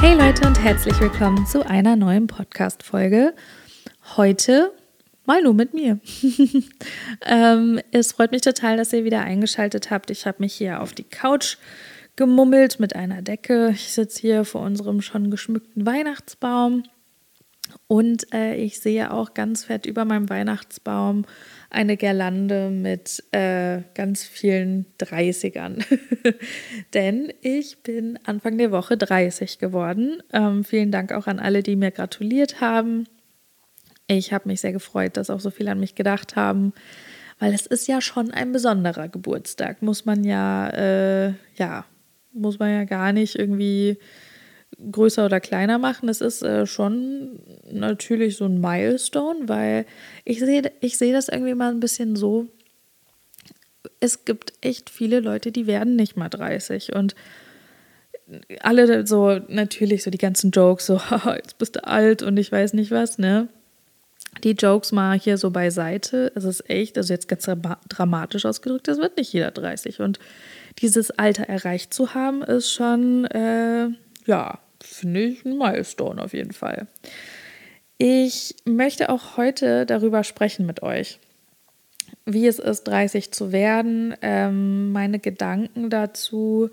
Hey 0.00 0.16
Leute 0.18 0.46
und 0.46 0.62
herzlich 0.62 0.98
willkommen 1.00 1.46
zu 1.46 1.66
einer 1.66 1.96
neuen 1.96 2.26
Podcast-Folge. 2.26 3.34
Heute 4.16 4.72
mal 5.26 5.42
nur 5.42 5.54
mit 5.54 5.74
mir. 5.74 6.00
ähm, 7.26 7.80
es 7.92 8.12
freut 8.12 8.32
mich 8.32 8.42
total, 8.42 8.76
dass 8.76 8.92
ihr 8.92 9.04
wieder 9.04 9.20
eingeschaltet 9.20 9.90
habt. 9.90 10.10
Ich 10.10 10.26
habe 10.26 10.38
mich 10.40 10.54
hier 10.54 10.80
auf 10.80 10.92
die 10.92 11.04
Couch 11.04 11.56
gemummelt 12.16 12.80
mit 12.80 12.96
einer 12.96 13.22
Decke. 13.22 13.70
Ich 13.70 13.92
sitze 13.92 14.20
hier 14.20 14.44
vor 14.44 14.62
unserem 14.62 15.00
schon 15.02 15.30
geschmückten 15.30 15.86
Weihnachtsbaum 15.86 16.82
und 17.86 18.32
äh, 18.34 18.56
ich 18.56 18.80
sehe 18.80 19.12
auch 19.12 19.34
ganz 19.34 19.64
fett 19.64 19.86
über 19.86 20.04
meinem 20.04 20.28
Weihnachtsbaum 20.28 21.24
eine 21.70 21.96
Girlande 21.96 22.68
mit 22.70 23.22
äh, 23.30 23.82
ganz 23.94 24.24
vielen 24.24 24.86
30ern. 24.98 25.84
Denn 26.94 27.32
ich 27.40 27.82
bin 27.82 28.18
Anfang 28.24 28.58
der 28.58 28.72
Woche 28.72 28.96
30 28.96 29.58
geworden. 29.58 30.22
Ähm, 30.32 30.64
vielen 30.64 30.90
Dank 30.90 31.12
auch 31.12 31.28
an 31.28 31.38
alle, 31.38 31.62
die 31.62 31.76
mir 31.76 31.92
gratuliert 31.92 32.60
haben. 32.60 33.06
Ich 34.08 34.32
habe 34.32 34.48
mich 34.48 34.60
sehr 34.60 34.72
gefreut, 34.72 35.16
dass 35.16 35.30
auch 35.30 35.38
so 35.38 35.50
viele 35.50 35.70
an 35.70 35.78
mich 35.78 35.94
gedacht 35.94 36.34
haben, 36.34 36.72
weil 37.38 37.54
es 37.54 37.66
ist 37.66 37.86
ja 37.86 38.00
schon 38.00 38.32
ein 38.32 38.50
besonderer 38.50 39.08
Geburtstag, 39.08 39.82
muss 39.82 40.04
man 40.04 40.24
ja, 40.24 40.68
äh, 40.70 41.34
ja, 41.54 41.84
muss 42.32 42.58
man 42.58 42.72
ja 42.72 42.84
gar 42.84 43.12
nicht 43.12 43.36
irgendwie 43.36 43.98
größer 44.90 45.26
oder 45.26 45.40
kleiner 45.40 45.78
machen. 45.78 46.08
Es 46.08 46.20
ist 46.20 46.42
äh, 46.42 46.66
schon 46.66 47.40
natürlich 47.70 48.36
so 48.36 48.44
ein 48.44 48.60
Milestone, 48.60 49.48
weil 49.48 49.86
ich 50.24 50.40
sehe 50.40 50.70
ich 50.80 50.98
seh 50.98 51.12
das 51.12 51.28
irgendwie 51.28 51.54
mal 51.54 51.70
ein 51.70 51.80
bisschen 51.80 52.16
so. 52.16 52.46
Es 53.98 54.24
gibt 54.24 54.52
echt 54.60 54.90
viele 54.90 55.20
Leute, 55.20 55.52
die 55.52 55.66
werden 55.66 55.96
nicht 55.96 56.16
mal 56.16 56.28
30 56.28 56.94
und 56.94 57.14
alle 58.60 59.06
so 59.06 59.40
natürlich 59.48 60.04
so 60.04 60.10
die 60.10 60.18
ganzen 60.18 60.52
Jokes 60.52 60.86
so 60.86 61.00
jetzt 61.34 61.58
bist 61.58 61.76
du 61.76 61.86
alt 61.86 62.22
und 62.22 62.36
ich 62.36 62.52
weiß 62.52 62.74
nicht 62.74 62.90
was, 62.90 63.18
ne? 63.18 63.48
die 64.44 64.52
Jokes 64.52 64.92
mal 64.92 65.18
hier 65.18 65.38
so 65.38 65.50
beiseite. 65.50 66.32
Es 66.34 66.44
ist 66.44 66.68
echt, 66.70 66.96
also 66.96 67.12
jetzt 67.12 67.28
ganz 67.28 67.48
dramatisch 67.88 68.46
ausgedrückt, 68.46 68.88
es 68.88 68.98
wird 68.98 69.16
nicht 69.16 69.32
jeder 69.32 69.50
30. 69.50 70.00
Und 70.00 70.18
dieses 70.78 71.10
Alter 71.10 71.44
erreicht 71.44 71.92
zu 71.92 72.14
haben, 72.14 72.42
ist 72.42 72.72
schon, 72.72 73.26
äh, 73.26 73.88
ja, 74.26 74.58
finde 74.82 75.20
ich 75.20 75.44
ein 75.44 75.58
Milestone 75.58 76.22
auf 76.22 76.32
jeden 76.32 76.52
Fall. 76.52 76.86
Ich 77.98 78.54
möchte 78.64 79.10
auch 79.10 79.36
heute 79.36 79.84
darüber 79.84 80.24
sprechen 80.24 80.64
mit 80.64 80.82
euch, 80.82 81.18
wie 82.24 82.46
es 82.46 82.58
ist, 82.58 82.84
30 82.84 83.30
zu 83.30 83.52
werden, 83.52 84.14
ähm, 84.22 84.92
meine 84.92 85.18
Gedanken 85.18 85.90
dazu, 85.90 86.70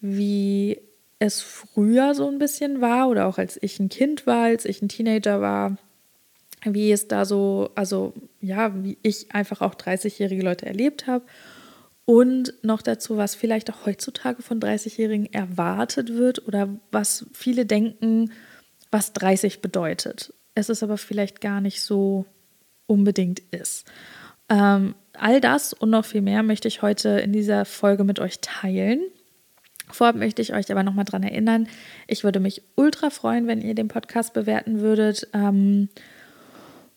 wie 0.00 0.80
es 1.18 1.40
früher 1.42 2.14
so 2.14 2.28
ein 2.28 2.38
bisschen 2.38 2.80
war 2.80 3.08
oder 3.08 3.26
auch 3.26 3.38
als 3.38 3.58
ich 3.62 3.78
ein 3.78 3.88
Kind 3.88 4.26
war, 4.26 4.44
als 4.44 4.64
ich 4.64 4.82
ein 4.82 4.88
Teenager 4.88 5.40
war, 5.40 5.78
wie 6.64 6.92
es 6.92 7.08
da 7.08 7.24
so, 7.24 7.70
also 7.74 8.12
ja, 8.40 8.72
wie 8.82 8.98
ich 9.02 9.32
einfach 9.32 9.60
auch 9.60 9.74
30-jährige 9.74 10.42
Leute 10.42 10.66
erlebt 10.66 11.06
habe. 11.06 11.24
Und 12.06 12.52
noch 12.62 12.82
dazu, 12.82 13.16
was 13.16 13.34
vielleicht 13.34 13.70
auch 13.70 13.86
heutzutage 13.86 14.42
von 14.42 14.60
30-Jährigen 14.60 15.32
erwartet 15.32 16.14
wird 16.14 16.46
oder 16.46 16.68
was 16.90 17.26
viele 17.32 17.64
denken, 17.64 18.32
was 18.90 19.12
30 19.14 19.62
bedeutet. 19.62 20.34
Es 20.54 20.68
ist 20.68 20.82
aber 20.82 20.98
vielleicht 20.98 21.40
gar 21.40 21.60
nicht 21.60 21.82
so 21.82 22.26
unbedingt 22.86 23.40
ist. 23.50 23.86
Ähm, 24.50 24.94
all 25.14 25.40
das 25.40 25.72
und 25.72 25.90
noch 25.90 26.04
viel 26.04 26.20
mehr 26.20 26.42
möchte 26.42 26.68
ich 26.68 26.82
heute 26.82 27.08
in 27.20 27.32
dieser 27.32 27.64
Folge 27.64 28.04
mit 28.04 28.20
euch 28.20 28.40
teilen. 28.40 29.00
Vorab 29.90 30.16
möchte 30.16 30.42
ich 30.42 30.52
euch 30.52 30.70
aber 30.70 30.82
nochmal 30.82 31.04
daran 31.04 31.22
erinnern, 31.22 31.68
ich 32.06 32.24
würde 32.24 32.40
mich 32.40 32.62
ultra 32.74 33.10
freuen, 33.10 33.46
wenn 33.46 33.60
ihr 33.60 33.74
den 33.74 33.88
Podcast 33.88 34.32
bewerten 34.32 34.80
würdet. 34.80 35.28
Ähm, 35.32 35.88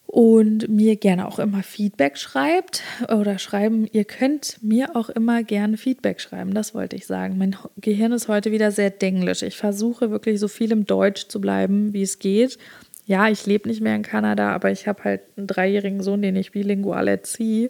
und 0.07 0.69
mir 0.69 0.95
gerne 0.95 1.27
auch 1.27 1.37
immer 1.37 1.63
Feedback 1.63 2.17
schreibt 2.17 2.81
oder 3.09 3.37
schreiben, 3.37 3.85
ihr 3.91 4.05
könnt 4.05 4.57
mir 4.61 4.95
auch 4.95 5.09
immer 5.09 5.43
gerne 5.43 5.75
Feedback 5.75 6.21
schreiben, 6.21 6.53
das 6.53 6.73
wollte 6.73 6.95
ich 6.95 7.05
sagen. 7.05 7.37
Mein 7.37 7.57
Gehirn 7.75 8.13
ist 8.13 8.29
heute 8.29 8.53
wieder 8.53 8.71
sehr 8.71 8.89
denglisch. 8.89 9.43
Ich 9.43 9.57
versuche 9.57 10.09
wirklich 10.09 10.39
so 10.39 10.47
viel 10.47 10.71
im 10.71 10.85
Deutsch 10.85 11.27
zu 11.27 11.41
bleiben, 11.41 11.91
wie 11.91 12.03
es 12.03 12.19
geht. 12.19 12.57
Ja, 13.05 13.27
ich 13.27 13.45
lebe 13.45 13.67
nicht 13.67 13.81
mehr 13.81 13.95
in 13.95 14.01
Kanada, 14.01 14.53
aber 14.53 14.71
ich 14.71 14.87
habe 14.87 15.03
halt 15.03 15.21
einen 15.35 15.47
dreijährigen 15.47 16.01
Sohn, 16.01 16.21
den 16.21 16.37
ich 16.37 16.51
bilingual 16.51 17.07
erziehe 17.09 17.69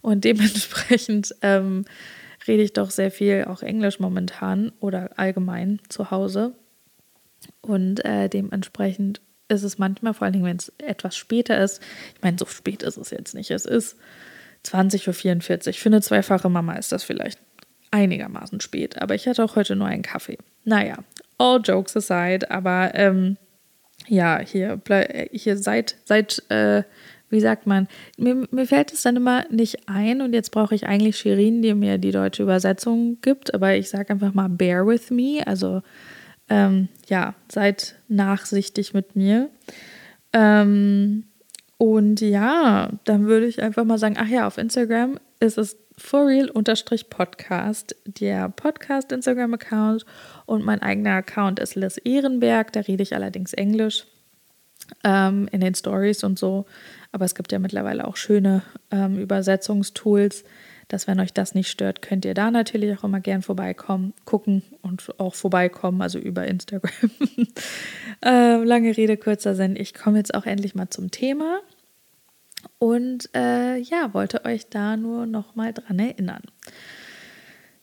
und 0.00 0.24
dementsprechend 0.24 1.34
ähm, 1.42 1.84
rede 2.48 2.62
ich 2.62 2.72
doch 2.72 2.90
sehr 2.90 3.10
viel 3.10 3.44
auch 3.44 3.62
Englisch 3.62 4.00
momentan 4.00 4.72
oder 4.80 5.18
allgemein 5.18 5.80
zu 5.90 6.10
Hause. 6.10 6.54
Und 7.60 8.04
äh, 8.06 8.28
dementsprechend 8.30 9.20
ist 9.48 9.62
es 9.62 9.78
manchmal, 9.78 10.14
vor 10.14 10.24
allen 10.24 10.32
Dingen, 10.32 10.46
wenn 10.46 10.56
es 10.56 10.72
etwas 10.78 11.16
später 11.16 11.62
ist. 11.62 11.82
Ich 12.14 12.22
meine, 12.22 12.38
so 12.38 12.46
spät 12.46 12.82
ist 12.82 12.96
es 12.96 13.10
jetzt 13.10 13.34
nicht. 13.34 13.50
Es 13.50 13.66
ist 13.66 13.96
20.44 14.64 15.66
Uhr. 15.68 15.72
Für 15.74 15.88
eine 15.88 16.00
zweifache 16.00 16.48
Mama 16.48 16.74
ist 16.74 16.92
das 16.92 17.04
vielleicht 17.04 17.38
einigermaßen 17.90 18.60
spät. 18.60 19.00
Aber 19.00 19.14
ich 19.14 19.28
hatte 19.28 19.44
auch 19.44 19.56
heute 19.56 19.76
nur 19.76 19.86
einen 19.86 20.02
Kaffee. 20.02 20.38
Naja, 20.64 20.98
all 21.38 21.60
jokes 21.62 21.96
aside. 21.96 22.50
Aber 22.50 22.92
ähm, 22.94 23.36
ja, 24.08 24.40
hier, 24.40 24.80
hier 25.32 25.56
seit, 25.56 25.96
seit 26.04 26.42
äh, 26.50 26.82
wie 27.30 27.40
sagt 27.40 27.66
man, 27.66 27.88
mir, 28.16 28.46
mir 28.50 28.66
fällt 28.66 28.92
es 28.92 29.02
dann 29.02 29.16
immer 29.16 29.44
nicht 29.50 29.88
ein 29.88 30.20
und 30.20 30.32
jetzt 30.32 30.50
brauche 30.50 30.74
ich 30.74 30.86
eigentlich 30.86 31.18
Shirin, 31.18 31.62
die 31.62 31.74
mir 31.74 31.98
die 31.98 32.12
deutsche 32.12 32.42
Übersetzung 32.42 33.18
gibt, 33.22 33.54
aber 33.54 33.74
ich 33.74 33.90
sage 33.90 34.10
einfach 34.10 34.34
mal 34.34 34.48
bear 34.48 34.86
with 34.86 35.10
me, 35.10 35.42
also 35.46 35.82
ähm, 36.48 36.88
ja, 37.08 37.34
seid 37.50 37.96
nachsichtig 38.08 38.94
mit 38.94 39.16
mir. 39.16 39.50
Ähm, 40.32 41.24
und 41.78 42.20
ja, 42.20 42.90
dann 43.04 43.26
würde 43.26 43.46
ich 43.46 43.62
einfach 43.62 43.84
mal 43.84 43.98
sagen, 43.98 44.16
ach 44.18 44.28
ja, 44.28 44.46
auf 44.46 44.58
Instagram 44.58 45.18
ist 45.40 45.58
es 45.58 45.76
forreal-podcast, 45.96 47.96
der 48.06 48.48
Podcast-Instagram-Account. 48.48 50.04
Und 50.46 50.64
mein 50.64 50.82
eigener 50.82 51.16
Account 51.16 51.60
ist 51.60 51.76
Liz 51.76 52.00
Ehrenberg, 52.02 52.72
da 52.72 52.80
rede 52.80 53.02
ich 53.02 53.14
allerdings 53.14 53.52
Englisch 53.52 54.06
ähm, 55.02 55.48
in 55.52 55.60
den 55.60 55.74
Stories 55.74 56.24
und 56.24 56.38
so, 56.38 56.66
aber 57.12 57.24
es 57.24 57.34
gibt 57.34 57.52
ja 57.52 57.58
mittlerweile 57.58 58.06
auch 58.06 58.16
schöne 58.16 58.62
ähm, 58.90 59.18
Übersetzungstools, 59.18 60.44
dass 60.88 61.06
wenn 61.06 61.20
euch 61.20 61.32
das 61.32 61.54
nicht 61.54 61.70
stört, 61.70 62.02
könnt 62.02 62.24
ihr 62.24 62.34
da 62.34 62.50
natürlich 62.50 62.98
auch 62.98 63.04
immer 63.04 63.20
gern 63.20 63.42
vorbeikommen, 63.42 64.14
gucken 64.24 64.62
und 64.82 65.18
auch 65.18 65.34
vorbeikommen, 65.34 66.02
also 66.02 66.18
über 66.18 66.46
Instagram. 66.46 67.10
äh, 68.24 68.56
lange 68.62 68.96
Rede, 68.96 69.16
kurzer 69.16 69.54
Sinn. 69.54 69.76
Ich 69.76 69.94
komme 69.94 70.18
jetzt 70.18 70.34
auch 70.34 70.46
endlich 70.46 70.74
mal 70.74 70.90
zum 70.90 71.10
Thema 71.10 71.60
und 72.78 73.28
äh, 73.34 73.78
ja, 73.78 74.12
wollte 74.12 74.44
euch 74.44 74.68
da 74.68 74.96
nur 74.96 75.26
noch 75.26 75.54
mal 75.54 75.72
dran 75.72 75.98
erinnern. 75.98 76.42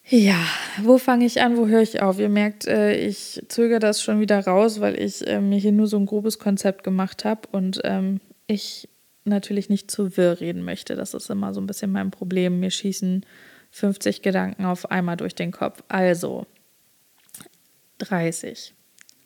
Ja, 0.07 0.43
wo 0.81 0.97
fange 0.97 1.25
ich 1.25 1.41
an, 1.41 1.57
wo 1.57 1.67
höre 1.67 1.81
ich 1.81 2.01
auf? 2.01 2.19
Ihr 2.19 2.29
merkt, 2.29 2.67
äh, 2.67 2.95
ich 2.95 3.41
zögere 3.47 3.79
das 3.79 4.01
schon 4.01 4.19
wieder 4.19 4.45
raus, 4.45 4.81
weil 4.81 4.99
ich 4.99 5.25
äh, 5.25 5.39
mir 5.39 5.57
hier 5.57 5.71
nur 5.71 5.87
so 5.87 5.97
ein 5.97 6.05
grobes 6.05 6.37
Konzept 6.37 6.83
gemacht 6.83 7.23
habe 7.23 7.41
und 7.51 7.79
ähm, 7.83 8.19
ich 8.47 8.89
natürlich 9.23 9.69
nicht 9.69 9.91
zu 9.91 10.17
wirr 10.17 10.39
reden 10.39 10.63
möchte. 10.63 10.95
Das 10.95 11.13
ist 11.13 11.29
immer 11.29 11.53
so 11.53 11.61
ein 11.61 11.67
bisschen 11.67 11.91
mein 11.91 12.11
Problem. 12.11 12.59
Mir 12.59 12.71
schießen 12.71 13.25
50 13.71 14.21
Gedanken 14.21 14.65
auf 14.65 14.91
einmal 14.91 15.17
durch 15.17 15.35
den 15.35 15.51
Kopf. 15.51 15.83
Also 15.87 16.45
30. 17.99 18.73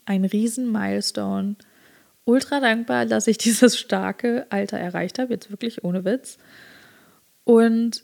Ein 0.05 0.25
riesen 0.25 0.71
Milestone. 0.71 1.55
Ultra 2.25 2.59
dankbar, 2.59 3.05
dass 3.05 3.27
ich 3.27 3.37
dieses 3.39 3.77
starke 3.77 4.45
Alter 4.49 4.77
erreicht 4.77 5.19
habe, 5.19 5.33
jetzt 5.33 5.51
wirklich 5.51 5.83
ohne 5.83 6.05
Witz. 6.05 6.37
Und 7.43 8.03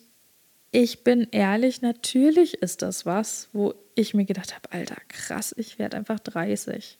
ich 0.71 1.03
bin 1.03 1.27
ehrlich, 1.31 1.81
natürlich 1.81 2.61
ist 2.61 2.81
das 2.81 3.05
was, 3.05 3.49
wo 3.51 3.73
ich 3.95 4.13
mir 4.13 4.25
gedacht 4.25 4.55
habe, 4.55 4.71
Alter, 4.71 4.95
krass, 5.09 5.53
ich 5.57 5.79
werde 5.79 5.97
einfach 5.97 6.19
30. 6.19 6.97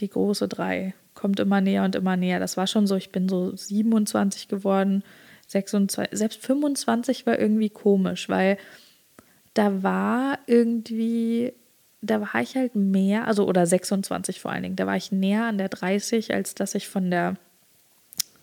Die 0.00 0.08
große 0.08 0.48
3 0.48 0.94
kommt 1.24 1.40
immer 1.40 1.62
näher 1.62 1.84
und 1.84 1.96
immer 1.96 2.18
näher. 2.18 2.38
Das 2.38 2.58
war 2.58 2.66
schon 2.66 2.86
so, 2.86 2.96
ich 2.96 3.08
bin 3.08 3.30
so 3.30 3.56
27 3.56 4.46
geworden, 4.46 5.02
26, 5.46 6.18
selbst 6.18 6.44
25 6.44 7.24
war 7.24 7.38
irgendwie 7.38 7.70
komisch, 7.70 8.28
weil 8.28 8.58
da 9.54 9.82
war 9.82 10.38
irgendwie, 10.46 11.54
da 12.02 12.20
war 12.20 12.42
ich 12.42 12.56
halt 12.56 12.74
mehr, 12.74 13.26
also 13.26 13.48
oder 13.48 13.64
26 13.64 14.38
vor 14.38 14.50
allen 14.52 14.64
Dingen, 14.64 14.76
da 14.76 14.86
war 14.86 14.98
ich 14.98 15.12
näher 15.12 15.44
an 15.44 15.56
der 15.56 15.70
30, 15.70 16.34
als 16.34 16.54
dass 16.54 16.74
ich 16.74 16.88
von 16.88 17.10
der 17.10 17.36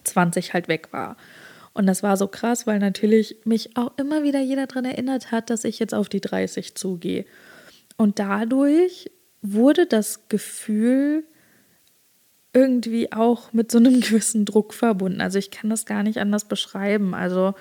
20 0.04 0.56
halt 0.56 0.68
weg 0.68 0.92
war. 0.92 1.18
Und 1.74 1.86
das 1.86 2.02
war 2.02 2.18
so 2.18 2.28
krass, 2.28 2.66
weil 2.66 2.80
natürlich 2.80 3.36
mich 3.46 3.78
auch 3.78 3.92
immer 3.98 4.24
wieder 4.24 4.40
jeder 4.40 4.66
daran 4.66 4.86
erinnert 4.86 5.32
hat, 5.32 5.52
dass 5.52 5.66
ich 5.66 5.78
jetzt 5.78 5.94
auf 5.94 6.10
die 6.10 6.20
30 6.20 6.74
zugehe. 6.74 7.26
Und 7.96 8.18
dadurch 8.18 9.12
wurde 9.44 9.86
das 9.86 10.28
Gefühl 10.30 11.26
irgendwie 12.54 13.12
auch 13.12 13.54
mit 13.54 13.72
so 13.72 13.78
einem 13.78 14.00
gewissen 14.02 14.46
Druck 14.46 14.74
verbunden. 14.74 15.22
Also 15.22 15.40
ich 15.40 15.52
kann 15.52 15.70
das 15.70 15.86
gar 15.86 16.04
nicht 16.04 16.18
anders 16.18 16.46
beschreiben. 16.46 17.14
Also 17.14 17.54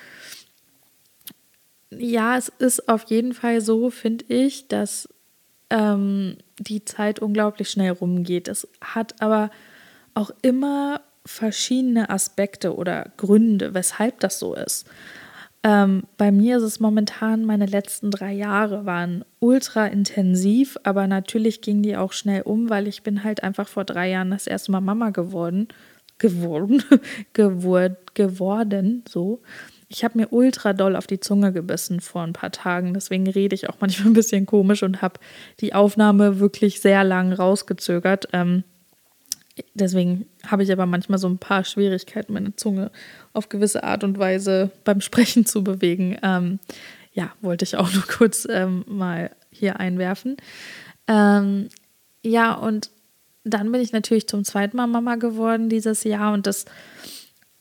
ja, 1.90 2.36
es 2.36 2.48
ist 2.48 2.88
auf 2.88 3.04
jeden 3.04 3.34
Fall 3.34 3.60
so, 3.60 3.90
finde 3.90 4.24
ich, 4.28 4.68
dass 4.68 5.08
ähm, 5.70 6.36
die 6.58 6.84
Zeit 6.84 7.20
unglaublich 7.20 7.70
schnell 7.70 7.92
rumgeht. 7.92 8.48
Es 8.48 8.68
hat 8.80 9.20
aber 9.20 9.50
auch 10.14 10.30
immer 10.42 11.00
verschiedene 11.24 12.10
Aspekte 12.10 12.74
oder 12.74 13.10
Gründe, 13.16 13.74
weshalb 13.74 14.20
das 14.20 14.38
so 14.38 14.54
ist. 14.54 14.86
Ähm, 15.62 16.04
bei 16.16 16.32
mir 16.32 16.56
ist 16.56 16.62
es 16.62 16.80
momentan, 16.80 17.44
meine 17.44 17.66
letzten 17.66 18.10
drei 18.10 18.32
Jahre 18.32 18.86
waren 18.86 19.24
ultra 19.40 19.86
intensiv, 19.86 20.78
aber 20.84 21.06
natürlich 21.06 21.60
ging 21.60 21.82
die 21.82 21.98
auch 21.98 22.12
schnell 22.12 22.42
um, 22.42 22.70
weil 22.70 22.88
ich 22.88 23.02
bin 23.02 23.24
halt 23.24 23.42
einfach 23.42 23.68
vor 23.68 23.84
drei 23.84 24.08
Jahren 24.08 24.30
das 24.30 24.46
erste 24.46 24.72
Mal 24.72 24.80
Mama 24.80 25.10
geworden, 25.10 25.68
geworden, 26.16 26.82
geword, 27.34 28.14
geworden, 28.14 29.04
so. 29.08 29.42
Ich 29.92 30.04
habe 30.04 30.18
mir 30.18 30.32
ultra 30.32 30.72
doll 30.72 30.94
auf 30.94 31.08
die 31.08 31.18
Zunge 31.18 31.52
gebissen 31.52 32.00
vor 32.00 32.22
ein 32.22 32.32
paar 32.32 32.52
Tagen, 32.52 32.94
deswegen 32.94 33.28
rede 33.28 33.54
ich 33.54 33.68
auch 33.68 33.76
manchmal 33.80 34.08
ein 34.08 34.14
bisschen 34.14 34.46
komisch 34.46 34.82
und 34.82 35.02
habe 35.02 35.20
die 35.60 35.74
Aufnahme 35.74 36.38
wirklich 36.38 36.80
sehr 36.80 37.04
lang 37.04 37.32
rausgezögert. 37.32 38.28
Ähm, 38.32 38.64
Deswegen 39.74 40.26
habe 40.46 40.62
ich 40.62 40.72
aber 40.72 40.86
manchmal 40.86 41.18
so 41.18 41.28
ein 41.28 41.38
paar 41.38 41.64
Schwierigkeiten, 41.64 42.32
meine 42.32 42.56
Zunge 42.56 42.90
auf 43.32 43.48
gewisse 43.48 43.84
Art 43.84 44.04
und 44.04 44.18
Weise 44.18 44.70
beim 44.84 45.00
Sprechen 45.00 45.46
zu 45.46 45.64
bewegen. 45.64 46.16
Ähm, 46.22 46.58
ja, 47.12 47.32
wollte 47.40 47.64
ich 47.64 47.76
auch 47.76 47.90
nur 47.94 48.04
kurz 48.06 48.46
ähm, 48.50 48.84
mal 48.86 49.30
hier 49.50 49.80
einwerfen. 49.80 50.36
Ähm, 51.06 51.68
ja, 52.22 52.54
und 52.54 52.90
dann 53.44 53.72
bin 53.72 53.80
ich 53.80 53.92
natürlich 53.92 54.28
zum 54.28 54.44
zweiten 54.44 54.76
Mal 54.76 54.86
Mama 54.86 55.16
geworden 55.16 55.68
dieses 55.68 56.04
Jahr 56.04 56.32
und 56.32 56.46
das 56.46 56.66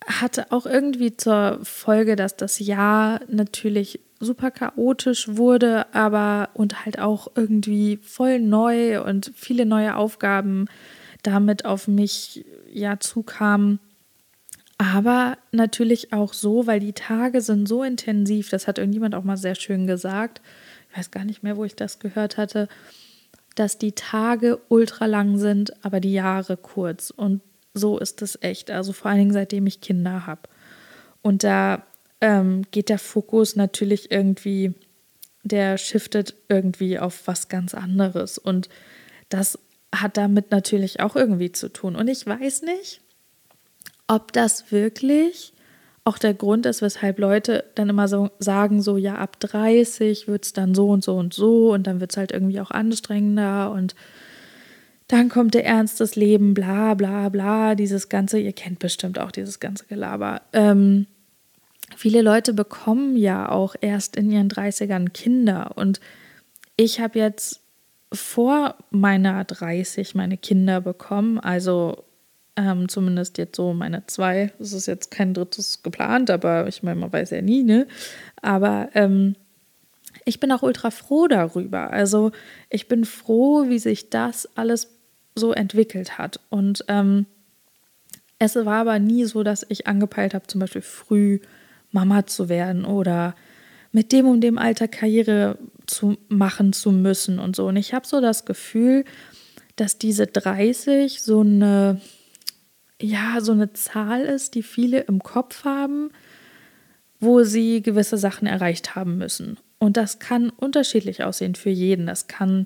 hatte 0.05 0.51
auch 0.51 0.65
irgendwie 0.65 1.15
zur 1.15 1.59
Folge, 1.63 2.15
dass 2.15 2.35
das 2.35 2.59
Jahr 2.59 3.21
natürlich 3.27 3.99
super 4.19 4.51
chaotisch 4.51 5.27
wurde, 5.29 5.93
aber 5.93 6.49
und 6.53 6.85
halt 6.85 6.99
auch 6.99 7.27
irgendwie 7.35 7.97
voll 7.97 8.39
neu 8.39 9.01
und 9.03 9.31
viele 9.35 9.65
neue 9.65 9.95
Aufgaben 9.95 10.65
damit 11.23 11.65
auf 11.65 11.87
mich 11.87 12.45
ja 12.71 12.99
zukam. 12.99 13.79
Aber 14.77 15.37
natürlich 15.51 16.13
auch 16.13 16.33
so, 16.33 16.65
weil 16.65 16.79
die 16.79 16.93
Tage 16.93 17.41
sind 17.41 17.67
so 17.67 17.83
intensiv, 17.83 18.49
das 18.49 18.67
hat 18.67 18.77
irgendjemand 18.77 19.13
auch 19.13 19.25
mal 19.25 19.37
sehr 19.37 19.55
schön 19.55 19.87
gesagt, 19.87 20.41
ich 20.89 20.97
weiß 20.97 21.11
gar 21.11 21.25
nicht 21.25 21.43
mehr, 21.43 21.57
wo 21.57 21.65
ich 21.65 21.75
das 21.75 21.99
gehört 21.99 22.37
hatte, 22.37 22.67
dass 23.55 23.77
die 23.77 23.91
Tage 23.91 24.59
ultra 24.69 25.05
lang 25.05 25.37
sind, 25.37 25.83
aber 25.83 25.99
die 25.99 26.13
Jahre 26.13 26.55
kurz. 26.55 27.09
Und 27.09 27.41
so 27.73 27.99
ist 27.99 28.21
es 28.21 28.37
echt. 28.41 28.71
Also 28.71 28.93
vor 28.93 29.11
allen 29.11 29.19
Dingen 29.19 29.33
seitdem 29.33 29.67
ich 29.67 29.81
Kinder 29.81 30.25
habe. 30.25 30.43
Und 31.21 31.43
da 31.43 31.83
ähm, 32.21 32.63
geht 32.71 32.89
der 32.89 32.99
Fokus 32.99 33.55
natürlich 33.55 34.11
irgendwie, 34.11 34.73
der 35.43 35.77
shiftet 35.77 36.35
irgendwie 36.47 36.99
auf 36.99 37.27
was 37.27 37.49
ganz 37.49 37.73
anderes. 37.73 38.37
Und 38.37 38.69
das 39.29 39.59
hat 39.93 40.17
damit 40.17 40.51
natürlich 40.51 40.99
auch 40.99 41.15
irgendwie 41.15 41.51
zu 41.51 41.69
tun. 41.69 41.95
Und 41.95 42.07
ich 42.07 42.25
weiß 42.25 42.61
nicht, 42.63 43.01
ob 44.07 44.31
das 44.33 44.71
wirklich 44.71 45.53
auch 46.03 46.17
der 46.17 46.33
Grund 46.33 46.65
ist, 46.65 46.81
weshalb 46.81 47.19
Leute 47.19 47.65
dann 47.75 47.89
immer 47.89 48.07
so 48.07 48.31
sagen, 48.39 48.81
so 48.81 48.97
ja, 48.97 49.15
ab 49.15 49.39
30 49.39 50.27
wird 50.27 50.45
es 50.45 50.53
dann 50.53 50.73
so 50.73 50.89
und 50.89 51.03
so 51.03 51.15
und 51.15 51.33
so 51.33 51.71
und 51.73 51.85
dann 51.85 51.99
wird 51.99 52.11
es 52.11 52.17
halt 52.17 52.31
irgendwie 52.31 52.59
auch 52.61 52.71
anstrengender 52.71 53.71
und 53.71 53.95
dann 55.07 55.29
kommt 55.29 55.55
der 55.55 55.65
Ernst 55.65 55.99
des 55.99 56.15
Lebens, 56.15 56.53
bla 56.53 56.93
bla 56.93 57.29
bla, 57.29 57.75
dieses 57.75 58.09
ganze, 58.09 58.39
ihr 58.39 58.53
kennt 58.53 58.79
bestimmt 58.79 59.19
auch 59.19 59.31
dieses 59.31 59.59
ganze 59.59 59.85
Gelaber. 59.85 60.41
Ähm, 60.53 61.07
viele 61.95 62.21
Leute 62.21 62.53
bekommen 62.53 63.15
ja 63.15 63.49
auch 63.49 63.75
erst 63.79 64.15
in 64.15 64.31
ihren 64.31 64.49
30ern 64.49 65.09
Kinder 65.09 65.73
und 65.75 65.99
ich 66.75 66.99
habe 66.99 67.19
jetzt 67.19 67.61
vor 68.11 68.75
meiner 68.89 69.43
30 69.43 70.15
meine 70.15 70.37
Kinder 70.37 70.81
bekommen, 70.81 71.39
also 71.39 72.03
ähm, 72.55 72.89
zumindest 72.89 73.37
jetzt 73.37 73.55
so 73.55 73.73
meine 73.73 74.05
zwei. 74.07 74.51
Es 74.59 74.73
ist 74.73 74.87
jetzt 74.87 75.11
kein 75.11 75.33
drittes 75.33 75.83
geplant, 75.83 76.29
aber 76.29 76.67
ich 76.67 76.83
meine, 76.83 76.99
man 76.99 77.13
weiß 77.13 77.29
ja 77.29 77.41
nie, 77.41 77.63
ne? 77.63 77.87
Aber 78.41 78.89
ähm, 78.95 79.35
ich 80.25 80.39
bin 80.39 80.51
auch 80.51 80.63
ultra 80.63 80.91
froh 80.91 81.27
darüber. 81.27 81.91
Also 81.91 82.31
ich 82.69 82.87
bin 82.87 83.05
froh, 83.05 83.69
wie 83.69 83.79
sich 83.79 84.09
das 84.09 84.49
alles 84.57 84.89
so 85.35 85.53
entwickelt 85.53 86.17
hat. 86.17 86.39
Und 86.49 86.83
ähm, 86.87 87.27
es 88.39 88.55
war 88.55 88.81
aber 88.81 88.99
nie 88.99 89.25
so, 89.25 89.43
dass 89.43 89.65
ich 89.69 89.87
angepeilt 89.87 90.33
habe, 90.33 90.47
zum 90.47 90.59
Beispiel 90.59 90.81
früh 90.81 91.39
Mama 91.91 92.25
zu 92.25 92.49
werden 92.49 92.85
oder 92.85 93.35
mit 93.91 94.11
dem 94.11 94.27
und 94.27 94.41
dem 94.41 94.57
Alter 94.57 94.87
Karriere 94.87 95.57
zu 95.89 96.17
machen 96.27 96.73
zu 96.73 96.91
müssen 96.91 97.39
und 97.39 97.55
so. 97.55 97.67
Und 97.67 97.75
ich 97.75 97.93
habe 97.93 98.07
so 98.07 98.21
das 98.21 98.45
Gefühl, 98.45 99.05
dass 99.75 99.97
diese 99.97 100.27
30 100.27 101.21
so 101.21 101.41
eine, 101.41 102.01
ja, 103.01 103.41
so 103.41 103.51
eine 103.51 103.73
Zahl 103.73 104.21
ist, 104.21 104.55
die 104.55 104.63
viele 104.63 105.01
im 105.01 105.21
Kopf 105.23 105.63
haben, 105.63 106.11
wo 107.19 107.43
sie 107.43 107.81
gewisse 107.81 108.17
Sachen 108.17 108.47
erreicht 108.47 108.95
haben 108.95 109.17
müssen. 109.17 109.57
Und 109.77 109.97
das 109.97 110.19
kann 110.19 110.49
unterschiedlich 110.49 111.23
aussehen 111.23 111.55
für 111.55 111.69
jeden. 111.69 112.05
Das 112.05 112.27
kann 112.27 112.65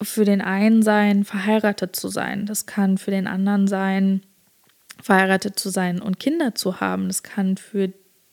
für 0.00 0.24
den 0.24 0.40
einen 0.40 0.82
sein, 0.82 1.24
verheiratet 1.24 1.96
zu 1.96 2.08
sein. 2.08 2.46
Das 2.46 2.66
kann 2.66 2.98
für 2.98 3.10
den 3.10 3.26
anderen 3.26 3.66
sein, 3.66 4.22
verheiratet 5.02 5.58
zu 5.58 5.70
sein 5.70 6.00
und 6.00 6.20
Kinder 6.20 6.54
zu 6.54 6.80
haben. 6.80 7.08
Das 7.08 7.22
kann 7.22 7.56
für 7.56 7.92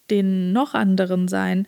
den 0.10 0.52
noch 0.54 0.74
anderen 0.74 1.28
sein, 1.28 1.68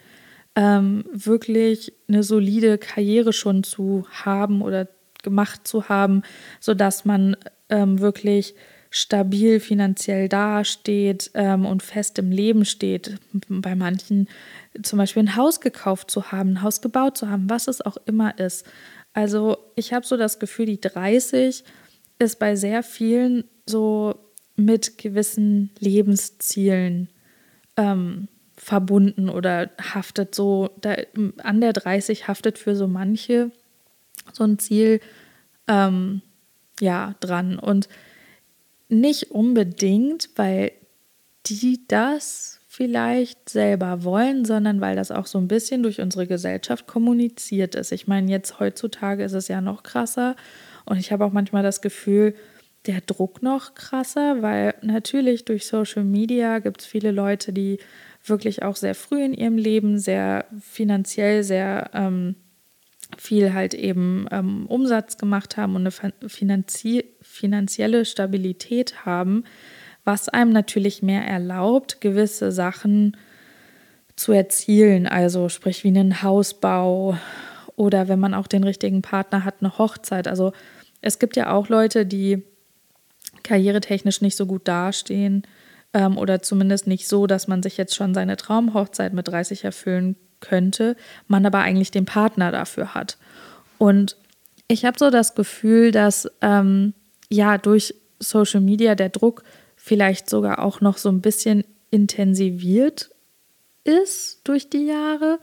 ähm, 0.55 1.05
wirklich 1.11 1.93
eine 2.07 2.23
solide 2.23 2.77
Karriere 2.77 3.33
schon 3.33 3.63
zu 3.63 4.05
haben 4.11 4.61
oder 4.61 4.87
gemacht 5.23 5.67
zu 5.67 5.89
haben, 5.89 6.23
sodass 6.59 7.05
man 7.05 7.35
ähm, 7.69 7.99
wirklich 7.99 8.55
stabil 8.91 9.59
finanziell 9.59 10.29
dasteht 10.29 11.31
ähm, 11.33 11.65
und 11.65 11.81
fest 11.81 12.19
im 12.19 12.31
Leben 12.31 12.63
steht. 12.63 13.17
Bei 13.49 13.73
manchen 13.73 14.27
zum 14.83 14.99
Beispiel 14.99 15.23
ein 15.23 15.35
Haus 15.35 15.61
gekauft 15.61 16.11
zu 16.11 16.31
haben, 16.31 16.51
ein 16.51 16.61
Haus 16.61 16.81
gebaut 16.81 17.17
zu 17.17 17.27
haben, 17.27 17.49
was 17.49 17.67
es 17.67 17.81
auch 17.81 17.97
immer 18.05 18.37
ist. 18.37 18.67
Also 19.13 19.57
ich 19.75 19.93
habe 19.93 20.05
so 20.05 20.15
das 20.15 20.37
Gefühl, 20.37 20.67
die 20.67 20.79
30 20.79 21.63
ist 22.19 22.39
bei 22.39 22.55
sehr 22.55 22.83
vielen 22.83 23.45
so 23.65 24.15
mit 24.55 24.99
gewissen 24.99 25.71
Lebenszielen 25.79 27.09
ähm, 27.77 28.27
verbunden 28.55 29.29
oder 29.29 29.71
haftet 29.79 30.35
so, 30.35 30.69
da, 30.81 30.95
an 31.37 31.61
der 31.61 31.73
30 31.73 32.27
haftet 32.27 32.57
für 32.57 32.75
so 32.75 32.87
manche 32.87 33.51
so 34.31 34.43
ein 34.43 34.59
Ziel 34.59 34.99
ähm, 35.67 36.21
ja 36.79 37.15
dran. 37.19 37.59
Und 37.59 37.89
nicht 38.89 39.31
unbedingt, 39.31 40.29
weil 40.35 40.71
die 41.45 41.81
das 41.87 42.59
vielleicht 42.67 43.49
selber 43.49 44.03
wollen, 44.03 44.45
sondern 44.45 44.81
weil 44.81 44.95
das 44.95 45.11
auch 45.11 45.27
so 45.27 45.37
ein 45.37 45.47
bisschen 45.47 45.83
durch 45.83 46.01
unsere 46.01 46.25
Gesellschaft 46.25 46.87
kommuniziert 46.87 47.75
ist. 47.75 47.91
Ich 47.91 48.07
meine, 48.07 48.31
jetzt 48.31 48.59
heutzutage 48.59 49.23
ist 49.23 49.33
es 49.33 49.47
ja 49.47 49.61
noch 49.61 49.83
krasser 49.83 50.35
und 50.85 50.97
ich 50.97 51.11
habe 51.11 51.25
auch 51.25 51.31
manchmal 51.31 51.63
das 51.63 51.81
Gefühl, 51.81 52.33
der 52.85 53.01
Druck 53.01 53.41
noch 53.41 53.75
krasser, 53.75 54.41
weil 54.41 54.73
natürlich 54.81 55.45
durch 55.45 55.67
Social 55.67 56.03
Media 56.03 56.59
gibt 56.59 56.81
es 56.81 56.87
viele 56.87 57.11
Leute, 57.11 57.53
die 57.53 57.77
wirklich 58.23 58.63
auch 58.63 58.75
sehr 58.75 58.95
früh 58.95 59.23
in 59.23 59.33
ihrem 59.33 59.57
Leben 59.57 59.99
sehr 59.99 60.45
finanziell 60.59 61.43
sehr 61.43 61.89
ähm, 61.93 62.35
viel 63.17 63.53
halt 63.53 63.73
eben 63.73 64.27
ähm, 64.31 64.65
Umsatz 64.67 65.17
gemacht 65.17 65.57
haben 65.57 65.75
und 65.75 65.87
eine 65.87 66.29
finanzie 66.29 67.05
finanzielle 67.21 68.05
Stabilität 68.05 69.05
haben, 69.05 69.43
was 70.03 70.29
einem 70.29 70.51
natürlich 70.51 71.01
mehr 71.03 71.25
erlaubt, 71.25 72.01
gewisse 72.01 72.51
Sachen 72.51 73.17
zu 74.15 74.31
erzielen, 74.31 75.07
also 75.07 75.49
sprich 75.49 75.83
wie 75.83 75.89
einen 75.89 76.21
Hausbau 76.21 77.17
oder 77.75 78.07
wenn 78.07 78.19
man 78.19 78.33
auch 78.33 78.47
den 78.47 78.63
richtigen 78.63 79.01
Partner 79.01 79.43
hat, 79.43 79.55
eine 79.61 79.77
Hochzeit. 79.77 80.27
Also 80.27 80.53
es 81.01 81.19
gibt 81.19 81.35
ja 81.35 81.51
auch 81.51 81.69
Leute, 81.69 82.05
die 82.05 82.43
karrieretechnisch 83.43 84.21
nicht 84.21 84.37
so 84.37 84.45
gut 84.45 84.67
dastehen 84.67 85.43
ähm, 85.93 86.17
oder 86.17 86.41
zumindest 86.41 86.87
nicht 86.87 87.07
so, 87.07 87.27
dass 87.27 87.47
man 87.47 87.63
sich 87.63 87.77
jetzt 87.77 87.95
schon 87.95 88.13
seine 88.13 88.37
Traumhochzeit 88.37 89.13
mit 89.13 89.27
30 89.27 89.63
erfüllen 89.63 90.15
könnte, 90.39 90.95
man 91.27 91.45
aber 91.45 91.59
eigentlich 91.59 91.91
den 91.91 92.05
Partner 92.05 92.51
dafür 92.51 92.93
hat. 92.93 93.17
Und 93.77 94.17
ich 94.67 94.85
habe 94.85 94.97
so 94.99 95.09
das 95.09 95.35
Gefühl, 95.35 95.91
dass 95.91 96.29
ähm, 96.41 96.93
ja 97.29 97.57
durch 97.57 97.95
Social 98.19 98.61
Media 98.61 98.95
der 98.95 99.09
Druck 99.09 99.43
vielleicht 99.75 100.29
sogar 100.29 100.59
auch 100.59 100.81
noch 100.81 100.97
so 100.97 101.09
ein 101.09 101.21
bisschen 101.21 101.63
intensiviert 101.91 103.09
ist 103.83 104.41
durch 104.45 104.69
die 104.69 104.85
Jahre. 104.85 105.39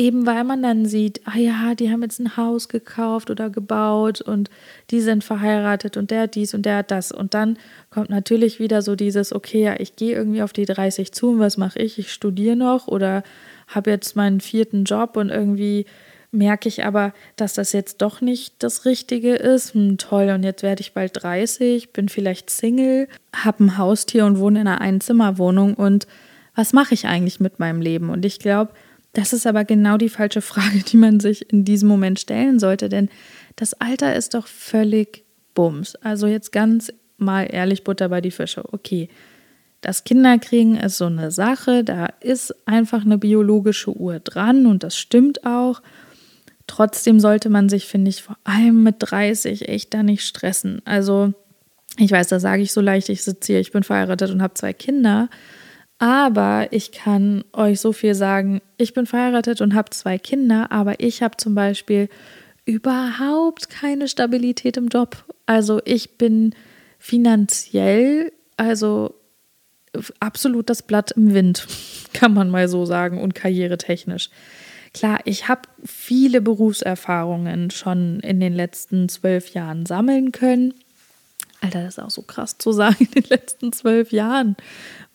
Eben 0.00 0.24
weil 0.24 0.44
man 0.44 0.62
dann 0.62 0.86
sieht, 0.86 1.20
ah 1.26 1.36
ja, 1.36 1.74
die 1.74 1.90
haben 1.90 2.00
jetzt 2.00 2.20
ein 2.20 2.38
Haus 2.38 2.70
gekauft 2.70 3.28
oder 3.28 3.50
gebaut 3.50 4.22
und 4.22 4.48
die 4.90 5.02
sind 5.02 5.22
verheiratet 5.22 5.98
und 5.98 6.10
der 6.10 6.22
hat 6.22 6.36
dies 6.36 6.54
und 6.54 6.64
der 6.64 6.78
hat 6.78 6.90
das. 6.90 7.12
Und 7.12 7.34
dann 7.34 7.58
kommt 7.90 8.08
natürlich 8.08 8.58
wieder 8.58 8.80
so 8.80 8.96
dieses, 8.96 9.30
okay, 9.30 9.62
ja, 9.62 9.78
ich 9.78 9.96
gehe 9.96 10.16
irgendwie 10.16 10.40
auf 10.40 10.54
die 10.54 10.64
30 10.64 11.12
zu 11.12 11.32
und 11.32 11.38
was 11.38 11.58
mache 11.58 11.80
ich? 11.80 11.98
Ich 11.98 12.14
studiere 12.14 12.56
noch 12.56 12.88
oder 12.88 13.22
habe 13.68 13.90
jetzt 13.90 14.16
meinen 14.16 14.40
vierten 14.40 14.84
Job 14.84 15.18
und 15.18 15.28
irgendwie 15.28 15.84
merke 16.32 16.70
ich 16.70 16.82
aber, 16.86 17.12
dass 17.36 17.52
das 17.52 17.72
jetzt 17.74 18.00
doch 18.00 18.22
nicht 18.22 18.54
das 18.60 18.86
Richtige 18.86 19.34
ist. 19.34 19.74
Hm, 19.74 19.98
toll, 19.98 20.30
und 20.30 20.44
jetzt 20.44 20.62
werde 20.62 20.80
ich 20.80 20.94
bald 20.94 21.22
30, 21.22 21.92
bin 21.92 22.08
vielleicht 22.08 22.48
Single, 22.48 23.06
habe 23.36 23.64
ein 23.64 23.76
Haustier 23.76 24.24
und 24.24 24.38
wohne 24.38 24.62
in 24.62 24.66
einer 24.66 24.80
Einzimmerwohnung 24.80 25.74
und 25.74 26.06
was 26.54 26.72
mache 26.72 26.94
ich 26.94 27.06
eigentlich 27.06 27.38
mit 27.38 27.58
meinem 27.58 27.82
Leben? 27.82 28.08
Und 28.08 28.24
ich 28.24 28.38
glaube, 28.38 28.72
das 29.12 29.32
ist 29.32 29.46
aber 29.46 29.64
genau 29.64 29.96
die 29.96 30.08
falsche 30.08 30.40
Frage, 30.42 30.78
die 30.86 30.96
man 30.96 31.20
sich 31.20 31.52
in 31.52 31.64
diesem 31.64 31.88
Moment 31.88 32.20
stellen 32.20 32.58
sollte, 32.58 32.88
denn 32.88 33.08
das 33.56 33.74
Alter 33.74 34.14
ist 34.14 34.34
doch 34.34 34.46
völlig 34.46 35.24
Bums. 35.54 35.96
Also 35.96 36.26
jetzt 36.26 36.52
ganz 36.52 36.92
mal 37.16 37.44
ehrlich 37.50 37.84
Butter 37.84 38.08
bei 38.08 38.20
die 38.20 38.30
Fische. 38.30 38.64
Okay, 38.72 39.08
das 39.80 40.04
Kinderkriegen 40.04 40.76
ist 40.76 40.98
so 40.98 41.06
eine 41.06 41.30
Sache, 41.30 41.84
da 41.84 42.06
ist 42.20 42.54
einfach 42.66 43.04
eine 43.04 43.18
biologische 43.18 43.96
Uhr 43.96 44.20
dran 44.20 44.66
und 44.66 44.82
das 44.82 44.96
stimmt 44.96 45.46
auch. 45.46 45.82
Trotzdem 46.66 47.18
sollte 47.18 47.48
man 47.48 47.68
sich, 47.68 47.86
finde 47.86 48.10
ich, 48.10 48.22
vor 48.22 48.36
allem 48.44 48.82
mit 48.82 48.96
30 49.00 49.68
echt 49.68 49.92
da 49.92 50.02
nicht 50.02 50.24
stressen. 50.24 50.82
Also, 50.84 51.32
ich 51.96 52.12
weiß, 52.12 52.28
da 52.28 52.38
sage 52.38 52.62
ich 52.62 52.72
so 52.72 52.80
leicht, 52.80 53.08
ich 53.08 53.24
sitze 53.24 53.52
hier, 53.52 53.60
ich 53.60 53.72
bin 53.72 53.82
verheiratet 53.82 54.30
und 54.30 54.42
habe 54.42 54.54
zwei 54.54 54.72
Kinder. 54.72 55.28
Aber 56.00 56.68
ich 56.70 56.92
kann 56.92 57.44
euch 57.52 57.78
so 57.78 57.92
viel 57.92 58.14
sagen, 58.14 58.62
ich 58.78 58.94
bin 58.94 59.04
verheiratet 59.04 59.60
und 59.60 59.74
habe 59.74 59.90
zwei 59.90 60.16
Kinder, 60.16 60.72
aber 60.72 60.98
ich 60.98 61.22
habe 61.22 61.36
zum 61.36 61.54
Beispiel 61.54 62.08
überhaupt 62.64 63.68
keine 63.68 64.08
Stabilität 64.08 64.78
im 64.78 64.88
Job. 64.88 65.22
Also 65.44 65.82
ich 65.84 66.16
bin 66.16 66.54
finanziell, 66.98 68.32
also 68.56 69.14
absolut 70.20 70.70
das 70.70 70.82
Blatt 70.82 71.10
im 71.12 71.34
Wind, 71.34 71.66
kann 72.14 72.32
man 72.32 72.48
mal 72.48 72.66
so 72.66 72.86
sagen, 72.86 73.20
und 73.20 73.34
karrieretechnisch. 73.34 74.30
Klar, 74.94 75.18
ich 75.26 75.48
habe 75.48 75.62
viele 75.84 76.40
Berufserfahrungen 76.40 77.70
schon 77.70 78.20
in 78.20 78.40
den 78.40 78.54
letzten 78.54 79.10
zwölf 79.10 79.50
Jahren 79.50 79.84
sammeln 79.84 80.32
können. 80.32 80.72
Alter, 81.60 81.82
das 81.82 81.98
ist 81.98 82.02
auch 82.02 82.10
so 82.10 82.22
krass 82.22 82.56
zu 82.56 82.72
sagen, 82.72 82.96
in 83.14 83.22
den 83.22 83.28
letzten 83.28 83.72
zwölf 83.72 84.12
Jahren. 84.12 84.56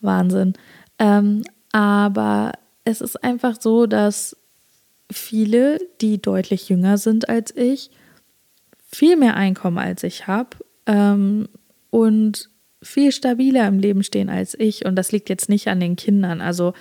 Wahnsinn. 0.00 0.54
Ähm, 0.98 1.42
aber 1.72 2.52
es 2.84 3.00
ist 3.00 3.22
einfach 3.22 3.60
so, 3.60 3.86
dass 3.86 4.36
viele, 5.10 5.78
die 6.00 6.20
deutlich 6.20 6.68
jünger 6.68 6.98
sind 6.98 7.28
als 7.28 7.54
ich, 7.54 7.90
viel 8.90 9.16
mehr 9.16 9.36
Einkommen 9.36 9.78
als 9.78 10.02
ich 10.04 10.26
habe 10.26 10.56
ähm, 10.86 11.48
und 11.90 12.48
viel 12.82 13.12
stabiler 13.12 13.66
im 13.66 13.78
Leben 13.78 14.02
stehen 14.02 14.28
als 14.28 14.58
ich. 14.58 14.84
Und 14.84 14.96
das 14.96 15.12
liegt 15.12 15.28
jetzt 15.28 15.48
nicht 15.48 15.68
an 15.68 15.80
den 15.80 15.96
Kindern. 15.96 16.40
Also 16.40 16.72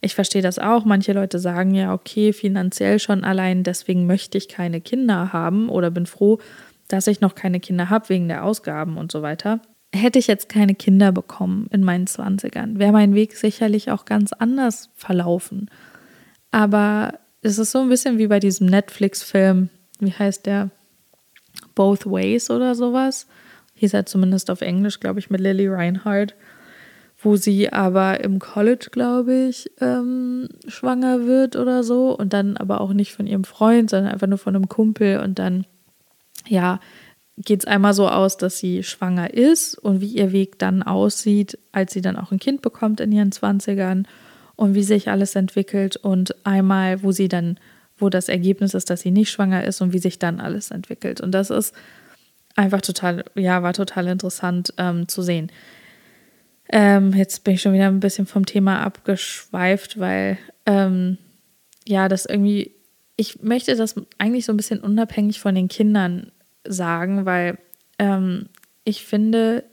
ich 0.00 0.14
verstehe 0.14 0.42
das 0.42 0.58
auch. 0.58 0.84
Manche 0.84 1.12
Leute 1.12 1.38
sagen 1.38 1.74
ja, 1.74 1.94
okay, 1.94 2.32
finanziell 2.32 2.98
schon 2.98 3.24
allein, 3.24 3.62
deswegen 3.62 4.06
möchte 4.06 4.36
ich 4.38 4.48
keine 4.48 4.80
Kinder 4.80 5.32
haben 5.32 5.68
oder 5.68 5.90
bin 5.90 6.06
froh, 6.06 6.38
dass 6.88 7.06
ich 7.06 7.20
noch 7.20 7.34
keine 7.34 7.60
Kinder 7.60 7.88
habe 7.88 8.08
wegen 8.08 8.28
der 8.28 8.44
Ausgaben 8.44 8.96
und 8.96 9.12
so 9.12 9.22
weiter 9.22 9.60
hätte 9.92 10.18
ich 10.18 10.26
jetzt 10.26 10.48
keine 10.48 10.74
Kinder 10.74 11.12
bekommen 11.12 11.66
in 11.70 11.84
meinen 11.84 12.06
Zwanzigern, 12.06 12.78
wäre 12.78 12.92
mein 12.92 13.14
Weg 13.14 13.36
sicherlich 13.36 13.90
auch 13.90 14.04
ganz 14.04 14.32
anders 14.32 14.90
verlaufen. 14.94 15.70
Aber 16.50 17.18
es 17.42 17.58
ist 17.58 17.72
so 17.72 17.80
ein 17.80 17.88
bisschen 17.88 18.18
wie 18.18 18.26
bei 18.26 18.40
diesem 18.40 18.66
Netflix-Film, 18.66 19.68
wie 20.00 20.12
heißt 20.12 20.46
der? 20.46 20.70
Both 21.74 22.06
Ways 22.06 22.50
oder 22.50 22.74
sowas. 22.74 23.26
Hieß 23.74 23.94
er 23.94 24.06
zumindest 24.06 24.50
auf 24.50 24.60
Englisch, 24.60 25.00
glaube 25.00 25.18
ich, 25.18 25.28
mit 25.28 25.40
Lily 25.40 25.68
Reinhardt, 25.68 26.34
wo 27.18 27.36
sie 27.36 27.72
aber 27.72 28.22
im 28.22 28.38
College, 28.38 28.88
glaube 28.90 29.48
ich, 29.48 29.70
ähm, 29.80 30.48
schwanger 30.68 31.26
wird 31.26 31.56
oder 31.56 31.82
so 31.82 32.16
und 32.16 32.32
dann 32.32 32.56
aber 32.56 32.80
auch 32.80 32.92
nicht 32.92 33.12
von 33.12 33.26
ihrem 33.26 33.44
Freund, 33.44 33.90
sondern 33.90 34.12
einfach 34.12 34.26
nur 34.26 34.38
von 34.38 34.54
einem 34.54 34.68
Kumpel 34.68 35.20
und 35.20 35.38
dann, 35.38 35.66
ja, 36.46 36.80
geht 37.44 37.60
es 37.60 37.66
einmal 37.66 37.94
so 37.94 38.08
aus, 38.08 38.36
dass 38.36 38.58
sie 38.58 38.82
schwanger 38.82 39.32
ist 39.34 39.76
und 39.78 40.00
wie 40.00 40.12
ihr 40.12 40.32
Weg 40.32 40.58
dann 40.58 40.82
aussieht, 40.82 41.58
als 41.72 41.92
sie 41.92 42.00
dann 42.00 42.16
auch 42.16 42.32
ein 42.32 42.38
Kind 42.38 42.62
bekommt 42.62 43.00
in 43.00 43.12
ihren 43.12 43.30
20ern 43.30 44.04
und 44.56 44.74
wie 44.74 44.82
sich 44.82 45.08
alles 45.08 45.34
entwickelt 45.34 45.96
und 45.96 46.46
einmal, 46.46 47.02
wo 47.02 47.12
sie 47.12 47.28
dann, 47.28 47.58
wo 47.96 48.08
das 48.08 48.28
Ergebnis 48.28 48.74
ist, 48.74 48.90
dass 48.90 49.00
sie 49.00 49.10
nicht 49.10 49.30
schwanger 49.30 49.64
ist 49.64 49.80
und 49.80 49.92
wie 49.92 49.98
sich 49.98 50.18
dann 50.18 50.40
alles 50.40 50.70
entwickelt. 50.70 51.20
Und 51.20 51.32
das 51.32 51.50
ist 51.50 51.74
einfach 52.54 52.80
total, 52.80 53.24
ja, 53.34 53.62
war 53.62 53.72
total 53.72 54.08
interessant 54.08 54.74
ähm, 54.78 55.08
zu 55.08 55.22
sehen. 55.22 55.50
Ähm, 56.68 57.12
jetzt 57.12 57.44
bin 57.44 57.54
ich 57.54 57.62
schon 57.62 57.72
wieder 57.72 57.88
ein 57.88 58.00
bisschen 58.00 58.26
vom 58.26 58.46
Thema 58.46 58.82
abgeschweift, 58.82 59.98
weil 59.98 60.38
ähm, 60.66 61.18
ja, 61.86 62.08
das 62.08 62.24
irgendwie, 62.24 62.72
ich 63.16 63.42
möchte 63.42 63.74
das 63.74 63.94
eigentlich 64.18 64.44
so 64.44 64.52
ein 64.52 64.56
bisschen 64.56 64.80
unabhängig 64.80 65.40
von 65.40 65.54
den 65.54 65.68
Kindern 65.68 66.30
sagen, 66.64 67.26
weil 67.26 67.58
ähm, 67.98 68.46
ich 68.84 69.04
finde, 69.04 69.64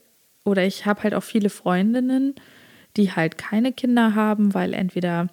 oder 0.45 0.65
ich 0.65 0.85
habe 0.85 1.03
halt 1.03 1.13
auch 1.13 1.23
viele 1.23 1.49
Freundinnen, 1.49 2.35
die 2.97 3.11
halt 3.11 3.37
keine 3.37 3.71
Kinder 3.71 4.15
haben, 4.15 4.53
weil 4.53 4.73
entweder 4.73 5.27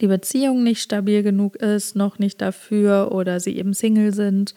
die 0.00 0.06
Beziehung 0.06 0.62
nicht 0.62 0.82
stabil 0.82 1.22
genug 1.22 1.56
ist, 1.56 1.96
noch 1.96 2.18
nicht 2.18 2.40
dafür, 2.40 3.12
oder 3.12 3.40
sie 3.40 3.56
eben 3.56 3.74
Single 3.74 4.14
sind, 4.14 4.54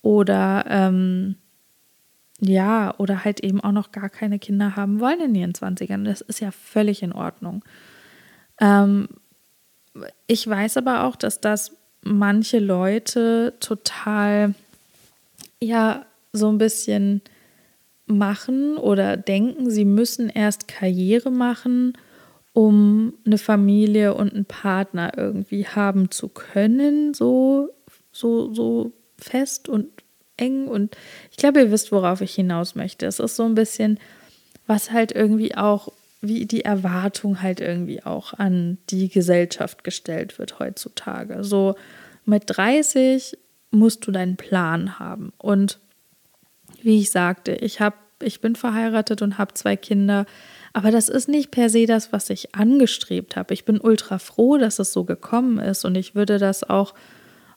oder 0.00 0.64
ähm, 0.68 1.36
ja, 2.40 2.94
oder 2.98 3.24
halt 3.24 3.40
eben 3.40 3.60
auch 3.60 3.70
noch 3.70 3.92
gar 3.92 4.08
keine 4.08 4.40
Kinder 4.40 4.74
haben 4.74 4.98
wollen 4.98 5.20
in 5.20 5.34
ihren 5.34 5.52
20ern. 5.52 6.04
Das 6.04 6.20
ist 6.20 6.40
ja 6.40 6.50
völlig 6.50 7.02
in 7.02 7.12
Ordnung. 7.12 7.64
Ähm, 8.60 9.08
ich 10.26 10.46
weiß 10.48 10.78
aber 10.78 11.04
auch, 11.04 11.14
dass 11.14 11.40
das 11.40 11.76
manche 12.02 12.58
Leute 12.58 13.54
total 13.60 14.54
ja 15.62 16.06
so 16.32 16.48
ein 16.48 16.58
bisschen 16.58 17.22
machen 18.06 18.76
oder 18.76 19.16
denken, 19.16 19.70
sie 19.70 19.84
müssen 19.84 20.28
erst 20.28 20.68
Karriere 20.68 21.30
machen, 21.30 21.94
um 22.52 23.14
eine 23.24 23.38
Familie 23.38 24.14
und 24.14 24.34
einen 24.34 24.44
Partner 24.44 25.12
irgendwie 25.16 25.66
haben 25.66 26.10
zu 26.10 26.28
können, 26.28 27.14
so, 27.14 27.70
so, 28.10 28.52
so 28.52 28.92
fest 29.18 29.68
und 29.68 29.88
eng. 30.36 30.68
Und 30.68 30.96
ich 31.30 31.36
glaube, 31.36 31.60
ihr 31.60 31.70
wisst, 31.70 31.92
worauf 31.92 32.20
ich 32.20 32.34
hinaus 32.34 32.74
möchte. 32.74 33.06
Es 33.06 33.20
ist 33.20 33.36
so 33.36 33.44
ein 33.44 33.54
bisschen, 33.54 33.98
was 34.66 34.90
halt 34.90 35.12
irgendwie 35.12 35.54
auch, 35.54 35.88
wie 36.20 36.46
die 36.46 36.64
Erwartung 36.64 37.42
halt 37.42 37.60
irgendwie 37.60 38.02
auch 38.02 38.34
an 38.34 38.78
die 38.90 39.08
Gesellschaft 39.08 39.82
gestellt 39.82 40.38
wird 40.38 40.58
heutzutage. 40.58 41.42
So 41.42 41.74
mit 42.24 42.44
30 42.46 43.38
musst 43.72 44.06
du 44.06 44.12
deinen 44.12 44.36
Plan 44.36 44.98
haben. 44.98 45.32
Und 45.38 45.80
wie 46.82 47.00
ich 47.00 47.10
sagte, 47.10 47.52
ich 47.52 47.80
habe 47.80 47.96
ich 48.22 48.40
bin 48.40 48.54
verheiratet 48.54 49.20
und 49.20 49.36
habe 49.36 49.54
zwei 49.54 49.76
Kinder, 49.76 50.26
aber 50.72 50.90
das 50.90 51.08
ist 51.08 51.28
nicht 51.28 51.50
per 51.50 51.68
se 51.68 51.86
das, 51.86 52.12
was 52.12 52.30
ich 52.30 52.54
angestrebt 52.54 53.36
habe. 53.36 53.52
Ich 53.52 53.64
bin 53.64 53.80
ultra 53.80 54.18
froh, 54.18 54.58
dass 54.58 54.78
es 54.78 54.92
so 54.92 55.04
gekommen 55.04 55.58
ist 55.58 55.84
und 55.84 55.96
ich 55.96 56.14
würde 56.14 56.38
das 56.38 56.62
auch 56.62 56.94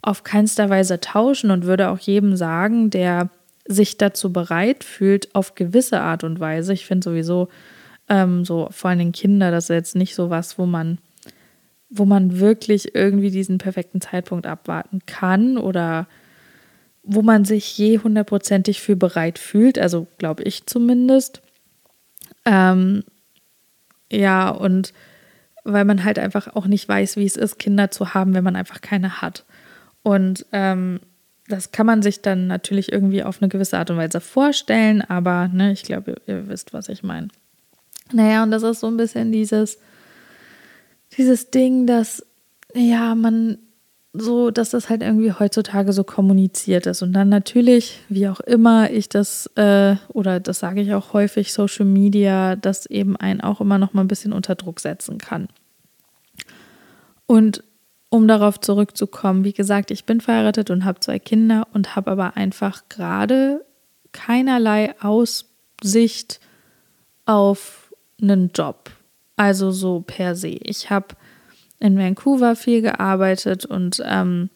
auf 0.01 0.23
keinster 0.23 0.69
Weise 0.69 0.99
tauschen 0.99 1.51
und 1.51 1.65
würde 1.65 1.89
auch 1.89 1.99
jedem 1.99 2.35
sagen, 2.35 2.89
der 2.89 3.29
sich 3.67 3.97
dazu 3.97 4.31
bereit 4.31 4.83
fühlt, 4.83 5.33
auf 5.33 5.55
gewisse 5.55 6.01
Art 6.01 6.23
und 6.23 6.39
Weise. 6.39 6.73
Ich 6.73 6.85
finde 6.85 7.09
sowieso 7.09 7.47
ähm, 8.09 8.45
so 8.45 8.67
vor 8.71 8.91
allem 8.91 9.11
Kinder, 9.11 9.49
das 9.49 9.65
ist 9.65 9.75
jetzt 9.75 9.95
nicht 9.95 10.13
so 10.13 10.29
was, 10.29 10.59
wo 10.59 10.65
man 10.65 10.99
wo 11.89 12.05
man 12.05 12.39
wirklich 12.39 12.95
irgendwie 12.95 13.31
diesen 13.31 13.57
perfekten 13.57 14.01
Zeitpunkt 14.01 14.47
abwarten 14.47 15.01
kann 15.05 15.57
oder 15.57 16.07
wo 17.03 17.21
man 17.21 17.45
sich 17.45 17.77
je 17.77 17.99
hundertprozentig 17.99 18.81
für 18.81 18.95
bereit 18.95 19.37
fühlt, 19.37 19.77
also 19.77 20.07
glaube 20.17 20.43
ich 20.43 20.65
zumindest. 20.65 21.41
Ähm, 22.45 23.03
ja, 24.11 24.49
und 24.49 24.93
weil 25.63 25.85
man 25.85 26.03
halt 26.03 26.19
einfach 26.19 26.55
auch 26.55 26.67
nicht 26.67 26.87
weiß, 26.87 27.17
wie 27.17 27.25
es 27.25 27.37
ist, 27.37 27.59
Kinder 27.59 27.91
zu 27.91 28.13
haben, 28.13 28.33
wenn 28.33 28.43
man 28.43 28.55
einfach 28.55 28.81
keine 28.81 29.21
hat. 29.21 29.45
Und 30.03 30.45
ähm, 30.51 30.99
das 31.47 31.71
kann 31.71 31.85
man 31.85 32.01
sich 32.01 32.21
dann 32.21 32.47
natürlich 32.47 32.91
irgendwie 32.91 33.23
auf 33.23 33.41
eine 33.41 33.49
gewisse 33.49 33.77
Art 33.77 33.89
und 33.91 33.97
Weise 33.97 34.21
vorstellen, 34.21 35.01
aber 35.01 35.47
ne, 35.47 35.71
ich 35.71 35.83
glaube, 35.83 36.21
ihr, 36.27 36.35
ihr 36.35 36.47
wisst, 36.47 36.73
was 36.73 36.89
ich 36.89 37.03
meine. 37.03 37.27
Naja, 38.11 38.43
und 38.43 38.51
das 38.51 38.63
ist 38.63 38.79
so 38.79 38.87
ein 38.87 38.97
bisschen 38.97 39.31
dieses, 39.31 39.79
dieses 41.17 41.51
Ding, 41.51 41.87
dass 41.87 42.25
ja, 42.73 43.15
man 43.15 43.57
so, 44.17 44.51
dass 44.51 44.69
das 44.69 44.89
halt 44.89 45.01
irgendwie 45.01 45.31
heutzutage 45.31 45.93
so 45.93 46.03
kommuniziert 46.03 46.85
ist. 46.85 47.01
Und 47.01 47.13
dann 47.13 47.29
natürlich, 47.29 48.01
wie 48.09 48.27
auch 48.27 48.39
immer 48.39 48.89
ich 48.91 49.09
das, 49.09 49.47
äh, 49.55 49.95
oder 50.09 50.39
das 50.39 50.59
sage 50.59 50.81
ich 50.81 50.93
auch 50.93 51.13
häufig, 51.13 51.53
Social 51.53 51.85
Media, 51.85 52.55
das 52.55 52.85
eben 52.85 53.15
einen 53.17 53.41
auch 53.41 53.61
immer 53.61 53.77
noch 53.77 53.93
mal 53.93 54.01
ein 54.01 54.07
bisschen 54.07 54.33
unter 54.33 54.55
Druck 54.55 54.79
setzen 54.79 55.17
kann. 55.17 55.47
Und 57.27 57.63
um 58.09 58.27
darauf 58.27 58.59
zurückzukommen, 58.59 59.43
wie 59.43 59.53
gesagt, 59.53 59.91
ich 59.91 60.05
bin 60.05 60.21
verheiratet 60.21 60.69
und 60.69 60.85
habe 60.85 60.99
zwei 60.99 61.19
Kinder 61.19 61.67
und 61.73 61.95
habe 61.95 62.11
aber 62.11 62.37
einfach 62.37 62.83
gerade 62.87 63.65
keinerlei 64.11 64.95
Aussicht 65.01 66.39
auf 67.25 67.93
einen 68.21 68.51
Job. 68.53 68.91
Also 69.35 69.71
so 69.71 70.03
per 70.05 70.35
se. 70.35 70.57
Ich 70.61 70.89
habe 70.89 71.07
in 71.79 71.97
Vancouver 71.97 72.55
viel 72.55 72.81
gearbeitet 72.81 73.65
und 73.65 74.01
ähm, 74.05 74.49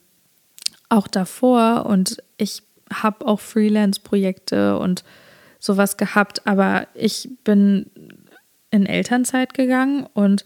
auch 0.88 1.06
davor 1.06 1.86
und 1.86 2.22
ich 2.38 2.62
habe 2.92 3.26
auch 3.26 3.40
Freelance-Projekte 3.40 4.78
und 4.78 5.04
sowas 5.58 5.96
gehabt, 5.96 6.46
aber 6.46 6.88
ich 6.94 7.28
bin 7.44 7.90
in 8.70 8.86
Elternzeit 8.86 9.54
gegangen 9.54 10.06
und 10.14 10.44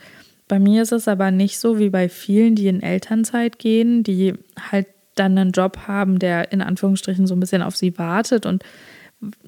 bei 0.49 0.59
mir 0.59 0.83
ist 0.83 0.93
es 0.93 1.09
aber 1.09 1.31
nicht 1.31 1.59
so 1.59 1.79
wie 1.79 1.89
bei 1.89 2.09
vielen, 2.09 2.55
die 2.55 2.69
in 2.69 2.83
Elternzeit 2.83 3.59
gehen, 3.59 4.03
die 4.03 4.35
halt 4.71 4.87
dann 5.15 5.39
einen 5.39 5.53
Job 5.53 5.87
haben, 5.87 6.19
der 6.19 6.53
in 6.53 6.61
Anführungsstrichen 6.61 7.27
so 7.27 7.35
ein 7.35 7.41
bisschen 7.41 7.63
auf 7.63 7.77
sie 7.77 7.97
wartet 7.99 8.45
und 8.45 8.63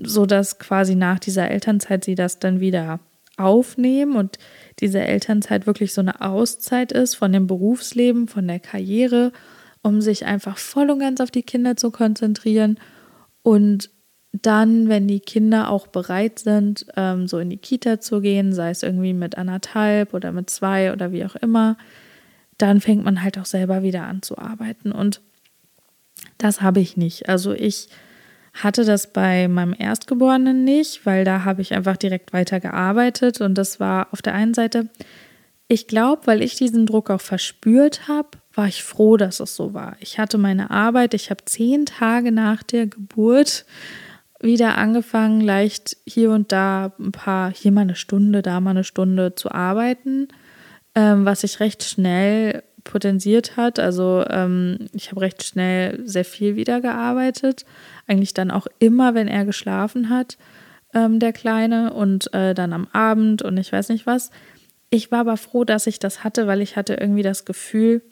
so 0.03 0.25
dass 0.25 0.59
quasi 0.59 0.95
nach 0.95 1.19
dieser 1.19 1.51
Elternzeit 1.51 2.05
sie 2.05 2.15
das 2.15 2.39
dann 2.39 2.61
wieder 2.61 3.01
aufnehmen 3.37 4.17
und 4.17 4.39
diese 4.81 5.01
Elternzeit 5.01 5.67
wirklich 5.67 5.93
so 5.93 6.01
eine 6.01 6.21
Auszeit 6.21 6.93
ist 6.93 7.15
von 7.15 7.33
dem 7.33 7.47
Berufsleben, 7.47 8.29
von 8.29 8.47
der 8.49 8.61
Karriere, 8.61 9.33
um 9.83 10.01
sich 10.01 10.25
einfach 10.25 10.59
voll 10.59 10.91
und 10.91 10.99
ganz 10.99 11.21
auf 11.21 11.31
die 11.31 11.43
Kinder 11.43 11.77
zu 11.77 11.91
konzentrieren 11.91 12.79
und 13.43 13.91
dann, 14.43 14.89
wenn 14.89 15.09
die 15.09 15.21
Kinder 15.21 15.71
auch 15.71 15.87
bereit 15.87 16.39
sind, 16.41 16.87
ähm, 16.97 17.27
so 17.29 17.39
in 17.39 17.51
die 17.51 17.57
Kita 17.57 18.01
zu 18.01 18.21
gehen, 18.21 18.53
sei 18.53 18.71
es 18.71 18.83
irgendwie 18.83 19.15
mit 19.15 19.39
anderthalb 19.39 20.15
oder 20.15 20.33
mit 20.33 20.51
zwei 20.51 20.93
oder 20.93 21.13
wie 21.13 21.25
auch 21.25 21.37
immer, 21.37 21.77
dann 22.59 22.81
fängt 22.81 23.05
man 23.05 23.23
halt 23.23 23.39
auch 23.39 23.47
selber 23.47 23.83
wieder 23.83 24.05
an 24.05 24.23
zu 24.23 24.39
arbeiten. 24.39 24.93
Und 24.93 25.21
das 26.39 26.61
habe 26.61 26.81
ich 26.81 26.97
nicht. 26.97 27.29
Also 27.29 27.53
ich 27.53 27.89
hatte 28.63 28.85
das 28.85 29.13
bei 29.13 29.49
meinem 29.49 29.75
Erstgeborenen 29.79 30.65
nicht, 30.65 31.05
weil 31.05 31.25
da 31.25 31.45
habe 31.45 31.63
ich 31.63 31.75
einfach 31.75 31.97
direkt 31.97 32.33
weiter 32.33 32.59
gearbeitet. 32.59 33.41
Und 33.41 33.55
das 33.57 33.81
war 33.81 34.09
auf 34.13 34.23
der 34.23 34.35
einen 34.35 34.55
Seite, 34.55 34.89
ich 35.69 35.89
glaube, 35.89 36.23
weil 36.27 36.43
ich 36.43 36.55
diesen 36.55 36.87
Druck 36.87 37.11
auch 37.11 37.21
verspürt 37.21 38.09
habe, 38.09 38.29
war 38.55 38.69
ich 38.69 38.83
froh, 38.83 39.17
dass 39.17 39.41
es 39.41 39.55
so 39.57 39.75
war. 39.75 39.97
Ich 40.01 40.19
hatte 40.19 40.39
meine 40.39 40.71
Arbeit, 40.71 41.13
ich 41.13 41.31
habe 41.31 41.45
zehn 41.45 41.87
Tage 41.87 42.33
nach 42.33 42.63
der 42.63 42.87
Geburt 42.87 43.67
wieder 44.41 44.79
angefangen, 44.79 45.41
leicht 45.41 45.97
hier 46.07 46.31
und 46.31 46.53
da 46.53 46.93
ein 46.99 47.13
paar, 47.13 47.53
hier 47.53 47.73
mal 47.73 47.83
eine 47.83 47.97
Stunde, 47.97 48.43
da 48.43 48.61
mal 48.61 48.71
eine 48.71 48.85
Stunde 48.85 49.35
zu 49.35 49.51
arbeiten, 49.51 50.29
ähm, 50.95 51.25
was 51.25 51.41
sich 51.41 51.61
recht 51.61 51.83
schnell 51.83 52.63
potenziert 52.85 53.57
hat. 53.57 53.79
Also 53.79 54.25
ähm, 54.31 54.89
ich 54.93 55.11
habe 55.11 55.21
recht 55.21 55.45
schnell 55.45 56.01
sehr 56.07 56.25
viel 56.25 56.57
wieder 56.57 56.81
gearbeitet. 56.81 57.67
Eigentlich 58.07 58.35
dann 58.35 58.51
auch 58.51 58.67
immer, 58.79 59.15
wenn 59.15 59.29
er 59.29 59.45
geschlafen 59.45 60.09
hat, 60.09 60.39
ähm, 60.95 61.19
der 61.19 61.33
Kleine, 61.33 61.93
und 61.93 62.33
äh, 62.33 62.55
dann 62.55 62.73
am 62.73 62.89
Abend 62.93 63.43
und 63.43 63.57
ich 63.57 63.73
weiß 63.73 63.89
nicht 63.89 64.07
was. 64.07 64.31
Ich 64.91 65.11
war 65.11 65.21
aber 65.21 65.37
froh, 65.37 65.65
dass 65.65 65.87
ich 65.87 65.99
das 65.99 66.25
hatte, 66.25 66.47
weil 66.47 66.61
ich 66.61 66.77
hatte 66.77 66.95
irgendwie 66.95 67.23
das 67.23 67.45
Gefühl, 67.45 68.03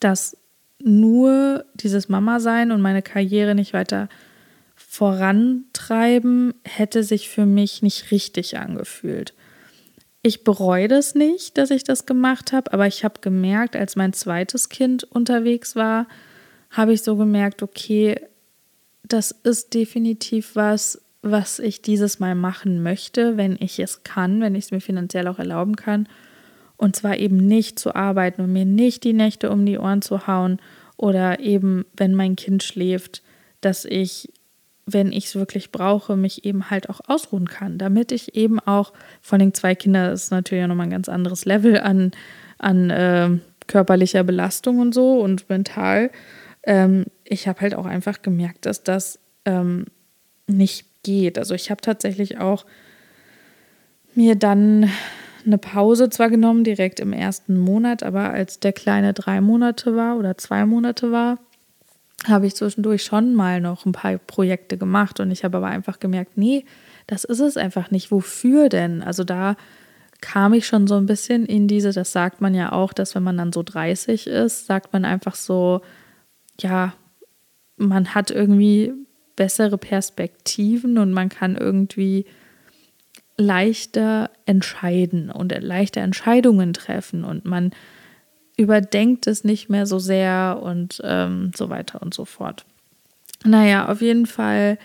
dass 0.00 0.36
nur 0.82 1.66
dieses 1.74 2.08
Mama-Sein 2.08 2.72
und 2.72 2.80
meine 2.80 3.02
Karriere 3.02 3.54
nicht 3.54 3.74
weiter 3.74 4.08
vorantreiben, 4.74 6.54
hätte 6.64 7.04
sich 7.04 7.28
für 7.28 7.46
mich 7.46 7.82
nicht 7.82 8.10
richtig 8.10 8.58
angefühlt. 8.58 9.34
Ich 10.22 10.42
bereue 10.42 10.88
das 10.88 11.14
nicht, 11.14 11.56
dass 11.58 11.70
ich 11.70 11.84
das 11.84 12.06
gemacht 12.06 12.52
habe, 12.52 12.72
aber 12.72 12.86
ich 12.86 13.04
habe 13.04 13.20
gemerkt, 13.20 13.76
als 13.76 13.96
mein 13.96 14.12
zweites 14.12 14.68
Kind 14.68 15.04
unterwegs 15.04 15.76
war, 15.76 16.06
habe 16.70 16.92
ich 16.92 17.02
so 17.02 17.16
gemerkt, 17.16 17.62
okay, 17.62 18.20
das 19.02 19.30
ist 19.30 19.74
definitiv 19.74 20.54
was, 20.54 21.02
was 21.22 21.58
ich 21.58 21.82
dieses 21.82 22.20
Mal 22.20 22.34
machen 22.34 22.82
möchte, 22.82 23.36
wenn 23.36 23.56
ich 23.60 23.78
es 23.78 24.02
kann, 24.02 24.40
wenn 24.40 24.54
ich 24.54 24.66
es 24.66 24.70
mir 24.70 24.80
finanziell 24.80 25.28
auch 25.28 25.38
erlauben 25.38 25.76
kann. 25.76 26.08
Und 26.76 26.96
zwar 26.96 27.18
eben 27.18 27.36
nicht 27.36 27.78
zu 27.78 27.94
arbeiten 27.94 28.40
und 28.42 28.52
mir 28.52 28.64
nicht 28.64 29.04
die 29.04 29.12
Nächte 29.12 29.50
um 29.50 29.66
die 29.66 29.78
Ohren 29.78 30.00
zu 30.00 30.26
hauen 30.26 30.60
oder 30.96 31.40
eben, 31.40 31.84
wenn 31.96 32.14
mein 32.14 32.36
Kind 32.36 32.62
schläft, 32.62 33.22
dass 33.60 33.84
ich 33.84 34.30
wenn 34.92 35.12
ich 35.12 35.26
es 35.26 35.34
wirklich 35.34 35.72
brauche, 35.72 36.16
mich 36.16 36.44
eben 36.44 36.70
halt 36.70 36.90
auch 36.90 37.00
ausruhen 37.06 37.48
kann, 37.48 37.78
damit 37.78 38.12
ich 38.12 38.34
eben 38.34 38.60
auch, 38.60 38.92
von 39.20 39.38
den 39.38 39.54
zwei 39.54 39.74
Kindern 39.74 40.12
ist 40.12 40.30
natürlich 40.30 40.64
auch 40.64 40.68
nochmal 40.68 40.86
ein 40.86 40.90
ganz 40.90 41.08
anderes 41.08 41.44
Level 41.44 41.78
an, 41.78 42.12
an 42.58 42.90
äh, 42.90 43.30
körperlicher 43.66 44.24
Belastung 44.24 44.80
und 44.80 44.94
so 44.94 45.20
und 45.20 45.48
mental. 45.48 46.10
Ähm, 46.64 47.06
ich 47.30 47.46
habe 47.46 47.60
halt 47.60 47.74
auch 47.74 47.86
einfach 47.86 48.22
gemerkt, 48.22 48.66
dass 48.66 48.82
das 48.82 49.20
ähm, 49.44 49.86
nicht 50.48 50.86
geht. 51.04 51.38
Also 51.38 51.54
ich 51.54 51.70
habe 51.70 51.80
tatsächlich 51.80 52.38
auch 52.38 52.66
mir 54.14 54.34
dann 54.34 54.90
eine 55.46 55.56
Pause 55.56 56.10
zwar 56.10 56.28
genommen, 56.28 56.64
direkt 56.64 56.98
im 56.98 57.12
ersten 57.12 57.56
Monat, 57.56 58.02
aber 58.02 58.30
als 58.30 58.58
der 58.58 58.72
Kleine 58.72 59.14
drei 59.14 59.40
Monate 59.40 59.94
war 59.94 60.18
oder 60.18 60.36
zwei 60.36 60.66
Monate 60.66 61.12
war, 61.12 61.38
habe 62.26 62.48
ich 62.48 62.56
zwischendurch 62.56 63.04
schon 63.04 63.34
mal 63.34 63.60
noch 63.60 63.86
ein 63.86 63.92
paar 63.92 64.18
Projekte 64.18 64.76
gemacht 64.76 65.20
und 65.20 65.30
ich 65.30 65.44
habe 65.44 65.56
aber 65.56 65.68
einfach 65.68 66.00
gemerkt, 66.00 66.36
nee, 66.36 66.64
das 67.06 67.24
ist 67.24 67.40
es 67.40 67.56
einfach 67.56 67.92
nicht. 67.92 68.10
Wofür 68.10 68.68
denn? 68.68 69.02
Also 69.02 69.22
da 69.24 69.56
kam 70.20 70.52
ich 70.52 70.66
schon 70.66 70.88
so 70.88 70.96
ein 70.96 71.06
bisschen 71.06 71.46
in 71.46 71.68
diese, 71.68 71.92
das 71.92 72.12
sagt 72.12 72.40
man 72.40 72.54
ja 72.54 72.72
auch, 72.72 72.92
dass 72.92 73.14
wenn 73.14 73.22
man 73.22 73.38
dann 73.38 73.52
so 73.52 73.62
30 73.62 74.26
ist, 74.26 74.66
sagt 74.66 74.92
man 74.92 75.04
einfach 75.04 75.36
so, 75.36 75.80
ja, 76.58 76.92
man 77.80 78.14
hat 78.14 78.30
irgendwie 78.30 78.92
bessere 79.36 79.78
Perspektiven 79.78 80.98
und 80.98 81.12
man 81.12 81.28
kann 81.28 81.56
irgendwie 81.56 82.26
leichter 83.36 84.30
entscheiden 84.44 85.30
und 85.30 85.52
leichter 85.62 86.02
Entscheidungen 86.02 86.74
treffen 86.74 87.24
und 87.24 87.46
man 87.46 87.72
überdenkt 88.58 89.26
es 89.26 89.44
nicht 89.44 89.70
mehr 89.70 89.86
so 89.86 89.98
sehr 89.98 90.60
und 90.62 91.00
ähm, 91.02 91.52
so 91.56 91.70
weiter 91.70 92.02
und 92.02 92.12
so 92.12 92.26
fort. 92.26 92.66
Naja, 93.42 93.88
auf 93.88 94.02
jeden 94.02 94.26
Fall 94.26 94.78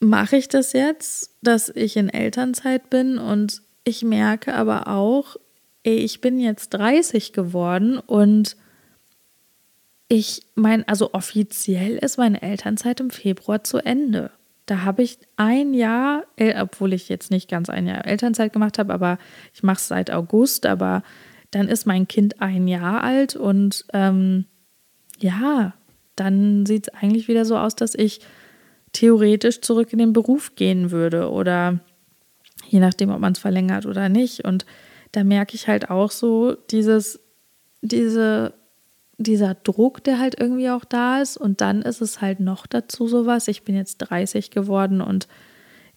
mache 0.00 0.36
ich 0.36 0.48
das 0.48 0.72
jetzt, 0.72 1.36
dass 1.42 1.68
ich 1.68 1.96
in 1.96 2.08
Elternzeit 2.08 2.90
bin 2.90 3.18
und 3.18 3.62
ich 3.84 4.02
merke 4.02 4.54
aber 4.54 4.88
auch, 4.88 5.36
ey, 5.84 5.98
ich 5.98 6.20
bin 6.20 6.40
jetzt 6.40 6.70
30 6.70 7.32
geworden 7.32 7.98
und 7.98 8.56
ich 10.12 10.42
mein, 10.54 10.86
also 10.86 11.14
offiziell 11.14 11.96
ist 11.96 12.18
meine 12.18 12.42
Elternzeit 12.42 13.00
im 13.00 13.08
Februar 13.08 13.64
zu 13.64 13.78
Ende. 13.78 14.30
Da 14.66 14.82
habe 14.82 15.02
ich 15.02 15.18
ein 15.36 15.72
Jahr, 15.72 16.24
obwohl 16.60 16.92
ich 16.92 17.08
jetzt 17.08 17.30
nicht 17.30 17.48
ganz 17.48 17.70
ein 17.70 17.86
Jahr 17.86 18.06
Elternzeit 18.06 18.52
gemacht 18.52 18.78
habe, 18.78 18.92
aber 18.92 19.16
ich 19.54 19.62
mache 19.62 19.78
es 19.78 19.88
seit 19.88 20.10
August, 20.10 20.66
aber 20.66 21.02
dann 21.50 21.66
ist 21.66 21.86
mein 21.86 22.08
Kind 22.08 22.42
ein 22.42 22.68
Jahr 22.68 23.02
alt 23.02 23.36
und 23.36 23.86
ähm, 23.94 24.44
ja, 25.18 25.72
dann 26.14 26.66
sieht 26.66 26.88
es 26.88 26.94
eigentlich 26.94 27.26
wieder 27.26 27.46
so 27.46 27.56
aus, 27.56 27.74
dass 27.74 27.94
ich 27.94 28.20
theoretisch 28.92 29.62
zurück 29.62 29.94
in 29.94 29.98
den 29.98 30.12
Beruf 30.12 30.56
gehen 30.56 30.90
würde 30.90 31.30
oder 31.30 31.80
je 32.68 32.80
nachdem, 32.80 33.08
ob 33.12 33.20
man 33.20 33.32
es 33.32 33.38
verlängert 33.38 33.86
oder 33.86 34.10
nicht. 34.10 34.44
Und 34.44 34.66
da 35.12 35.24
merke 35.24 35.54
ich 35.54 35.68
halt 35.68 35.88
auch 35.88 36.10
so 36.10 36.54
dieses, 36.70 37.18
diese, 37.80 38.52
dieser 39.22 39.54
Druck, 39.54 40.02
der 40.04 40.18
halt 40.18 40.38
irgendwie 40.38 40.70
auch 40.70 40.84
da 40.84 41.20
ist. 41.20 41.36
Und 41.36 41.60
dann 41.60 41.82
ist 41.82 42.00
es 42.00 42.20
halt 42.20 42.40
noch 42.40 42.66
dazu 42.66 43.08
sowas. 43.08 43.48
Ich 43.48 43.62
bin 43.62 43.76
jetzt 43.76 43.98
30 43.98 44.50
geworden 44.50 45.00
und 45.00 45.28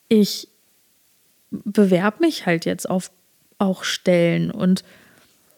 ich 0.07 0.49
bewerbe 1.49 2.17
mich 2.21 2.45
halt 2.45 2.65
jetzt 2.65 2.89
auf 2.89 3.11
auch 3.57 3.85
Stellen 3.85 4.51
und 4.51 4.83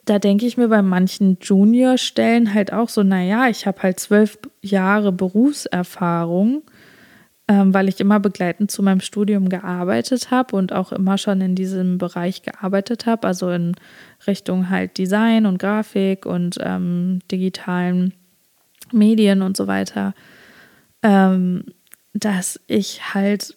da 0.08 0.20
denke 0.20 0.46
ich 0.46 0.58
mir 0.58 0.70
bei 0.70 0.82
manchen 0.82 1.38
Junior-Stellen 1.42 2.54
halt 2.54 2.72
auch 2.72 2.88
so, 2.90 3.04
naja, 3.04 3.50
ich 3.50 3.68
habe 3.68 3.84
halt 3.84 4.00
zwölf 4.00 4.40
Jahre 4.62 5.12
Berufserfahrung, 5.12 6.64
weil 7.74 7.88
ich 7.88 8.00
immer 8.00 8.20
begleitend 8.20 8.72
zu 8.72 8.84
meinem 8.84 9.00
Studium 9.00 9.50
gearbeitet 9.50 10.32
habe 10.32 10.56
und 10.56 10.74
auch 10.74 10.92
immer 10.92 11.18
schon 11.18 11.42
in 11.42 11.56
diesem 11.56 11.98
Bereich 11.98 12.42
gearbeitet 12.42 13.06
habe, 13.06 13.28
also 13.28 13.50
in 13.50 13.76
Richtung 14.26 14.70
halt 14.70 14.98
Design 14.98 15.46
und 15.46 15.58
Grafik 15.58 16.26
und 16.26 16.58
ähm, 16.62 17.20
digitalen 17.32 18.14
Medien 18.92 19.42
und 19.42 19.56
so 19.56 19.68
weiter, 19.68 20.14
ähm, 21.04 21.64
dass 22.14 22.60
ich 22.68 23.14
halt 23.14 23.56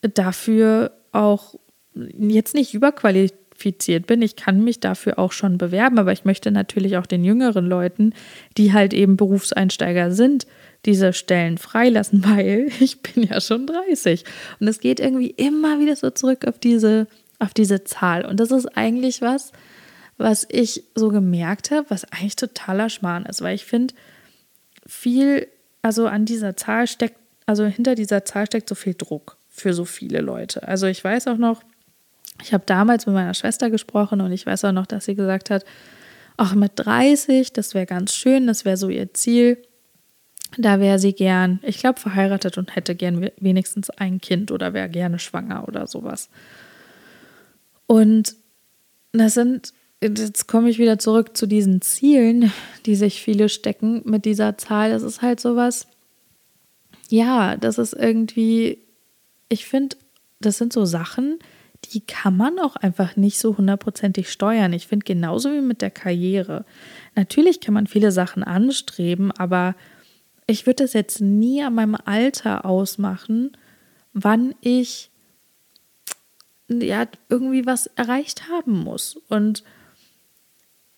dafür 0.00 0.92
auch 1.12 1.54
jetzt 1.94 2.54
nicht 2.54 2.74
überqualifiziert 2.74 3.47
qualifiziert 3.58 4.06
bin. 4.06 4.22
Ich 4.22 4.36
kann 4.36 4.62
mich 4.62 4.80
dafür 4.80 5.18
auch 5.18 5.32
schon 5.32 5.58
bewerben, 5.58 5.98
aber 5.98 6.12
ich 6.12 6.24
möchte 6.24 6.50
natürlich 6.50 6.96
auch 6.96 7.06
den 7.06 7.24
jüngeren 7.24 7.66
Leuten, 7.66 8.14
die 8.56 8.72
halt 8.72 8.94
eben 8.94 9.16
Berufseinsteiger 9.16 10.12
sind, 10.12 10.46
diese 10.84 11.12
Stellen 11.12 11.58
freilassen, 11.58 12.24
weil 12.26 12.68
ich 12.80 13.02
bin 13.02 13.24
ja 13.24 13.40
schon 13.40 13.66
30. 13.66 14.24
Und 14.60 14.68
es 14.68 14.80
geht 14.80 15.00
irgendwie 15.00 15.30
immer 15.30 15.80
wieder 15.80 15.96
so 15.96 16.10
zurück 16.10 16.46
auf 16.46 16.58
diese, 16.58 17.06
auf 17.38 17.52
diese 17.52 17.84
Zahl. 17.84 18.24
Und 18.24 18.40
das 18.40 18.50
ist 18.50 18.66
eigentlich 18.76 19.20
was, 19.22 19.52
was 20.16 20.46
ich 20.50 20.84
so 20.94 21.10
gemerkt 21.10 21.70
habe, 21.70 21.86
was 21.90 22.04
eigentlich 22.12 22.36
totaler 22.36 22.88
Schmarrn 22.88 23.26
ist, 23.26 23.42
weil 23.42 23.54
ich 23.54 23.64
finde, 23.64 23.94
viel, 24.86 25.46
also 25.82 26.06
an 26.06 26.24
dieser 26.24 26.56
Zahl 26.56 26.86
steckt, 26.86 27.18
also 27.46 27.64
hinter 27.64 27.94
dieser 27.94 28.24
Zahl 28.24 28.46
steckt 28.46 28.68
so 28.68 28.74
viel 28.74 28.94
Druck 28.94 29.36
für 29.48 29.74
so 29.74 29.84
viele 29.84 30.20
Leute. 30.20 30.66
Also 30.66 30.86
ich 30.86 31.02
weiß 31.02 31.28
auch 31.28 31.36
noch, 31.36 31.62
ich 32.42 32.52
habe 32.52 32.64
damals 32.66 33.06
mit 33.06 33.14
meiner 33.14 33.34
Schwester 33.34 33.70
gesprochen 33.70 34.20
und 34.20 34.32
ich 34.32 34.46
weiß 34.46 34.64
auch 34.64 34.72
noch, 34.72 34.86
dass 34.86 35.04
sie 35.04 35.14
gesagt 35.14 35.50
hat, 35.50 35.64
ach, 36.36 36.54
mit 36.54 36.72
30, 36.76 37.52
das 37.52 37.74
wäre 37.74 37.86
ganz 37.86 38.14
schön, 38.14 38.46
das 38.46 38.64
wäre 38.64 38.76
so 38.76 38.88
ihr 38.88 39.12
Ziel. 39.12 39.58
Da 40.56 40.80
wäre 40.80 40.98
sie 40.98 41.12
gern, 41.12 41.60
ich 41.62 41.78
glaube, 41.78 42.00
verheiratet 42.00 42.56
und 42.56 42.74
hätte 42.74 42.94
gern 42.94 43.30
wenigstens 43.38 43.90
ein 43.90 44.20
Kind 44.20 44.50
oder 44.50 44.72
wäre 44.72 44.88
gerne 44.88 45.18
schwanger 45.18 45.68
oder 45.68 45.86
sowas. 45.86 46.30
Und 47.86 48.34
das 49.12 49.34
sind, 49.34 49.74
jetzt 50.00 50.46
komme 50.46 50.70
ich 50.70 50.78
wieder 50.78 50.98
zurück 50.98 51.36
zu 51.36 51.46
diesen 51.46 51.82
Zielen, 51.82 52.52
die 52.86 52.94
sich 52.94 53.20
viele 53.20 53.48
stecken 53.48 54.02
mit 54.04 54.24
dieser 54.24 54.56
Zahl. 54.56 54.90
Das 54.90 55.02
ist 55.02 55.20
halt 55.20 55.40
sowas, 55.40 55.86
ja, 57.08 57.56
das 57.56 57.78
ist 57.78 57.92
irgendwie, 57.92 58.78
ich 59.48 59.66
finde, 59.66 59.96
das 60.40 60.58
sind 60.58 60.72
so 60.72 60.84
Sachen, 60.84 61.38
kann 62.06 62.36
man 62.36 62.58
auch 62.58 62.76
einfach 62.76 63.16
nicht 63.16 63.38
so 63.38 63.56
hundertprozentig 63.56 64.30
steuern. 64.30 64.72
Ich 64.72 64.86
finde 64.86 65.04
genauso 65.04 65.52
wie 65.52 65.60
mit 65.60 65.82
der 65.82 65.90
Karriere. 65.90 66.64
Natürlich 67.14 67.60
kann 67.60 67.74
man 67.74 67.86
viele 67.86 68.12
Sachen 68.12 68.42
anstreben, 68.42 69.32
aber 69.32 69.74
ich 70.46 70.66
würde 70.66 70.84
das 70.84 70.92
jetzt 70.92 71.20
nie 71.20 71.62
an 71.62 71.74
meinem 71.74 71.96
Alter 72.04 72.64
ausmachen, 72.64 73.56
wann 74.12 74.54
ich 74.60 75.10
ja 76.68 77.06
irgendwie 77.28 77.66
was 77.66 77.86
erreicht 77.86 78.48
haben 78.48 78.78
muss. 78.78 79.16
Und 79.28 79.62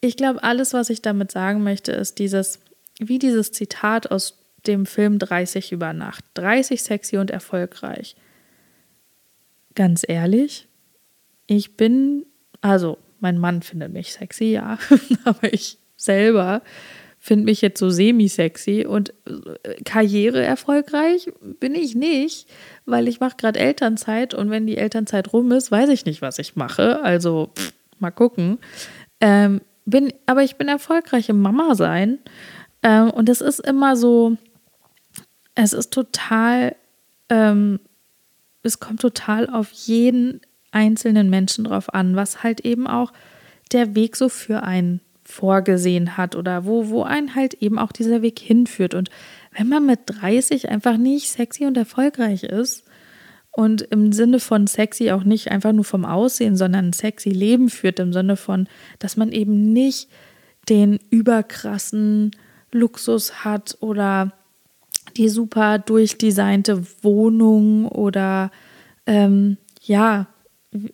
ich 0.00 0.16
glaube, 0.16 0.42
alles, 0.42 0.72
was 0.72 0.90
ich 0.90 1.02
damit 1.02 1.30
sagen 1.30 1.62
möchte, 1.62 1.92
ist 1.92 2.18
dieses, 2.18 2.60
wie 2.98 3.18
dieses 3.18 3.52
Zitat 3.52 4.10
aus 4.10 4.38
dem 4.66 4.86
Film 4.86 5.18
30 5.18 5.72
über 5.72 5.92
Nacht. 5.92 6.24
30 6.34 6.82
sexy 6.82 7.18
und 7.18 7.30
erfolgreich. 7.30 8.16
Ganz 9.74 10.04
ehrlich, 10.06 10.68
ich 11.56 11.76
bin, 11.76 12.26
also 12.60 12.98
mein 13.18 13.38
Mann 13.38 13.62
findet 13.62 13.92
mich 13.92 14.12
sexy, 14.12 14.52
ja, 14.52 14.78
aber 15.24 15.52
ich 15.52 15.78
selber 15.96 16.62
finde 17.18 17.44
mich 17.46 17.60
jetzt 17.60 17.78
so 17.78 17.90
semi-sexy 17.90 18.86
und 18.86 19.12
äh, 19.26 19.82
Karriere 19.84 20.42
erfolgreich 20.42 21.30
bin 21.58 21.74
ich 21.74 21.94
nicht, 21.94 22.48
weil 22.86 23.08
ich 23.08 23.20
mache 23.20 23.36
gerade 23.36 23.58
Elternzeit 23.58 24.32
und 24.32 24.48
wenn 24.50 24.66
die 24.66 24.78
Elternzeit 24.78 25.32
rum 25.32 25.52
ist, 25.52 25.70
weiß 25.70 25.90
ich 25.90 26.06
nicht, 26.06 26.22
was 26.22 26.38
ich 26.38 26.56
mache. 26.56 27.02
Also 27.02 27.50
pff, 27.54 27.74
mal 27.98 28.10
gucken. 28.10 28.58
Ähm, 29.20 29.60
bin, 29.84 30.12
aber 30.26 30.44
ich 30.44 30.56
bin 30.56 30.68
erfolgreich 30.68 31.28
im 31.28 31.42
Mama 31.42 31.74
sein 31.74 32.20
ähm, 32.82 33.10
und 33.10 33.28
es 33.28 33.40
ist 33.40 33.58
immer 33.58 33.96
so, 33.96 34.36
es 35.54 35.72
ist 35.74 35.92
total, 35.92 36.76
ähm, 37.28 37.80
es 38.62 38.78
kommt 38.78 39.00
total 39.00 39.50
auf 39.50 39.72
jeden 39.72 40.40
einzelnen 40.72 41.30
Menschen 41.30 41.64
drauf 41.64 41.92
an, 41.92 42.16
was 42.16 42.42
halt 42.42 42.60
eben 42.60 42.86
auch 42.86 43.12
der 43.72 43.94
Weg 43.94 44.16
so 44.16 44.28
für 44.28 44.62
einen 44.62 45.00
vorgesehen 45.24 46.16
hat 46.16 46.34
oder 46.34 46.64
wo, 46.64 46.88
wo 46.88 47.02
einen 47.02 47.34
halt 47.34 47.54
eben 47.54 47.78
auch 47.78 47.92
dieser 47.92 48.22
Weg 48.22 48.38
hinführt. 48.38 48.94
Und 48.94 49.10
wenn 49.56 49.68
man 49.68 49.86
mit 49.86 50.00
30 50.06 50.68
einfach 50.68 50.96
nicht 50.96 51.30
sexy 51.30 51.66
und 51.66 51.76
erfolgreich 51.76 52.42
ist 52.42 52.84
und 53.52 53.82
im 53.82 54.12
Sinne 54.12 54.40
von 54.40 54.66
sexy 54.66 55.10
auch 55.10 55.24
nicht 55.24 55.50
einfach 55.50 55.72
nur 55.72 55.84
vom 55.84 56.04
Aussehen, 56.04 56.56
sondern 56.56 56.92
sexy 56.92 57.30
Leben 57.30 57.68
führt, 57.68 57.98
im 57.98 58.12
Sinne 58.12 58.36
von, 58.36 58.68
dass 58.98 59.16
man 59.16 59.32
eben 59.32 59.72
nicht 59.72 60.08
den 60.68 60.98
überkrassen 61.10 62.32
Luxus 62.72 63.44
hat 63.44 63.76
oder 63.80 64.32
die 65.16 65.28
super 65.28 65.78
durchdesignte 65.78 66.84
Wohnung 67.02 67.86
oder 67.88 68.50
ähm, 69.06 69.56
ja, 69.82 70.28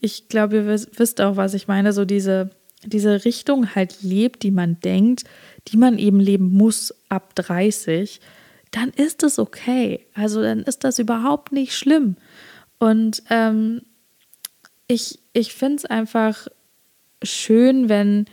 ich 0.00 0.28
glaube, 0.28 0.56
ihr 0.56 0.66
wisst 0.66 1.20
auch, 1.20 1.36
was 1.36 1.54
ich 1.54 1.68
meine, 1.68 1.92
so 1.92 2.04
diese 2.04 2.50
diese 2.86 3.24
Richtung 3.24 3.74
halt 3.74 4.02
lebt, 4.02 4.42
die 4.42 4.50
man 4.50 4.80
denkt, 4.80 5.24
die 5.68 5.76
man 5.76 5.98
eben 5.98 6.20
leben 6.20 6.52
muss 6.52 6.94
ab 7.08 7.34
30, 7.34 8.20
dann 8.70 8.90
ist 8.90 9.22
es 9.22 9.38
okay. 9.38 10.06
Also 10.14 10.42
dann 10.42 10.62
ist 10.62 10.84
das 10.84 10.98
überhaupt 10.98 11.52
nicht 11.52 11.74
schlimm. 11.74 12.16
Und 12.78 13.22
ähm, 13.30 13.82
ich, 14.86 15.18
ich 15.32 15.54
finde 15.54 15.76
es 15.76 15.84
einfach 15.86 16.46
schön, 17.22 17.88
wenn 17.88 18.26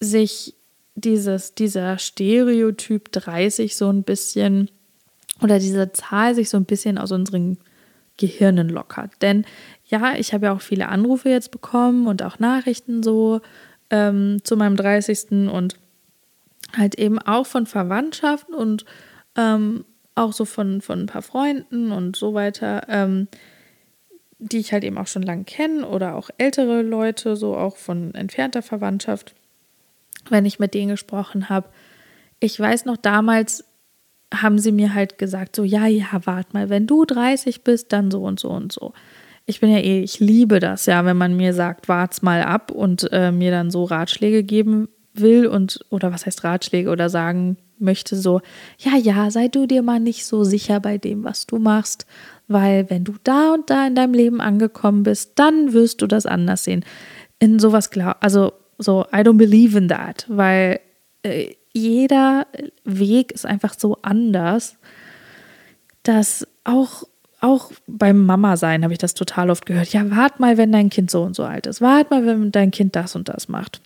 sich 0.00 0.54
dieses, 0.94 1.54
dieser 1.54 1.98
Stereotyp 1.98 3.10
30 3.12 3.76
so 3.76 3.90
ein 3.90 4.02
bisschen 4.02 4.70
oder 5.42 5.58
diese 5.58 5.92
Zahl 5.92 6.34
sich 6.34 6.50
so 6.50 6.58
ein 6.58 6.66
bisschen 6.66 6.98
aus 6.98 7.12
unseren 7.12 7.58
Gehirnen 8.18 8.68
lockert. 8.68 9.12
Denn 9.22 9.46
ja, 9.90 10.14
ich 10.16 10.32
habe 10.32 10.46
ja 10.46 10.52
auch 10.52 10.60
viele 10.60 10.88
Anrufe 10.88 11.28
jetzt 11.28 11.50
bekommen 11.50 12.06
und 12.06 12.22
auch 12.22 12.38
Nachrichten 12.38 13.02
so 13.02 13.40
ähm, 13.90 14.38
zu 14.44 14.56
meinem 14.56 14.76
30. 14.76 15.50
und 15.50 15.74
halt 16.76 16.94
eben 16.94 17.18
auch 17.18 17.46
von 17.46 17.66
Verwandtschaften 17.66 18.54
und 18.54 18.84
ähm, 19.36 19.84
auch 20.14 20.32
so 20.32 20.44
von, 20.44 20.80
von 20.80 21.00
ein 21.00 21.06
paar 21.06 21.22
Freunden 21.22 21.90
und 21.90 22.14
so 22.14 22.34
weiter, 22.34 22.82
ähm, 22.88 23.26
die 24.38 24.58
ich 24.58 24.72
halt 24.72 24.84
eben 24.84 24.96
auch 24.96 25.08
schon 25.08 25.22
lange 25.22 25.44
kenne 25.44 25.86
oder 25.86 26.14
auch 26.14 26.30
ältere 26.38 26.82
Leute, 26.82 27.34
so 27.36 27.56
auch 27.56 27.76
von 27.76 28.14
entfernter 28.14 28.62
Verwandtschaft, 28.62 29.34
wenn 30.28 30.46
ich 30.46 30.60
mit 30.60 30.72
denen 30.72 30.90
gesprochen 30.90 31.48
habe. 31.48 31.68
Ich 32.38 32.58
weiß 32.58 32.84
noch 32.84 32.96
damals, 32.96 33.64
haben 34.32 34.60
sie 34.60 34.70
mir 34.70 34.94
halt 34.94 35.18
gesagt, 35.18 35.56
so, 35.56 35.64
ja, 35.64 35.86
ja, 35.86 36.06
wart 36.24 36.54
mal, 36.54 36.68
wenn 36.70 36.86
du 36.86 37.04
30 37.04 37.64
bist, 37.64 37.92
dann 37.92 38.12
so 38.12 38.22
und 38.22 38.38
so 38.38 38.50
und 38.50 38.72
so 38.72 38.92
ich 39.50 39.60
bin 39.60 39.70
ja 39.70 39.78
eh, 39.78 40.02
ich 40.02 40.20
liebe 40.20 40.60
das 40.60 40.86
ja, 40.86 41.04
wenn 41.04 41.16
man 41.16 41.36
mir 41.36 41.52
sagt, 41.52 41.88
wart's 41.88 42.22
mal 42.22 42.42
ab 42.42 42.70
und 42.70 43.12
äh, 43.12 43.32
mir 43.32 43.50
dann 43.50 43.70
so 43.70 43.84
Ratschläge 43.84 44.42
geben 44.42 44.88
will 45.12 45.46
und, 45.46 45.80
oder 45.90 46.12
was 46.12 46.24
heißt 46.24 46.44
Ratschläge 46.44 46.88
oder 46.88 47.10
sagen 47.10 47.58
möchte 47.78 48.16
so, 48.16 48.40
ja, 48.78 48.96
ja, 48.96 49.30
sei 49.30 49.48
du 49.48 49.66
dir 49.66 49.82
mal 49.82 50.00
nicht 50.00 50.24
so 50.24 50.44
sicher 50.44 50.80
bei 50.80 50.98
dem, 50.98 51.24
was 51.24 51.46
du 51.46 51.58
machst, 51.58 52.06
weil 52.46 52.88
wenn 52.90 53.04
du 53.04 53.14
da 53.24 53.54
und 53.54 53.70
da 53.70 53.86
in 53.86 53.94
deinem 53.94 54.14
Leben 54.14 54.40
angekommen 54.40 55.02
bist, 55.02 55.32
dann 55.36 55.72
wirst 55.72 56.02
du 56.02 56.06
das 56.06 56.26
anders 56.26 56.64
sehen. 56.64 56.84
In 57.38 57.58
sowas 57.58 57.90
klar, 57.90 58.18
also 58.20 58.52
so, 58.78 59.06
I 59.12 59.18
don't 59.18 59.38
believe 59.38 59.76
in 59.76 59.88
that, 59.88 60.26
weil 60.28 60.80
äh, 61.22 61.54
jeder 61.72 62.46
Weg 62.84 63.32
ist 63.32 63.46
einfach 63.46 63.74
so 63.78 63.96
anders, 64.02 64.76
dass 66.02 66.46
auch 66.64 67.04
auch 67.40 67.72
beim 67.86 68.24
Mama 68.24 68.56
sein 68.56 68.82
habe 68.82 68.92
ich 68.92 68.98
das 68.98 69.14
total 69.14 69.50
oft 69.50 69.66
gehört. 69.66 69.92
Ja, 69.92 70.10
wart 70.10 70.40
mal, 70.40 70.58
wenn 70.58 70.72
dein 70.72 70.90
Kind 70.90 71.10
so 71.10 71.22
und 71.22 71.34
so 71.34 71.44
alt 71.44 71.66
ist. 71.66 71.80
Wart 71.80 72.10
mal, 72.10 72.26
wenn 72.26 72.52
dein 72.52 72.70
Kind 72.70 72.96
das 72.96 73.16
und 73.16 73.28
das 73.28 73.48
macht. 73.48 73.80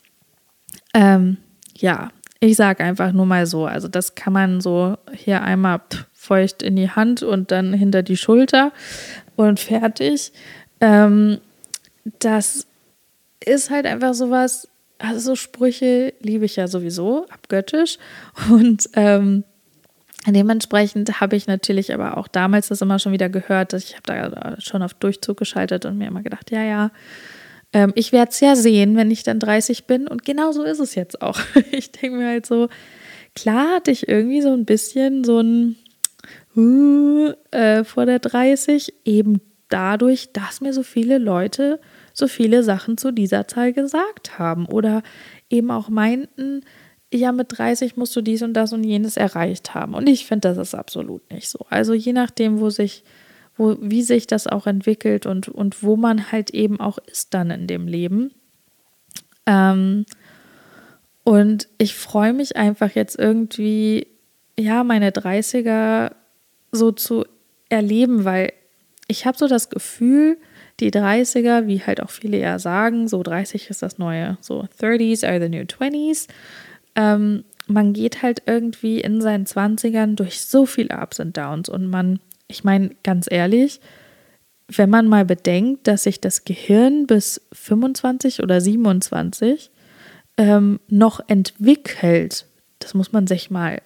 Ähm, 0.92 1.36
ja, 1.76 2.10
ich 2.40 2.56
sage 2.56 2.82
einfach 2.82 3.12
nur 3.12 3.26
mal 3.26 3.46
so. 3.46 3.66
Also 3.66 3.88
das 3.88 4.14
kann 4.14 4.32
man 4.32 4.60
so 4.60 4.96
hier 5.12 5.42
einmal 5.42 5.80
feucht 6.12 6.62
in 6.62 6.76
die 6.76 6.90
Hand 6.90 7.22
und 7.22 7.50
dann 7.50 7.72
hinter 7.72 8.02
die 8.02 8.16
Schulter 8.16 8.72
und 9.36 9.60
fertig. 9.60 10.32
Ähm, 10.80 11.38
das 12.18 12.66
ist 13.44 13.70
halt 13.70 13.86
einfach 13.86 14.14
sowas. 14.14 14.68
Also 14.98 15.20
so 15.20 15.36
Sprüche 15.36 16.14
liebe 16.20 16.44
ich 16.44 16.56
ja 16.56 16.66
sowieso 16.66 17.26
abgöttisch 17.28 17.98
und 18.50 18.88
ähm, 18.94 19.44
Dementsprechend 20.26 21.20
habe 21.20 21.36
ich 21.36 21.46
natürlich 21.46 21.92
aber 21.92 22.16
auch 22.16 22.28
damals 22.28 22.68
das 22.68 22.80
immer 22.80 22.98
schon 22.98 23.12
wieder 23.12 23.28
gehört. 23.28 23.74
Ich 23.74 23.94
habe 23.94 24.02
da 24.06 24.56
schon 24.60 24.82
auf 24.82 24.94
Durchzug 24.94 25.36
geschaltet 25.36 25.84
und 25.84 25.98
mir 25.98 26.08
immer 26.08 26.22
gedacht, 26.22 26.50
ja, 26.50 26.62
ja, 26.62 26.90
ähm, 27.74 27.92
ich 27.94 28.12
werde 28.12 28.30
es 28.30 28.40
ja 28.40 28.56
sehen, 28.56 28.96
wenn 28.96 29.10
ich 29.10 29.22
dann 29.22 29.38
30 29.38 29.86
bin. 29.86 30.08
Und 30.08 30.24
genau 30.24 30.52
so 30.52 30.62
ist 30.62 30.80
es 30.80 30.94
jetzt 30.94 31.20
auch. 31.20 31.38
Ich 31.72 31.92
denke 31.92 32.16
mir 32.16 32.28
halt 32.28 32.46
so, 32.46 32.68
klar 33.34 33.76
hatte 33.76 33.90
ich 33.90 34.08
irgendwie 34.08 34.40
so 34.40 34.52
ein 34.52 34.64
bisschen 34.64 35.24
so 35.24 35.40
ein 35.40 35.76
uh, 36.56 37.32
äh, 37.50 37.84
vor 37.84 38.06
der 38.06 38.20
30, 38.20 38.94
eben 39.04 39.40
dadurch, 39.68 40.32
dass 40.32 40.60
mir 40.60 40.72
so 40.72 40.82
viele 40.82 41.18
Leute 41.18 41.80
so 42.12 42.28
viele 42.28 42.62
Sachen 42.62 42.96
zu 42.96 43.10
dieser 43.10 43.48
Zahl 43.48 43.72
gesagt 43.72 44.38
haben 44.38 44.66
oder 44.66 45.02
eben 45.50 45.70
auch 45.72 45.88
meinten, 45.88 46.62
ja, 47.14 47.32
mit 47.32 47.56
30 47.56 47.96
musst 47.96 48.14
du 48.16 48.22
dies 48.22 48.42
und 48.42 48.54
das 48.54 48.72
und 48.72 48.84
jenes 48.84 49.16
erreicht 49.16 49.74
haben. 49.74 49.94
Und 49.94 50.08
ich 50.08 50.26
finde, 50.26 50.48
das 50.48 50.58
ist 50.58 50.74
absolut 50.74 51.30
nicht 51.30 51.48
so. 51.48 51.64
Also 51.70 51.94
je 51.94 52.12
nachdem, 52.12 52.60
wo 52.60 52.70
sich, 52.70 53.04
wo, 53.56 53.76
wie 53.80 54.02
sich 54.02 54.26
das 54.26 54.46
auch 54.46 54.66
entwickelt 54.66 55.24
und, 55.24 55.48
und 55.48 55.82
wo 55.82 55.96
man 55.96 56.32
halt 56.32 56.50
eben 56.50 56.80
auch 56.80 56.98
ist 57.06 57.32
dann 57.32 57.50
in 57.50 57.66
dem 57.66 57.86
Leben. 57.86 58.32
Ähm, 59.46 60.06
und 61.22 61.68
ich 61.78 61.94
freue 61.94 62.32
mich 62.32 62.56
einfach 62.56 62.90
jetzt 62.90 63.18
irgendwie, 63.18 64.08
ja, 64.58 64.82
meine 64.82 65.10
30er 65.10 66.12
so 66.72 66.90
zu 66.90 67.24
erleben, 67.68 68.24
weil 68.24 68.52
ich 69.06 69.24
habe 69.24 69.38
so 69.38 69.46
das 69.46 69.70
Gefühl, 69.70 70.36
die 70.80 70.90
30er, 70.90 71.68
wie 71.68 71.80
halt 71.80 72.02
auch 72.02 72.10
viele 72.10 72.38
ja 72.38 72.58
sagen, 72.58 73.06
so 73.06 73.22
30 73.22 73.70
ist 73.70 73.82
das 73.82 73.98
neue, 73.98 74.36
so 74.40 74.66
30s 74.80 75.24
are 75.24 75.40
the 75.40 75.48
new 75.48 75.62
20s. 75.62 76.26
Ähm, 76.96 77.44
man 77.66 77.92
geht 77.92 78.22
halt 78.22 78.42
irgendwie 78.46 79.00
in 79.00 79.20
seinen 79.20 79.46
20ern 79.46 80.16
durch 80.16 80.40
so 80.42 80.66
viele 80.66 80.98
Ups 81.00 81.20
und 81.20 81.36
Downs 81.36 81.68
und 81.68 81.88
man, 81.88 82.20
ich 82.46 82.64
meine, 82.64 82.90
ganz 83.02 83.26
ehrlich, 83.30 83.80
wenn 84.68 84.90
man 84.90 85.08
mal 85.08 85.24
bedenkt, 85.24 85.86
dass 85.86 86.04
sich 86.04 86.20
das 86.20 86.44
Gehirn 86.44 87.06
bis 87.06 87.40
25 87.52 88.42
oder 88.42 88.60
27 88.60 89.70
ähm, 90.36 90.80
noch 90.88 91.20
entwickelt, 91.28 92.46
das 92.78 92.94
muss 92.94 93.12
man 93.12 93.26
sich 93.26 93.50
mal 93.50 93.80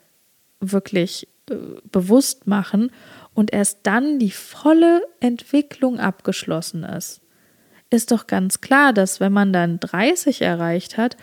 wirklich 0.61 1.29
äh, 1.51 1.55
bewusst 1.91 2.47
machen 2.47 2.91
und 3.35 3.53
erst 3.53 3.81
dann 3.85 4.19
die 4.19 4.31
volle 4.31 5.03
Entwicklung 5.21 6.01
abgeschlossen 6.01 6.85
ist, 6.85 7.21
ist 7.91 8.11
doch 8.11 8.27
ganz 8.27 8.61
klar, 8.61 8.93
dass 8.93 9.21
wenn 9.21 9.33
man 9.33 9.53
dann 9.53 9.81
30 9.81 10.43
erreicht 10.43 10.97
hat, 10.97 11.17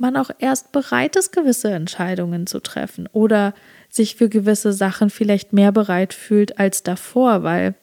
man 0.00 0.16
auch 0.16 0.30
erst 0.38 0.72
bereit 0.72 1.16
ist, 1.16 1.32
gewisse 1.32 1.70
Entscheidungen 1.70 2.46
zu 2.46 2.60
treffen 2.60 3.08
oder 3.12 3.54
sich 3.88 4.16
für 4.16 4.28
gewisse 4.28 4.72
Sachen 4.72 5.10
vielleicht 5.10 5.52
mehr 5.52 5.72
bereit 5.72 6.14
fühlt 6.14 6.58
als 6.58 6.82
davor, 6.82 7.42
weil 7.42 7.74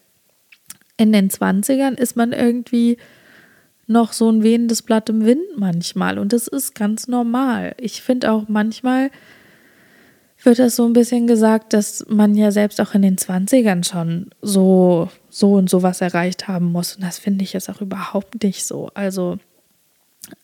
in 0.98 1.14
den 1.14 1.30
20ern 1.30 1.94
ist 1.94 2.16
man 2.16 2.34
irgendwie 2.34 2.98
noch 3.86 4.14
so 4.14 4.30
ein 4.30 4.44
wehendes 4.44 4.82
Blatt 4.82 5.10
im 5.10 5.26
Wind 5.26 5.46
manchmal 5.56 6.18
und 6.18 6.34
das 6.34 6.48
ist 6.48 6.76
ganz 6.76 7.08
normal. 7.08 7.76
Ich 7.78 8.02
finde 8.02 8.32
auch 8.32 8.46
manchmal 8.48 9.12
wird 10.44 10.60
das 10.60 10.76
so 10.76 10.86
ein 10.86 10.94
bisschen 10.94 11.28
gesagt, 11.28 11.74
dass 11.74 12.06
man 12.08 12.36
ja 12.36 12.52
selbst 12.52 12.80
auch 12.80 12.94
in 12.94 13.02
den 13.02 13.18
20ern 13.18 13.88
schon 13.88 14.30
so, 14.42 15.10
so 15.30 15.54
und 15.54 15.70
so 15.70 15.82
was 15.82 16.02
erreicht 16.02 16.48
haben 16.48 16.72
muss. 16.72 16.96
Und 16.96 17.04
das 17.04 17.18
finde 17.18 17.44
ich 17.44 17.54
jetzt 17.54 17.70
auch 17.70 17.82
überhaupt 17.82 18.44
nicht 18.44 18.66
so. 18.66 18.90
Also 18.94 19.40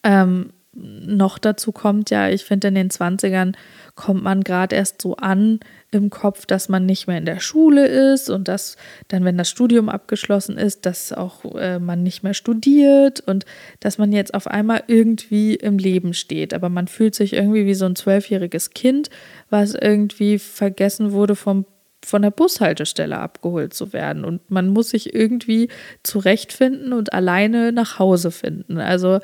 ähm, 0.03 0.49
noch 0.75 1.37
dazu 1.37 1.71
kommt 1.71 2.09
ja, 2.09 2.29
ich 2.29 2.43
finde, 2.43 2.69
in 2.69 2.75
den 2.75 2.89
20ern 2.89 3.53
kommt 3.95 4.23
man 4.23 4.43
gerade 4.43 4.75
erst 4.75 5.01
so 5.01 5.15
an 5.17 5.59
im 5.91 6.09
Kopf, 6.09 6.47
dass 6.47 6.67
man 6.67 6.87
nicht 6.87 7.05
mehr 7.05 7.19
in 7.19 7.25
der 7.25 7.39
Schule 7.39 7.85
ist 7.85 8.29
und 8.31 8.47
dass 8.47 8.75
dann, 9.07 9.23
wenn 9.23 9.37
das 9.37 9.49
Studium 9.49 9.87
abgeschlossen 9.87 10.57
ist, 10.57 10.87
dass 10.87 11.13
auch 11.13 11.45
äh, 11.55 11.77
man 11.77 12.01
nicht 12.01 12.23
mehr 12.23 12.33
studiert 12.33 13.19
und 13.19 13.45
dass 13.81 13.99
man 13.99 14.11
jetzt 14.11 14.33
auf 14.33 14.47
einmal 14.47 14.83
irgendwie 14.87 15.53
im 15.53 15.77
Leben 15.77 16.15
steht. 16.15 16.55
Aber 16.55 16.69
man 16.69 16.87
fühlt 16.87 17.13
sich 17.13 17.33
irgendwie 17.33 17.67
wie 17.67 17.75
so 17.75 17.85
ein 17.85 17.95
zwölfjähriges 17.95 18.71
Kind, 18.71 19.11
was 19.51 19.75
irgendwie 19.75 20.39
vergessen 20.39 21.11
wurde 21.11 21.35
vom 21.35 21.65
von 22.05 22.21
der 22.21 22.31
Bushaltestelle 22.31 23.17
abgeholt 23.17 23.73
zu 23.73 23.93
werden. 23.93 24.25
Und 24.25 24.51
man 24.51 24.69
muss 24.69 24.89
sich 24.89 25.15
irgendwie 25.15 25.69
zurechtfinden 26.03 26.93
und 26.93 27.13
alleine 27.13 27.71
nach 27.71 27.97
Hause 27.97 28.31
finden. 28.31 28.77
Also 28.77 29.19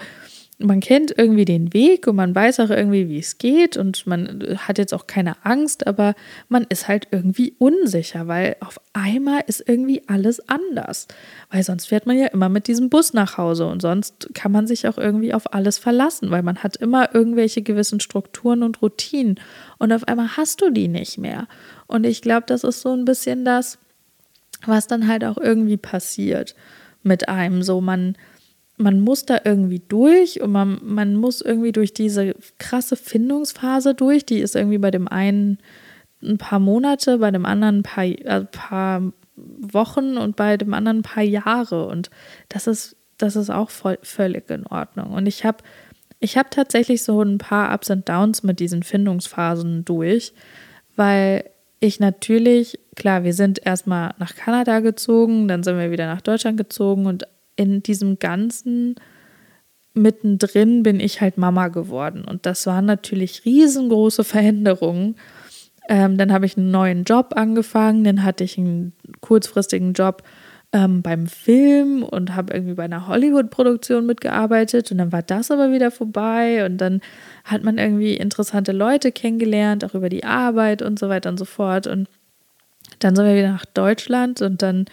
man 0.61 0.81
kennt 0.81 1.17
irgendwie 1.17 1.45
den 1.45 1.73
Weg 1.73 2.05
und 2.05 2.17
man 2.17 2.35
weiß 2.35 2.59
auch 2.59 2.69
irgendwie, 2.69 3.07
wie 3.07 3.19
es 3.19 3.37
geht 3.37 3.77
und 3.77 4.05
man 4.05 4.57
hat 4.57 4.77
jetzt 4.77 4.93
auch 4.93 5.07
keine 5.07 5.45
Angst, 5.45 5.87
aber 5.87 6.15
man 6.49 6.65
ist 6.67 6.89
halt 6.89 7.07
irgendwie 7.11 7.55
unsicher, 7.59 8.27
weil 8.27 8.57
auf 8.59 8.79
einmal 8.91 9.41
ist 9.47 9.63
irgendwie 9.65 10.03
alles 10.07 10.49
anders. 10.49 11.07
Weil 11.49 11.63
sonst 11.63 11.85
fährt 11.85 12.05
man 12.05 12.17
ja 12.17 12.27
immer 12.27 12.49
mit 12.49 12.67
diesem 12.67 12.89
Bus 12.89 13.13
nach 13.13 13.37
Hause 13.37 13.67
und 13.67 13.81
sonst 13.81 14.31
kann 14.33 14.51
man 14.51 14.67
sich 14.67 14.85
auch 14.89 14.97
irgendwie 14.97 15.33
auf 15.33 15.53
alles 15.53 15.77
verlassen, 15.77 16.29
weil 16.29 16.43
man 16.43 16.57
hat 16.57 16.75
immer 16.75 17.15
irgendwelche 17.15 17.61
gewissen 17.61 18.01
Strukturen 18.01 18.61
und 18.61 18.81
Routinen 18.81 19.39
und 19.77 19.93
auf 19.93 20.05
einmal 20.09 20.35
hast 20.35 20.61
du 20.61 20.71
die 20.71 20.89
nicht 20.89 21.17
mehr. 21.17 21.47
Und 21.87 22.05
ich 22.05 22.21
glaube, 22.21 22.43
das 22.47 22.65
ist 22.65 22.81
so 22.81 22.91
ein 22.91 23.05
bisschen 23.05 23.45
das, 23.45 23.79
was 24.65 24.87
dann 24.87 25.07
halt 25.07 25.23
auch 25.23 25.37
irgendwie 25.37 25.77
passiert 25.77 26.53
mit 27.01 27.29
einem. 27.29 27.63
So, 27.63 27.79
man 27.79 28.17
man 28.79 29.01
muss 29.01 29.25
da 29.25 29.41
irgendwie 29.43 29.81
durch 29.87 30.41
und 30.41 30.53
man, 30.53 30.79
man 30.81 31.15
muss 31.15 31.41
irgendwie 31.41 31.73
durch 31.73 31.93
diese 31.93 32.33
krasse 32.57 32.95
Findungsphase 32.95 33.93
durch. 33.93 34.25
Die 34.25 34.39
ist 34.39 34.55
irgendwie 34.55 34.77
bei 34.77 34.89
dem 34.89 35.09
einen 35.09 35.59
ein 36.23 36.37
paar 36.37 36.59
Monate, 36.59 37.17
bei 37.17 37.29
dem 37.29 37.45
anderen 37.45 37.79
ein 37.79 37.83
paar, 37.83 38.05
äh, 38.05 38.45
paar 38.45 39.11
Wochen 39.35 40.17
und 40.17 40.37
bei 40.37 40.55
dem 40.55 40.73
anderen 40.73 40.99
ein 40.99 41.03
paar 41.03 41.23
Jahre. 41.23 41.87
Und 41.87 42.09
das 42.47 42.67
ist, 42.67 42.95
das 43.17 43.35
ist 43.35 43.49
auch 43.49 43.69
voll, 43.69 43.99
völlig 44.01 44.49
in 44.49 44.65
Ordnung. 44.65 45.11
Und 45.11 45.27
ich 45.27 45.43
habe 45.43 45.57
ich 46.21 46.37
hab 46.37 46.49
tatsächlich 46.49 47.03
so 47.03 47.21
ein 47.21 47.37
paar 47.37 47.73
Ups 47.73 47.89
und 47.89 48.07
Downs 48.07 48.43
mit 48.43 48.61
diesen 48.61 48.83
Findungsphasen 48.83 49.83
durch, 49.83 50.33
weil 50.95 51.49
ich 51.81 51.99
natürlich, 51.99 52.79
klar, 52.95 53.25
wir 53.25 53.33
sind 53.33 53.65
erstmal 53.65 54.13
nach 54.19 54.35
Kanada 54.35 54.79
gezogen, 54.79 55.49
dann 55.49 55.63
sind 55.63 55.77
wir 55.77 55.91
wieder 55.91 56.07
nach 56.07 56.21
Deutschland 56.21 56.57
gezogen 56.57 57.05
und 57.07 57.25
in 57.59 57.83
diesem 57.83 58.19
ganzen 58.19 58.95
mittendrin 59.93 60.81
bin 60.81 61.01
ich 61.01 61.19
halt 61.19 61.37
Mama 61.37 61.67
geworden. 61.67 62.23
Und 62.23 62.45
das 62.45 62.65
waren 62.65 62.85
natürlich 62.85 63.43
riesengroße 63.43 64.23
Veränderungen. 64.23 65.17
Ähm, 65.89 66.17
dann 66.17 66.31
habe 66.31 66.45
ich 66.45 66.55
einen 66.55 66.71
neuen 66.71 67.03
Job 67.03 67.33
angefangen, 67.35 68.05
dann 68.05 68.23
hatte 68.23 68.45
ich 68.45 68.57
einen 68.57 68.93
kurzfristigen 69.19 69.91
Job 69.91 70.23
ähm, 70.71 71.01
beim 71.01 71.27
Film 71.27 72.03
und 72.03 72.33
habe 72.33 72.53
irgendwie 72.53 72.75
bei 72.75 72.85
einer 72.85 73.07
Hollywood-Produktion 73.07 74.05
mitgearbeitet 74.05 74.89
und 74.91 74.99
dann 74.99 75.11
war 75.11 75.23
das 75.23 75.51
aber 75.51 75.73
wieder 75.73 75.91
vorbei 75.91 76.63
und 76.63 76.77
dann 76.77 77.01
hat 77.43 77.63
man 77.63 77.77
irgendwie 77.77 78.13
interessante 78.13 78.71
Leute 78.71 79.11
kennengelernt, 79.11 79.83
auch 79.83 79.95
über 79.95 80.09
die 80.09 80.23
Arbeit 80.23 80.81
und 80.81 80.97
so 80.97 81.09
weiter 81.09 81.29
und 81.29 81.39
so 81.39 81.45
fort. 81.45 81.87
Und 81.87 82.07
dann 82.99 83.15
sind 83.15 83.25
wir 83.25 83.35
wieder 83.35 83.51
nach 83.51 83.65
Deutschland 83.65 84.41
und 84.41 84.61
dann 84.61 84.85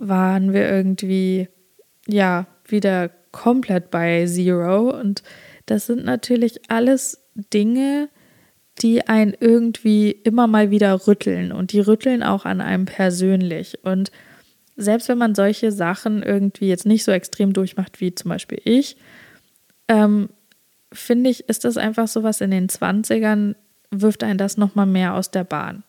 waren 0.00 0.52
wir 0.52 0.68
irgendwie 0.68 1.48
ja 2.06 2.46
wieder 2.66 3.10
komplett 3.32 3.90
bei 3.90 4.26
Zero. 4.26 4.90
Und 4.90 5.22
das 5.66 5.86
sind 5.86 6.04
natürlich 6.04 6.70
alles 6.70 7.22
Dinge, 7.34 8.08
die 8.80 9.06
einen 9.06 9.34
irgendwie 9.38 10.10
immer 10.10 10.46
mal 10.46 10.70
wieder 10.70 11.06
rütteln 11.06 11.52
und 11.52 11.72
die 11.72 11.80
rütteln 11.80 12.22
auch 12.22 12.44
an 12.44 12.60
einem 12.60 12.86
persönlich. 12.86 13.84
Und 13.84 14.10
selbst 14.76 15.08
wenn 15.08 15.18
man 15.18 15.34
solche 15.34 15.70
Sachen 15.70 16.22
irgendwie 16.22 16.68
jetzt 16.68 16.86
nicht 16.86 17.04
so 17.04 17.12
extrem 17.12 17.52
durchmacht 17.52 18.00
wie 18.00 18.14
zum 18.14 18.30
Beispiel 18.30 18.60
ich, 18.64 18.96
ähm, 19.86 20.28
finde 20.92 21.30
ich, 21.30 21.48
ist 21.48 21.64
das 21.64 21.76
einfach 21.76 22.08
so 22.08 22.22
was 22.22 22.40
in 22.40 22.50
den 22.50 22.68
20ern, 22.68 23.54
wirft 23.90 24.24
einen 24.24 24.38
das 24.38 24.56
nochmal 24.56 24.86
mehr 24.86 25.14
aus 25.14 25.30
der 25.30 25.44
Bahn. 25.44 25.84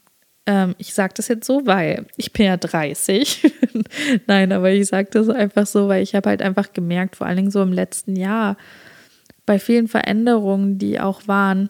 Ähm, 0.45 0.75
ich 0.77 0.93
sage 0.93 1.13
das 1.15 1.27
jetzt 1.27 1.47
so, 1.47 1.65
weil 1.65 2.05
ich 2.17 2.31
bin 2.34 2.45
ja 2.45 2.58
30. 2.58 3.53
Nein, 4.27 4.51
aber 4.51 4.71
ich 4.71 4.88
sage 4.88 5.10
das 5.12 5.29
einfach 5.29 5.65
so, 5.65 5.88
weil 5.88 6.03
ich 6.03 6.15
habe 6.15 6.29
halt 6.29 6.41
einfach 6.41 6.73
gemerkt, 6.73 7.15
vor 7.15 7.27
allen 7.27 7.38
Dingen 7.38 7.51
so 7.51 7.62
im 7.62 7.73
letzten 7.73 8.15
Jahr, 8.15 8.58
bei 9.45 9.60
vielen 9.60 9.88
Veränderungen, 9.88 10.77
die 10.77 10.99
auch 10.99 11.27
waren, 11.27 11.69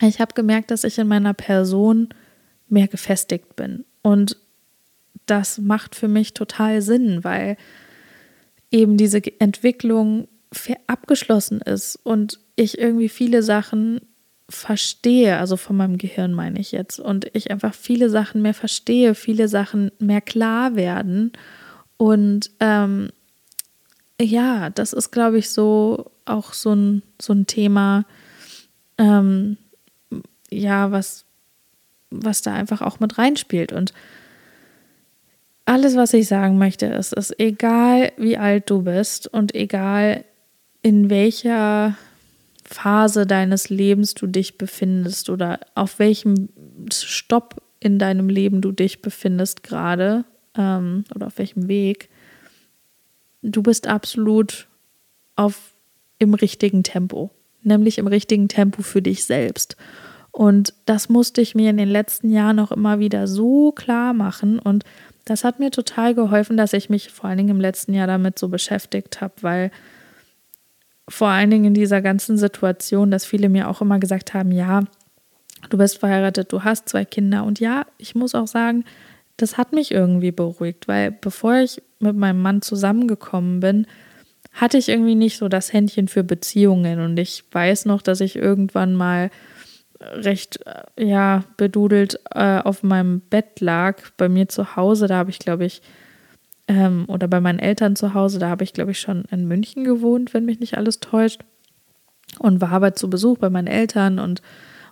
ich 0.00 0.20
habe 0.20 0.34
gemerkt, 0.34 0.70
dass 0.70 0.84
ich 0.84 0.98
in 0.98 1.08
meiner 1.08 1.34
Person 1.34 2.08
mehr 2.68 2.88
gefestigt 2.88 3.54
bin. 3.56 3.84
Und 4.02 4.36
das 5.26 5.58
macht 5.58 5.94
für 5.94 6.08
mich 6.08 6.34
total 6.34 6.82
Sinn, 6.82 7.22
weil 7.22 7.56
eben 8.70 8.96
diese 8.96 9.20
Entwicklung 9.38 10.28
abgeschlossen 10.86 11.60
ist 11.60 11.96
und 11.96 12.40
ich 12.56 12.78
irgendwie 12.78 13.08
viele 13.08 13.42
Sachen 13.42 14.00
verstehe, 14.52 15.38
also 15.38 15.56
von 15.56 15.76
meinem 15.76 15.98
Gehirn 15.98 16.32
meine 16.32 16.60
ich 16.60 16.72
jetzt, 16.72 17.00
und 17.00 17.26
ich 17.34 17.50
einfach 17.50 17.74
viele 17.74 18.10
Sachen 18.10 18.42
mehr 18.42 18.54
verstehe, 18.54 19.14
viele 19.14 19.48
Sachen 19.48 19.90
mehr 19.98 20.20
klar 20.20 20.76
werden. 20.76 21.32
Und 21.96 22.50
ähm, 22.60 23.10
ja, 24.20 24.70
das 24.70 24.92
ist, 24.92 25.10
glaube 25.10 25.38
ich, 25.38 25.50
so 25.50 26.10
auch 26.24 26.52
so 26.52 26.74
ein, 26.74 27.02
so 27.20 27.32
ein 27.32 27.46
Thema, 27.46 28.04
ähm, 28.98 29.56
ja, 30.50 30.92
was, 30.92 31.24
was 32.10 32.42
da 32.42 32.54
einfach 32.54 32.82
auch 32.82 33.00
mit 33.00 33.18
reinspielt. 33.18 33.72
Und 33.72 33.92
alles, 35.64 35.96
was 35.96 36.12
ich 36.12 36.28
sagen 36.28 36.58
möchte, 36.58 36.86
ist, 36.86 37.12
ist 37.12 37.38
egal, 37.40 38.12
wie 38.16 38.36
alt 38.36 38.68
du 38.68 38.82
bist 38.82 39.26
und 39.26 39.54
egal, 39.54 40.24
in 40.82 41.10
welcher 41.10 41.96
Phase 42.72 43.26
deines 43.26 43.68
Lebens 43.68 44.14
du 44.14 44.26
dich 44.26 44.58
befindest 44.58 45.30
oder 45.30 45.60
auf 45.74 45.98
welchem 45.98 46.48
Stopp 46.92 47.62
in 47.80 47.98
deinem 47.98 48.28
Leben 48.28 48.60
du 48.60 48.72
dich 48.72 49.02
befindest 49.02 49.62
gerade 49.62 50.24
ähm, 50.56 51.04
oder 51.14 51.26
auf 51.26 51.38
welchem 51.38 51.68
Weg, 51.68 52.08
du 53.42 53.62
bist 53.62 53.86
absolut 53.86 54.68
auf 55.36 55.72
im 56.18 56.34
richtigen 56.34 56.82
Tempo, 56.82 57.30
nämlich 57.62 57.98
im 57.98 58.06
richtigen 58.06 58.48
Tempo 58.48 58.82
für 58.82 59.02
dich 59.02 59.24
selbst. 59.24 59.76
Und 60.30 60.72
das 60.86 61.08
musste 61.08 61.40
ich 61.40 61.54
mir 61.54 61.70
in 61.70 61.76
den 61.76 61.88
letzten 61.88 62.30
Jahren 62.30 62.58
auch 62.58 62.72
immer 62.72 62.98
wieder 62.98 63.26
so 63.26 63.72
klar 63.72 64.14
machen 64.14 64.58
und 64.58 64.84
das 65.24 65.44
hat 65.44 65.60
mir 65.60 65.70
total 65.70 66.14
geholfen, 66.14 66.56
dass 66.56 66.72
ich 66.72 66.90
mich 66.90 67.10
vor 67.10 67.28
allen 67.28 67.38
Dingen 67.38 67.50
im 67.50 67.60
letzten 67.60 67.94
Jahr 67.94 68.06
damit 68.06 68.38
so 68.38 68.48
beschäftigt 68.48 69.20
habe, 69.20 69.34
weil 69.42 69.70
vor 71.08 71.28
allen 71.28 71.50
Dingen 71.50 71.66
in 71.66 71.74
dieser 71.74 72.00
ganzen 72.00 72.36
Situation, 72.36 73.10
dass 73.10 73.24
viele 73.24 73.48
mir 73.48 73.68
auch 73.68 73.80
immer 73.80 73.98
gesagt 73.98 74.34
haben, 74.34 74.52
ja, 74.52 74.84
du 75.70 75.78
bist 75.78 75.98
verheiratet, 75.98 76.52
du 76.52 76.64
hast 76.64 76.88
zwei 76.88 77.04
Kinder. 77.04 77.44
Und 77.44 77.60
ja, 77.60 77.86
ich 77.98 78.14
muss 78.14 78.34
auch 78.34 78.46
sagen, 78.46 78.84
das 79.36 79.58
hat 79.58 79.72
mich 79.72 79.90
irgendwie 79.90 80.32
beruhigt, 80.32 80.88
weil 80.88 81.10
bevor 81.10 81.56
ich 81.56 81.82
mit 81.98 82.16
meinem 82.16 82.40
Mann 82.40 82.62
zusammengekommen 82.62 83.60
bin, 83.60 83.86
hatte 84.52 84.76
ich 84.76 84.88
irgendwie 84.88 85.14
nicht 85.14 85.38
so 85.38 85.48
das 85.48 85.72
Händchen 85.72 86.08
für 86.08 86.24
Beziehungen. 86.24 87.00
Und 87.00 87.18
ich 87.18 87.44
weiß 87.50 87.86
noch, 87.86 88.02
dass 88.02 88.20
ich 88.20 88.36
irgendwann 88.36 88.94
mal 88.94 89.30
recht, 90.00 90.60
äh, 90.66 91.04
ja, 91.04 91.44
bedudelt 91.56 92.20
äh, 92.34 92.58
auf 92.58 92.82
meinem 92.82 93.20
Bett 93.20 93.60
lag, 93.60 94.02
bei 94.16 94.28
mir 94.28 94.48
zu 94.48 94.76
Hause. 94.76 95.06
Da 95.06 95.16
habe 95.16 95.30
ich, 95.30 95.38
glaube 95.38 95.64
ich, 95.64 95.82
ähm, 96.68 97.04
oder 97.08 97.28
bei 97.28 97.40
meinen 97.40 97.58
Eltern 97.58 97.96
zu 97.96 98.14
Hause, 98.14 98.38
da 98.38 98.48
habe 98.48 98.64
ich, 98.64 98.72
glaube 98.72 98.92
ich, 98.92 99.00
schon 99.00 99.24
in 99.30 99.46
München 99.46 99.84
gewohnt, 99.84 100.34
wenn 100.34 100.44
mich 100.44 100.60
nicht 100.60 100.76
alles 100.76 101.00
täuscht. 101.00 101.42
Und 102.38 102.60
war 102.60 102.72
aber 102.72 102.94
zu 102.94 103.10
Besuch 103.10 103.38
bei 103.38 103.50
meinen 103.50 103.66
Eltern 103.66 104.18
und 104.18 104.40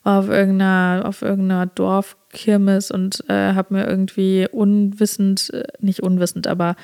war 0.03 0.21
auf 0.21 0.29
irgendeiner, 0.29 1.03
auf 1.05 1.23
irgendeiner 1.23 1.67
Dorfkirmes 1.67 2.91
und 2.91 3.25
äh, 3.29 3.55
habe 3.55 3.75
mir 3.75 3.87
irgendwie 3.87 4.47
unwissend, 4.51 5.51
äh, 5.53 5.65
nicht 5.81 6.03
unwissend, 6.03 6.47
aber 6.47 6.77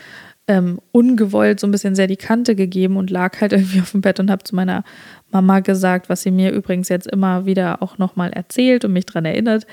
ähm, 0.48 0.80
ungewollt 0.92 1.58
so 1.58 1.66
ein 1.66 1.72
bisschen 1.72 1.94
sehr 1.94 2.06
die 2.06 2.16
Kante 2.16 2.54
gegeben 2.54 2.96
und 2.96 3.10
lag 3.10 3.40
halt 3.40 3.52
irgendwie 3.52 3.80
auf 3.80 3.92
dem 3.92 4.00
Bett 4.00 4.20
und 4.20 4.30
habe 4.30 4.44
zu 4.44 4.54
meiner 4.54 4.84
Mama 5.30 5.60
gesagt, 5.60 6.08
was 6.08 6.22
sie 6.22 6.30
mir 6.30 6.52
übrigens 6.52 6.88
jetzt 6.88 7.06
immer 7.06 7.46
wieder 7.46 7.82
auch 7.82 7.98
nochmal 7.98 8.32
erzählt 8.32 8.84
und 8.84 8.92
mich 8.92 9.06
daran 9.06 9.24
erinnert, 9.24 9.66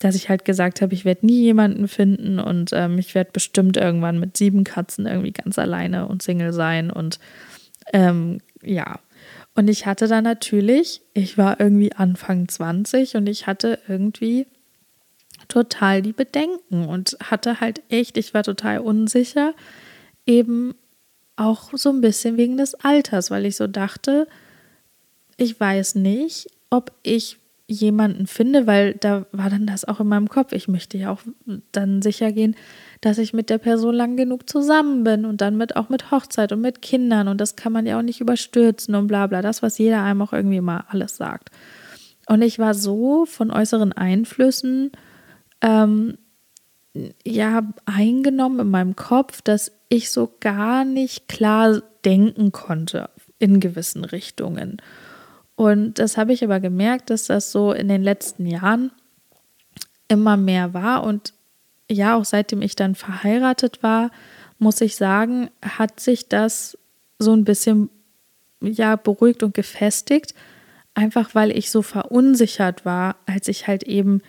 dass 0.00 0.14
ich 0.14 0.28
halt 0.28 0.44
gesagt 0.44 0.80
habe, 0.80 0.94
ich 0.94 1.04
werde 1.04 1.26
nie 1.26 1.42
jemanden 1.42 1.86
finden 1.86 2.40
und 2.40 2.70
ähm, 2.72 2.98
ich 2.98 3.14
werde 3.14 3.30
bestimmt 3.32 3.76
irgendwann 3.76 4.18
mit 4.18 4.36
sieben 4.36 4.64
Katzen 4.64 5.06
irgendwie 5.06 5.32
ganz 5.32 5.58
alleine 5.58 6.08
und 6.08 6.22
Single 6.22 6.52
sein 6.52 6.90
und 6.90 7.20
ähm, 7.92 8.40
ja. 8.62 8.98
Und 9.54 9.68
ich 9.68 9.86
hatte 9.86 10.08
da 10.08 10.22
natürlich, 10.22 11.02
ich 11.12 11.36
war 11.36 11.60
irgendwie 11.60 11.92
Anfang 11.92 12.48
20 12.48 13.16
und 13.16 13.28
ich 13.28 13.46
hatte 13.46 13.78
irgendwie 13.88 14.46
total 15.48 16.00
die 16.00 16.12
Bedenken 16.12 16.86
und 16.86 17.18
hatte 17.22 17.60
halt 17.60 17.82
echt, 17.90 18.16
ich 18.16 18.32
war 18.32 18.42
total 18.42 18.78
unsicher, 18.78 19.54
eben 20.24 20.74
auch 21.36 21.70
so 21.74 21.90
ein 21.90 22.00
bisschen 22.00 22.36
wegen 22.36 22.56
des 22.56 22.74
Alters, 22.74 23.30
weil 23.30 23.44
ich 23.44 23.56
so 23.56 23.66
dachte, 23.66 24.28
ich 25.36 25.58
weiß 25.58 25.96
nicht, 25.96 26.48
ob 26.70 26.92
ich 27.02 27.39
jemanden 27.70 28.26
finde, 28.26 28.66
weil 28.66 28.94
da 28.94 29.26
war 29.30 29.48
dann 29.48 29.66
das 29.66 29.84
auch 29.84 30.00
in 30.00 30.08
meinem 30.08 30.28
Kopf. 30.28 30.52
Ich 30.52 30.66
möchte 30.66 30.98
ja 30.98 31.12
auch 31.12 31.20
dann 31.70 32.02
sicher 32.02 32.32
gehen, 32.32 32.56
dass 33.00 33.18
ich 33.18 33.32
mit 33.32 33.48
der 33.48 33.58
Person 33.58 33.94
lang 33.94 34.16
genug 34.16 34.50
zusammen 34.50 35.04
bin 35.04 35.24
und 35.24 35.40
dann 35.40 35.56
mit 35.56 35.76
auch 35.76 35.88
mit 35.88 36.10
Hochzeit 36.10 36.52
und 36.52 36.60
mit 36.60 36.82
Kindern 36.82 37.28
und 37.28 37.40
das 37.40 37.54
kann 37.54 37.72
man 37.72 37.86
ja 37.86 37.98
auch 37.98 38.02
nicht 38.02 38.20
überstürzen 38.20 38.94
und 38.94 39.06
bla 39.06 39.28
bla, 39.28 39.40
das, 39.40 39.62
was 39.62 39.78
jeder 39.78 40.02
einem 40.02 40.22
auch 40.22 40.32
irgendwie 40.32 40.60
mal 40.60 40.84
alles 40.88 41.16
sagt. 41.16 41.50
Und 42.26 42.42
ich 42.42 42.58
war 42.58 42.74
so 42.74 43.24
von 43.24 43.50
äußeren 43.50 43.92
Einflüssen 43.92 44.90
ähm, 45.62 46.18
ja 47.24 47.62
eingenommen 47.86 48.60
in 48.60 48.70
meinem 48.70 48.96
Kopf, 48.96 49.42
dass 49.42 49.72
ich 49.88 50.10
so 50.10 50.34
gar 50.40 50.84
nicht 50.84 51.28
klar 51.28 51.82
denken 52.04 52.50
konnte 52.50 53.10
in 53.38 53.60
gewissen 53.60 54.04
Richtungen. 54.04 54.82
Und 55.60 55.98
das 55.98 56.16
habe 56.16 56.32
ich 56.32 56.42
aber 56.42 56.58
gemerkt, 56.58 57.10
dass 57.10 57.26
das 57.26 57.52
so 57.52 57.74
in 57.74 57.86
den 57.86 58.02
letzten 58.02 58.46
Jahren 58.46 58.92
immer 60.08 60.38
mehr 60.38 60.72
war. 60.72 61.04
Und 61.04 61.34
ja, 61.90 62.16
auch 62.16 62.24
seitdem 62.24 62.62
ich 62.62 62.76
dann 62.76 62.94
verheiratet 62.94 63.82
war, 63.82 64.10
muss 64.58 64.80
ich 64.80 64.96
sagen, 64.96 65.50
hat 65.60 66.00
sich 66.00 66.30
das 66.30 66.78
so 67.18 67.34
ein 67.34 67.44
bisschen 67.44 67.90
ja 68.62 68.96
beruhigt 68.96 69.42
und 69.42 69.52
gefestigt, 69.52 70.34
einfach 70.94 71.34
weil 71.34 71.50
ich 71.50 71.70
so 71.70 71.82
verunsichert 71.82 72.86
war, 72.86 73.16
als 73.26 73.46
ich 73.46 73.66
halt 73.66 73.82
eben 73.82 74.22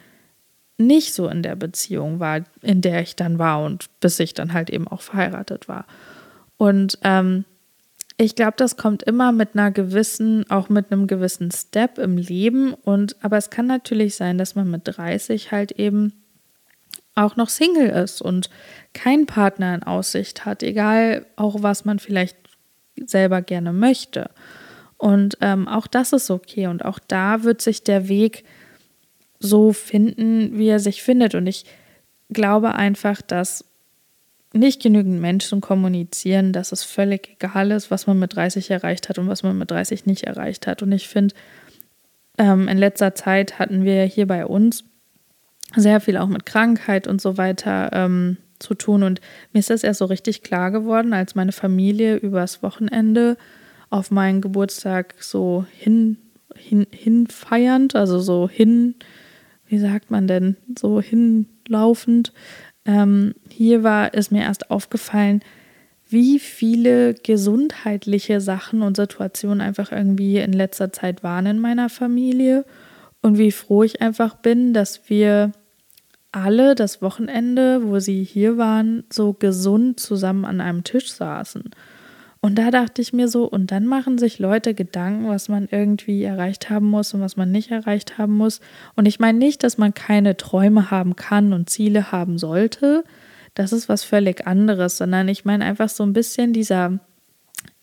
nicht 0.78 1.14
so 1.14 1.30
in 1.30 1.44
der 1.44 1.56
Beziehung 1.56 2.20
war, 2.20 2.42
in 2.62 2.82
der 2.82 3.04
ich 3.04 3.16
dann 3.16 3.40
war 3.40 3.64
und 3.64 3.90
bis 4.02 4.20
ich 4.20 4.34
dann 4.34 4.52
halt 4.52 4.70
eben 4.70 4.86
auch 4.86 5.00
verheiratet 5.00 5.70
war. 5.70 5.86
Und 6.58 7.00
ähm, 7.04 7.46
ich 8.18 8.36
glaube, 8.36 8.54
das 8.58 8.78
kommt 8.78 9.04
immer 9.04 9.32
mit 9.32 9.50
einer 9.54 9.72
gewissen, 9.72 10.50
auch 10.50 10.70
mit 10.70 10.92
einem 10.92 11.08
gewissen 11.08 11.52
Step 11.52 11.98
im 11.98 12.18
Leben. 12.18 12.74
Und 12.74 13.16
aber 13.24 13.38
es 13.38 13.50
kann 13.50 13.68
natürlich 13.68 14.16
sein, 14.16 14.38
dass 14.38 14.56
man 14.56 14.70
mit 14.70 14.82
30 14.86 15.52
halt 15.52 15.72
eben 15.74 16.14
auch 17.16 17.36
noch 17.36 17.50
Single 17.50 17.90
ist 17.90 18.22
und 18.22 18.50
keinen 18.94 19.26
Partner 19.26 19.76
in 19.76 19.84
Aussicht 19.84 20.46
hat, 20.46 20.64
egal 20.64 21.26
auch 21.36 21.62
was 21.62 21.84
man 21.84 22.00
vielleicht 22.00 22.38
selber 23.06 23.42
gerne 23.42 23.74
möchte. 23.74 24.30
Und 24.98 25.38
ähm, 25.42 25.68
auch 25.68 25.88
das 25.88 26.14
ist 26.14 26.30
okay. 26.30 26.68
Und 26.68 26.86
auch 26.86 27.00
da 27.00 27.44
wird 27.44 27.62
sich 27.62 27.84
der 27.84 28.08
Weg 28.08 28.44
so 29.40 29.74
finden, 29.74 30.58
wie 30.58 30.68
er 30.68 30.80
sich 30.80 31.02
findet. 31.02 31.34
Und 31.34 31.48
ich 31.48 31.66
glaube 32.30 32.76
einfach, 32.76 33.22
dass 33.22 33.66
nicht 34.54 34.82
genügend 34.82 35.22
Menschen 35.22 35.62
kommunizieren, 35.62 36.52
dass 36.52 36.72
es 36.72 36.84
völlig 36.84 37.38
egal 37.40 37.72
ist, 37.72 37.90
was 37.90 38.08
man 38.08 38.20
mit 38.20 38.36
30 38.36 38.70
erreicht 38.70 39.10
hat 39.10 39.18
und 39.18 39.28
was 39.28 39.44
man 39.44 39.58
mit 39.58 39.72
30 39.72 40.06
nicht 40.06 40.24
erreicht 40.24 40.68
hat. 40.68 40.82
Und 40.84 40.92
ich 40.92 41.08
finde, 41.08 41.34
ähm, 42.38 42.68
in 42.68 42.78
letzter 42.78 43.16
Zeit 43.16 43.60
hatten 43.60 43.84
wir 43.84 44.04
hier 44.04 44.28
bei 44.28 44.46
uns 44.46 44.84
sehr 45.76 46.02
viel 46.02 46.18
auch 46.18 46.28
mit 46.28 46.46
Krankheit 46.46 47.08
und 47.08 47.22
so 47.22 47.38
weiter 47.38 47.92
ähm, 47.94 48.38
zu 48.60 48.74
tun. 48.74 49.04
Und 49.04 49.22
mir 49.54 49.60
ist 49.60 49.70
das 49.70 49.84
erst 49.84 50.00
so 50.00 50.06
richtig 50.06 50.44
klar 50.44 50.72
geworden, 50.72 51.14
als 51.14 51.36
meine 51.36 51.54
Familie 51.54 52.18
übers 52.18 52.62
Wochenende 52.62 53.38
auf 53.90 54.12
meinen 54.12 54.42
Geburtstag 54.42 55.16
so 55.20 55.66
hin, 55.78 56.18
hin, 56.56 56.88
hinfeiernd, 56.92 57.96
also 57.96 58.20
so 58.20 58.50
hin, 58.50 58.96
wie 59.68 59.80
sagt 59.80 60.12
man 60.12 60.28
denn, 60.28 60.58
so 60.78 61.02
hinlaufend, 61.02 62.34
ähm, 62.86 63.36
hier 63.50 63.84
war 63.84 64.14
es 64.14 64.32
mir 64.32 64.42
erst 64.42 64.72
aufgefallen, 64.72 65.42
wie 66.10 66.40
viele 66.40 67.14
gesundheitliche 67.14 68.42
Sachen 68.42 68.82
und 68.82 68.98
Situationen 68.98 69.62
einfach 69.62 69.92
irgendwie 69.92 70.38
in 70.38 70.52
letzter 70.52 70.92
Zeit 70.92 71.24
waren 71.24 71.46
in 71.46 71.60
meiner 71.60 71.90
Familie 71.90 72.66
und 73.22 73.38
wie 73.38 73.52
froh 73.52 73.84
ich 73.84 74.02
einfach 74.02 74.36
bin, 74.36 74.74
dass 74.74 75.10
wir 75.10 75.54
alle 76.32 76.76
das 76.76 77.02
Wochenende, 77.02 77.88
wo 77.88 78.00
sie 78.00 78.24
hier 78.24 78.58
waren, 78.58 79.04
so 79.12 79.34
gesund 79.34 80.00
zusammen 80.00 80.46
an 80.46 80.62
einem 80.62 80.84
Tisch 80.84 81.12
saßen. 81.12 81.72
Und 82.44 82.56
da 82.56 82.72
dachte 82.72 83.04
ich 83.04 83.14
mir 83.14 83.28
so, 83.28 83.46
und 83.46 83.70
dann 83.70 83.86
machen 83.86 84.18
sich 84.18 84.40
Leute 84.40 84.74
Gedanken, 84.74 85.30
was 85.30 85.48
man 85.48 85.68
irgendwie 85.70 86.24
erreicht 86.24 86.72
haben 86.72 86.90
muss 86.90 87.14
und 87.14 87.22
was 87.22 87.38
man 87.38 87.52
nicht 87.52 87.70
erreicht 87.70 88.18
haben 88.18 88.36
muss. 88.36 88.62
Und 88.96 89.06
ich 89.06 89.20
meine 89.20 89.38
nicht, 89.38 89.64
dass 89.64 89.78
man 89.78 89.94
keine 89.94 90.36
Träume 90.38 90.90
haben 90.90 91.16
kann 91.16 91.54
und 91.54 91.70
Ziele 91.70 92.12
haben 92.12 92.40
sollte. 92.40 93.04
Das 93.54 93.72
ist 93.72 93.90
was 93.90 94.04
völlig 94.04 94.48
anderes, 94.48 94.98
sondern 94.98 95.28
ich 95.28 95.46
meine 95.46 95.66
einfach 95.66 95.90
so 95.90 96.04
ein 96.04 96.14
bisschen 96.14 96.52
dieser 96.52 97.00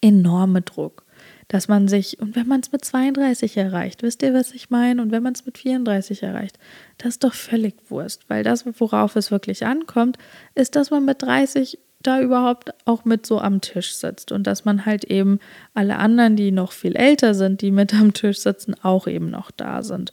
enorme 0.00 0.62
Druck, 0.62 1.04
dass 1.46 1.68
man 1.68 1.86
sich, 1.86 2.18
und 2.20 2.34
wenn 2.34 2.48
man 2.48 2.60
es 2.60 2.72
mit 2.72 2.84
32 2.84 3.56
erreicht, 3.56 4.02
wisst 4.02 4.22
ihr, 4.22 4.34
was 4.34 4.50
ich 4.50 4.70
meine? 4.70 5.00
Und 5.00 5.12
wenn 5.12 5.22
man 5.22 5.34
es 5.34 5.46
mit 5.46 5.56
34 5.56 6.24
erreicht, 6.24 6.58
das 6.96 7.10
ist 7.10 7.24
doch 7.24 7.34
völlig 7.34 7.76
Wurst, 7.90 8.28
weil 8.28 8.42
das, 8.42 8.64
worauf 8.80 9.14
es 9.14 9.30
wirklich 9.30 9.66
ankommt, 9.66 10.18
ist, 10.56 10.74
dass 10.74 10.90
man 10.90 11.04
mit 11.04 11.22
30 11.22 11.78
da 12.02 12.20
überhaupt 12.20 12.72
auch 12.86 13.04
mit 13.04 13.26
so 13.26 13.40
am 13.40 13.60
Tisch 13.60 13.94
sitzt. 13.94 14.32
Und 14.32 14.46
dass 14.46 14.64
man 14.64 14.86
halt 14.86 15.04
eben 15.04 15.40
alle 15.74 15.96
anderen, 15.96 16.36
die 16.36 16.52
noch 16.52 16.72
viel 16.72 16.96
älter 16.96 17.34
sind, 17.34 17.60
die 17.62 17.70
mit 17.70 17.94
am 17.94 18.12
Tisch 18.12 18.38
sitzen, 18.38 18.74
auch 18.82 19.06
eben 19.06 19.30
noch 19.30 19.50
da 19.50 19.82
sind. 19.82 20.12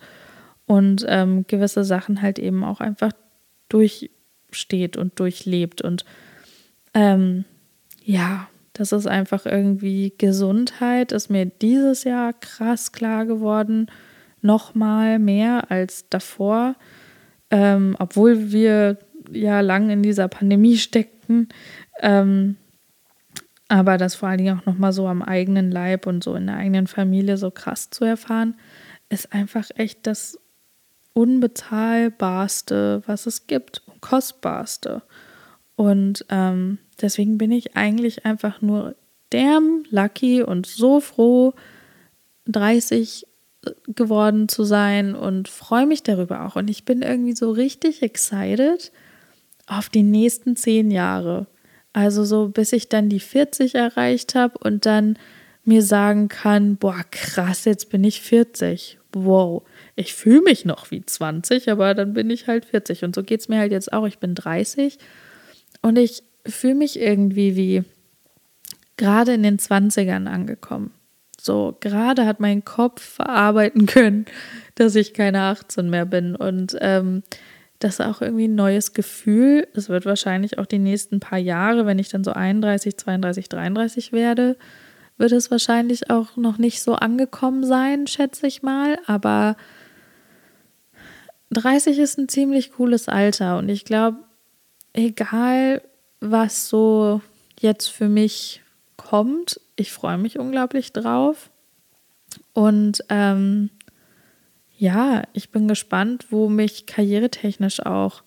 Und 0.65 1.05
ähm, 1.07 1.45
gewisse 1.47 1.83
Sachen 1.83 2.21
halt 2.21 2.39
eben 2.39 2.63
auch 2.63 2.79
einfach 2.79 3.11
durchsteht 3.69 4.97
und 4.97 5.19
durchlebt. 5.19 5.81
Und 5.81 6.05
ähm, 6.93 7.45
ja, 8.03 8.47
das 8.73 8.91
ist 8.91 9.07
einfach 9.07 9.45
irgendwie 9.45 10.13
Gesundheit, 10.17 11.11
ist 11.11 11.29
mir 11.29 11.45
dieses 11.45 12.03
Jahr 12.03 12.33
krass 12.33 12.91
klar 12.91 13.25
geworden, 13.25 13.87
noch 14.41 14.75
mal 14.75 15.17
mehr 15.17 15.71
als 15.71 16.09
davor, 16.09 16.75
ähm, 17.51 17.95
obwohl 17.99 18.51
wir 18.51 18.97
ja 19.31 19.61
lang 19.61 19.89
in 19.89 20.03
dieser 20.03 20.27
Pandemie 20.27 20.77
steckten. 21.25 21.49
Ähm, 21.99 22.57
aber 23.67 23.97
das 23.97 24.15
vor 24.15 24.29
allen 24.29 24.37
Dingen 24.37 24.59
auch 24.59 24.65
nochmal 24.65 24.93
so 24.93 25.07
am 25.07 25.21
eigenen 25.21 25.71
Leib 25.71 26.05
und 26.05 26.23
so 26.23 26.35
in 26.35 26.47
der 26.47 26.57
eigenen 26.57 26.87
Familie 26.87 27.37
so 27.37 27.49
krass 27.51 27.89
zu 27.89 28.05
erfahren, 28.05 28.55
ist 29.09 29.33
einfach 29.33 29.69
echt 29.75 30.05
das 30.05 30.39
Unbezahlbarste, 31.13 33.01
was 33.07 33.25
es 33.25 33.47
gibt 33.47 33.81
kostbarste. 34.01 35.01
Und 35.75 36.25
ähm, 36.29 36.77
deswegen 37.01 37.37
bin 37.37 37.51
ich 37.51 37.75
eigentlich 37.75 38.25
einfach 38.25 38.61
nur 38.61 38.95
damn 39.31 39.83
lucky 39.89 40.43
und 40.43 40.67
so 40.67 40.99
froh, 40.99 41.53
30 42.47 43.25
geworden 43.87 44.47
zu 44.47 44.63
sein 44.63 45.15
und 45.15 45.47
freue 45.47 45.87
mich 45.87 46.03
darüber 46.03 46.45
auch. 46.45 46.55
Und 46.55 46.69
ich 46.69 46.85
bin 46.85 47.01
irgendwie 47.01 47.33
so 47.33 47.49
richtig 47.49 48.03
excited 48.03 48.91
auf 49.67 49.89
die 49.89 50.03
nächsten 50.03 50.55
zehn 50.55 50.91
Jahre. 50.91 51.47
Also 51.93 52.25
so, 52.25 52.49
bis 52.49 52.73
ich 52.73 52.89
dann 52.89 53.09
die 53.09 53.19
40 53.19 53.75
erreicht 53.75 54.35
habe 54.35 54.57
und 54.59 54.85
dann 54.85 55.17
mir 55.63 55.81
sagen 55.81 56.27
kann, 56.27 56.77
boah, 56.77 57.03
krass, 57.09 57.65
jetzt 57.65 57.89
bin 57.89 58.03
ich 58.03 58.21
40. 58.21 58.99
Wow, 59.13 59.63
ich 59.95 60.13
fühle 60.13 60.41
mich 60.41 60.65
noch 60.65 60.91
wie 60.91 61.03
20, 61.05 61.71
aber 61.71 61.93
dann 61.93 62.13
bin 62.13 62.29
ich 62.29 62.47
halt 62.47 62.65
40. 62.65 63.03
Und 63.03 63.15
so 63.15 63.23
geht 63.23 63.39
es 63.39 63.49
mir 63.49 63.59
halt 63.59 63.71
jetzt 63.71 63.93
auch. 63.93 64.05
Ich 64.05 64.19
bin 64.19 64.35
30 64.35 64.99
und 65.81 65.97
ich 65.97 66.23
fühle 66.45 66.75
mich 66.75 66.99
irgendwie 66.99 67.55
wie 67.55 67.83
gerade 68.97 69.33
in 69.33 69.43
den 69.43 69.57
20ern 69.57 70.27
angekommen. 70.27 70.91
So, 71.39 71.77
gerade 71.79 72.25
hat 72.25 72.39
mein 72.39 72.65
Kopf 72.65 73.01
verarbeiten 73.01 73.85
können, 73.87 74.25
dass 74.75 74.95
ich 74.95 75.13
keine 75.13 75.43
18 75.43 75.89
mehr 75.89 76.05
bin. 76.05 76.35
Und 76.35 76.75
ähm, 76.81 77.23
das 77.79 77.99
ist 77.99 78.05
auch 78.05 78.21
irgendwie 78.21 78.47
ein 78.47 78.55
neues 78.55 78.93
Gefühl. 78.93 79.67
Es 79.73 79.89
wird 79.89 80.05
wahrscheinlich 80.05 80.57
auch 80.57 80.65
die 80.65 80.79
nächsten 80.79 81.19
paar 81.19 81.37
Jahre, 81.37 81.85
wenn 81.85 81.99
ich 81.99 82.09
dann 82.09 82.23
so 82.23 82.31
31, 82.31 82.97
32, 82.97 83.49
33 83.49 84.11
werde, 84.11 84.57
wird 85.17 85.31
es 85.31 85.51
wahrscheinlich 85.51 86.09
auch 86.09 86.37
noch 86.37 86.57
nicht 86.57 86.81
so 86.81 86.95
angekommen 86.95 87.65
sein, 87.65 88.07
schätze 88.07 88.47
ich 88.47 88.63
mal. 88.63 88.97
Aber 89.07 89.55
30 91.51 91.99
ist 91.99 92.17
ein 92.17 92.29
ziemlich 92.29 92.71
cooles 92.73 93.07
Alter 93.07 93.57
und 93.57 93.69
ich 93.69 93.85
glaube, 93.85 94.17
egal 94.93 95.81
was 96.19 96.69
so 96.69 97.21
jetzt 97.59 97.87
für 97.87 98.09
mich 98.09 98.61
kommt, 98.97 99.59
ich 99.75 99.91
freue 99.91 100.17
mich 100.17 100.39
unglaublich 100.39 100.93
drauf. 100.93 101.49
Und 102.53 103.03
ähm, 103.09 103.69
ja, 104.77 105.23
ich 105.33 105.51
bin 105.51 105.67
gespannt, 105.67 106.27
wo 106.29 106.49
mich 106.49 106.85
karrieretechnisch 106.85 107.85
auch 107.85 108.23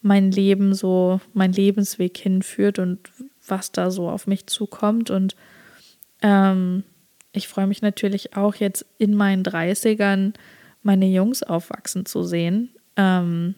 mein 0.00 0.30
Leben 0.30 0.74
so, 0.74 1.20
mein 1.32 1.52
Lebensweg 1.52 2.16
hinführt 2.16 2.78
und 2.78 3.10
was 3.46 3.72
da 3.72 3.90
so 3.90 4.08
auf 4.08 4.26
mich 4.26 4.46
zukommt. 4.46 5.10
Und 5.10 5.34
ähm, 6.22 6.84
ich 7.32 7.48
freue 7.48 7.66
mich 7.66 7.82
natürlich 7.82 8.36
auch 8.36 8.54
jetzt 8.54 8.86
in 8.98 9.14
meinen 9.14 9.42
30ern 9.42 10.34
meine 10.82 11.06
Jungs 11.06 11.42
aufwachsen 11.42 12.06
zu 12.06 12.22
sehen 12.22 12.70
ähm, 12.96 13.54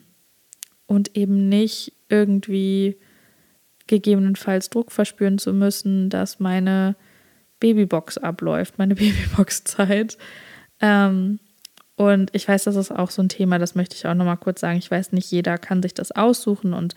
und 0.87 1.15
eben 1.15 1.49
nicht 1.49 1.93
irgendwie 2.09 2.97
gegebenenfalls 3.87 4.69
Druck 4.69 4.91
verspüren 4.91 5.37
zu 5.37 5.53
müssen, 5.53 6.09
dass 6.09 6.39
meine 6.39 6.95
Babybox 7.59 8.17
abläuft, 8.17 8.77
meine 8.77 8.95
Babybox-Zeit. 8.95 10.17
Ähm, 10.79 11.39
und 11.95 12.29
ich 12.33 12.47
weiß, 12.47 12.63
das 12.63 12.75
ist 12.75 12.91
auch 12.91 13.11
so 13.11 13.21
ein 13.21 13.29
Thema, 13.29 13.59
das 13.59 13.75
möchte 13.75 13.95
ich 13.95 14.07
auch 14.07 14.13
nochmal 14.13 14.37
kurz 14.37 14.61
sagen. 14.61 14.77
Ich 14.77 14.89
weiß, 14.89 15.11
nicht 15.11 15.29
jeder 15.31 15.57
kann 15.57 15.83
sich 15.83 15.93
das 15.93 16.11
aussuchen 16.11 16.73
und 16.73 16.95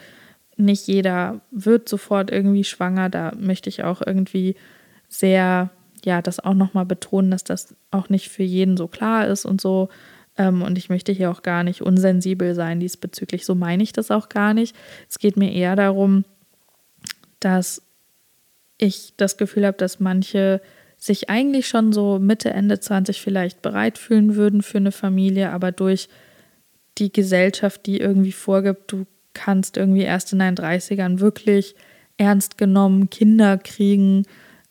nicht 0.56 0.86
jeder 0.86 1.40
wird 1.50 1.88
sofort 1.88 2.30
irgendwie 2.30 2.64
schwanger. 2.64 3.10
Da 3.10 3.32
möchte 3.36 3.68
ich 3.68 3.82
auch 3.82 4.02
irgendwie 4.04 4.54
sehr, 5.08 5.70
ja, 6.04 6.22
das 6.22 6.40
auch 6.40 6.54
nochmal 6.54 6.86
betonen, 6.86 7.30
dass 7.30 7.44
das 7.44 7.74
auch 7.90 8.08
nicht 8.08 8.28
für 8.28 8.44
jeden 8.44 8.76
so 8.76 8.86
klar 8.86 9.26
ist 9.26 9.44
und 9.44 9.60
so. 9.60 9.88
Ähm, 10.36 10.62
und 10.62 10.78
ich 10.78 10.88
möchte 10.88 11.12
hier 11.12 11.30
auch 11.30 11.42
gar 11.42 11.64
nicht 11.64 11.82
unsensibel 11.82 12.54
sein 12.54 12.80
diesbezüglich. 12.80 13.44
So 13.44 13.54
meine 13.54 13.82
ich 13.82 13.92
das 13.92 14.10
auch 14.10 14.28
gar 14.28 14.54
nicht. 14.54 14.76
Es 15.08 15.18
geht 15.18 15.36
mir 15.36 15.52
eher 15.52 15.76
darum, 15.76 16.24
dass 17.40 17.82
ich 18.78 19.14
das 19.16 19.36
Gefühl 19.36 19.66
habe, 19.66 19.76
dass 19.76 20.00
manche 20.00 20.60
sich 21.04 21.28
eigentlich 21.28 21.68
schon 21.68 21.92
so 21.92 22.18
Mitte, 22.18 22.50
Ende 22.50 22.80
20 22.80 23.20
vielleicht 23.20 23.60
bereit 23.60 23.98
fühlen 23.98 24.36
würden 24.36 24.62
für 24.62 24.78
eine 24.78 24.92
Familie, 24.92 25.50
aber 25.50 25.70
durch 25.70 26.08
die 26.96 27.12
Gesellschaft, 27.12 27.84
die 27.84 27.98
irgendwie 27.98 28.32
vorgibt, 28.32 28.90
du 28.90 29.06
kannst 29.34 29.76
irgendwie 29.76 30.02
erst 30.02 30.32
in 30.32 30.38
deinen 30.38 30.56
30ern 30.56 31.18
wirklich 31.18 31.74
ernst 32.16 32.56
genommen 32.56 33.10
Kinder 33.10 33.58
kriegen, 33.58 34.24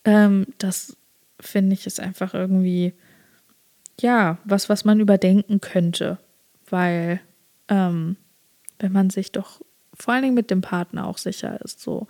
ähm, 0.06 0.48
das 0.58 0.98
finde 1.40 1.74
ich 1.74 1.86
ist 1.86 2.00
einfach 2.00 2.34
irgendwie 2.34 2.94
ja, 4.02 4.40
was, 4.44 4.70
was 4.70 4.86
man 4.86 5.00
überdenken 5.00 5.62
könnte, 5.62 6.18
weil 6.68 7.22
ähm, 7.68 8.18
wenn 8.80 8.92
man 8.92 9.12
sich 9.12 9.32
doch 9.32 9.62
vor 9.94 10.16
allen 10.16 10.24
Dingen 10.24 10.34
mit 10.34 10.50
dem 10.50 10.62
Partner 10.62 11.06
auch 11.06 11.20
sicher 11.20 11.62
ist, 11.64 11.80
so 11.80 12.08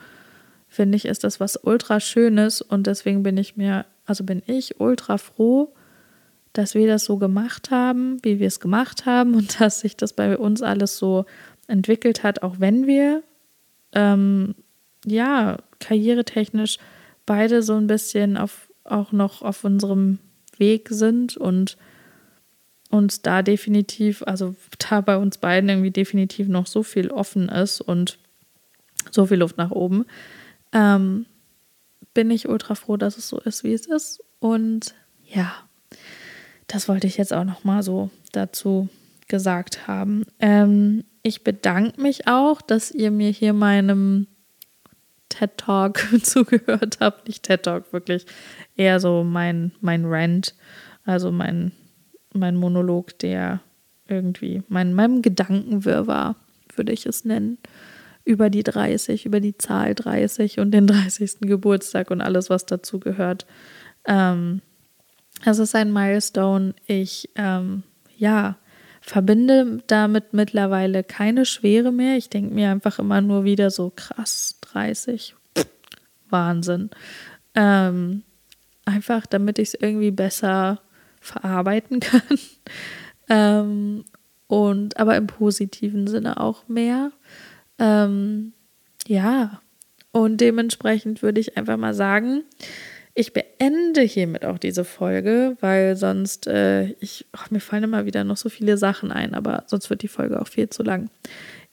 finde 0.74 0.96
ich, 0.96 1.06
ist 1.06 1.24
das 1.24 1.40
was 1.40 1.56
ultra 1.56 2.00
Schönes. 2.00 2.62
Und 2.62 2.88
deswegen 2.88 3.24
bin 3.24 3.38
ich 3.38 3.56
mir, 3.56 3.86
also 4.06 4.24
bin 4.24 4.42
ich 4.46 4.80
ultra 4.80 5.18
froh, 5.18 5.74
dass 6.52 6.76
wir 6.76 6.88
das 6.88 7.06
so 7.06 7.18
gemacht 7.18 7.72
haben, 7.72 8.18
wie 8.24 8.40
wir 8.40 8.48
es 8.48 8.60
gemacht 8.60 9.06
haben. 9.06 9.36
Und 9.36 9.60
dass 9.60 9.80
sich 9.80 9.96
das 9.96 10.14
bei 10.14 10.38
uns 10.38 10.62
alles 10.62 10.98
so 10.98 11.26
entwickelt 11.68 12.24
hat, 12.24 12.44
auch 12.44 12.56
wenn 12.60 12.88
wir 12.88 13.24
ähm, 13.94 14.56
ja 15.06 15.58
karrieretechnisch 15.80 16.78
beide 17.26 17.64
so 17.64 17.76
ein 17.76 17.88
bisschen 17.88 18.38
auf 18.38 18.70
auch 18.84 19.12
noch 19.14 19.42
auf 19.42 19.64
unserem 19.64 20.20
Weg 20.58 20.90
sind 20.90 21.38
und 21.38 21.78
uns 22.90 23.22
da 23.22 23.42
definitiv, 23.42 24.24
also 24.24 24.56
da 24.78 25.02
bei 25.02 25.18
uns 25.18 25.38
beiden 25.38 25.70
irgendwie 25.70 25.92
definitiv 25.92 26.48
noch 26.48 26.68
so 26.68 26.84
viel 26.84 27.10
offen 27.10 27.50
ist 27.50 27.82
und 27.82 28.20
so 29.10 29.26
viel 29.26 29.38
Luft 29.38 29.58
nach 29.58 29.72
oben, 29.72 30.06
ähm, 30.74 31.26
bin 32.14 32.30
ich 32.32 32.48
ultra 32.48 32.76
froh, 32.76 32.98
dass 32.98 33.18
es 33.18 33.28
so 33.28 33.40
ist, 33.40 33.64
wie 33.64 33.74
es 33.74 33.86
ist. 33.86 34.24
Und 34.40 34.94
ja, 35.26 35.54
das 36.68 36.88
wollte 36.88 37.08
ich 37.08 37.18
jetzt 37.18 37.34
auch 37.34 37.44
noch 37.44 37.64
mal 37.64 37.84
so 37.84 38.10
dazu 38.32 38.90
gesagt 39.28 39.88
haben. 39.88 40.26
Ähm, 40.40 41.04
ich 41.22 41.44
bedanke 41.44 42.02
mich 42.02 42.28
auch, 42.28 42.62
dass 42.62 42.92
ihr 42.92 43.12
mir 43.12 43.30
hier 43.30 43.54
meinem 43.54 44.28
TED 45.30 45.58
Talk 45.58 46.06
zugehört 46.24 46.98
habt. 47.00 47.28
Nicht 47.28 47.44
TED 47.44 47.64
Talk, 47.64 47.94
wirklich 47.94 48.26
eher 48.76 49.00
so 49.00 49.24
mein, 49.24 49.72
mein 49.82 50.06
Rant, 50.06 50.56
also 51.06 51.32
mein, 51.32 51.72
mein 52.34 52.56
Monolog, 52.56 53.18
der 53.20 53.62
irgendwie 54.08 54.64
mein, 54.68 54.94
meinem 54.94 55.22
Gedankenwirrwarr, 55.22 56.36
würde 56.76 56.92
ich 56.92 57.06
es 57.06 57.26
nennen, 57.26 57.58
über 58.26 58.50
die 58.50 58.64
30, 58.64 59.26
über 59.26 59.40
die 59.40 59.58
Zahl 59.58 59.96
30 59.96 60.60
und 60.60 60.72
den 60.72 60.88
30. 60.88 61.42
Geburtstag 61.42 62.12
und 62.12 62.22
alles, 62.22 62.50
was 62.50 62.66
dazu 62.66 63.00
gehört. 63.00 63.46
Ähm, 64.06 64.62
es 65.46 65.60
ist 65.60 65.76
ein 65.76 65.92
Milestone. 65.92 66.74
Ich, 66.86 67.30
ähm, 67.36 67.84
ja, 68.18 68.58
verbinde 69.02 69.84
damit 69.88 70.34
mittlerweile 70.34 71.04
keine 71.04 71.46
Schwere 71.46 71.92
mehr. 71.92 72.16
Ich 72.16 72.30
denke 72.30 72.54
mir 72.54 72.70
einfach 72.72 73.00
immer 73.00 73.20
nur 73.20 73.44
wieder 73.44 73.70
so 73.70 73.92
krass, 73.94 74.60
30, 74.62 75.36
Wahnsinn. 76.30 76.90
Ähm, 77.56 78.24
einfach 78.86 79.26
damit 79.26 79.60
ich 79.60 79.70
es 79.70 79.74
irgendwie 79.74 80.12
besser 80.12 80.80
verarbeiten 81.20 82.00
kann. 82.00 82.40
ähm, 83.30 84.06
und 84.48 84.98
aber 84.98 85.18
im 85.18 85.28
positiven 85.28 86.08
Sinne 86.08 86.40
auch 86.40 86.68
mehr. 86.68 87.12
Ähm, 87.84 88.54
ja, 89.08 89.62
und 90.12 90.40
dementsprechend 90.42 91.22
würde 91.22 91.42
ich 91.42 91.58
einfach 91.58 91.78
mal 91.78 91.94
sagen, 91.94 92.44
ich 93.14 93.34
beende 93.34 94.02
hiermit 94.02 94.46
auch 94.46 94.58
diese 94.58 94.86
Folge, 94.86 95.58
weil 95.60 95.96
sonst, 95.96 96.48
äh, 96.48 96.94
ich, 97.00 97.26
ach, 97.32 97.52
mir 97.52 97.60
fallen 97.60 97.84
immer 97.84 98.06
wieder 98.06 98.24
noch 98.24 98.38
so 98.38 98.50
viele 98.50 98.78
Sachen 98.78 99.12
ein, 99.12 99.36
aber 99.36 99.66
sonst 99.68 99.90
wird 99.90 100.02
die 100.02 100.08
Folge 100.08 100.42
auch 100.42 100.48
viel 100.48 100.70
zu 100.70 100.82
lang. 100.82 101.10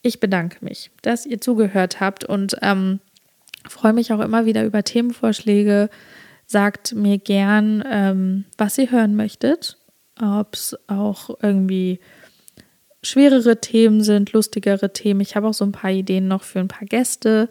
Ich 0.02 0.20
bedanke 0.20 0.62
mich, 0.62 0.90
dass 1.02 1.24
ihr 1.24 1.40
zugehört 1.40 2.00
habt 2.00 2.24
und 2.24 2.56
ähm, 2.60 3.00
freue 3.68 3.92
mich 3.92 4.12
auch 4.12 4.20
immer 4.20 4.44
wieder 4.44 4.64
über 4.64 4.82
Themenvorschläge, 4.82 5.88
Sagt 6.50 6.96
mir 6.96 7.18
gern, 7.18 7.84
ähm, 7.88 8.44
was 8.58 8.76
ihr 8.76 8.90
hören 8.90 9.14
möchtet, 9.14 9.78
ob 10.20 10.54
es 10.54 10.76
auch 10.88 11.30
irgendwie 11.40 12.00
schwerere 13.02 13.60
Themen 13.60 14.02
sind, 14.02 14.32
lustigere 14.32 14.92
Themen. 14.92 15.20
Ich 15.20 15.36
habe 15.36 15.48
auch 15.48 15.54
so 15.54 15.64
ein 15.64 15.72
paar 15.72 15.90
Ideen 15.90 16.28
noch 16.28 16.42
für 16.42 16.60
ein 16.60 16.68
paar 16.68 16.86
Gäste. 16.86 17.48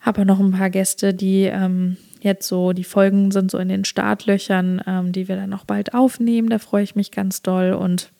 Habe 0.00 0.24
noch 0.24 0.40
ein 0.40 0.52
paar 0.52 0.70
Gäste, 0.70 1.14
die 1.14 1.44
ähm, 1.44 1.96
jetzt 2.20 2.48
so, 2.48 2.72
die 2.72 2.84
Folgen 2.84 3.30
sind 3.30 3.50
so 3.50 3.58
in 3.58 3.68
den 3.68 3.84
Startlöchern, 3.84 4.82
ähm, 4.86 5.12
die 5.12 5.28
wir 5.28 5.36
dann 5.36 5.50
noch 5.50 5.64
bald 5.64 5.94
aufnehmen. 5.94 6.48
Da 6.48 6.58
freue 6.58 6.84
ich 6.84 6.94
mich 6.94 7.10
ganz 7.10 7.42
doll. 7.42 7.72
Und 7.72 8.10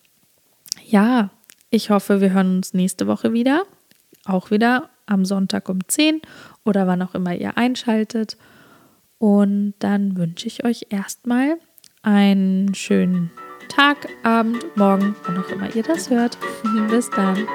ja, 0.84 1.30
ich 1.70 1.90
hoffe, 1.90 2.20
wir 2.20 2.32
hören 2.32 2.56
uns 2.56 2.74
nächste 2.74 3.06
Woche 3.06 3.32
wieder. 3.32 3.62
Auch 4.24 4.50
wieder 4.50 4.90
am 5.06 5.24
Sonntag 5.24 5.68
um 5.68 5.78
10 5.86 6.20
oder 6.64 6.86
wann 6.86 7.02
auch 7.02 7.14
immer 7.14 7.34
ihr 7.34 7.56
einschaltet. 7.56 8.36
Und 9.18 9.74
dann 9.78 10.16
wünsche 10.16 10.46
ich 10.46 10.64
euch 10.64 10.86
erstmal 10.90 11.56
einen 12.02 12.74
schönen 12.74 13.30
Tag, 13.68 14.08
Abend, 14.22 14.76
Morgen, 14.76 15.14
wann 15.24 15.38
auch 15.38 15.48
immer 15.48 15.74
ihr 15.74 15.82
das 15.82 16.10
hört. 16.10 16.38
Bis 16.90 17.10
dann. 17.10 17.46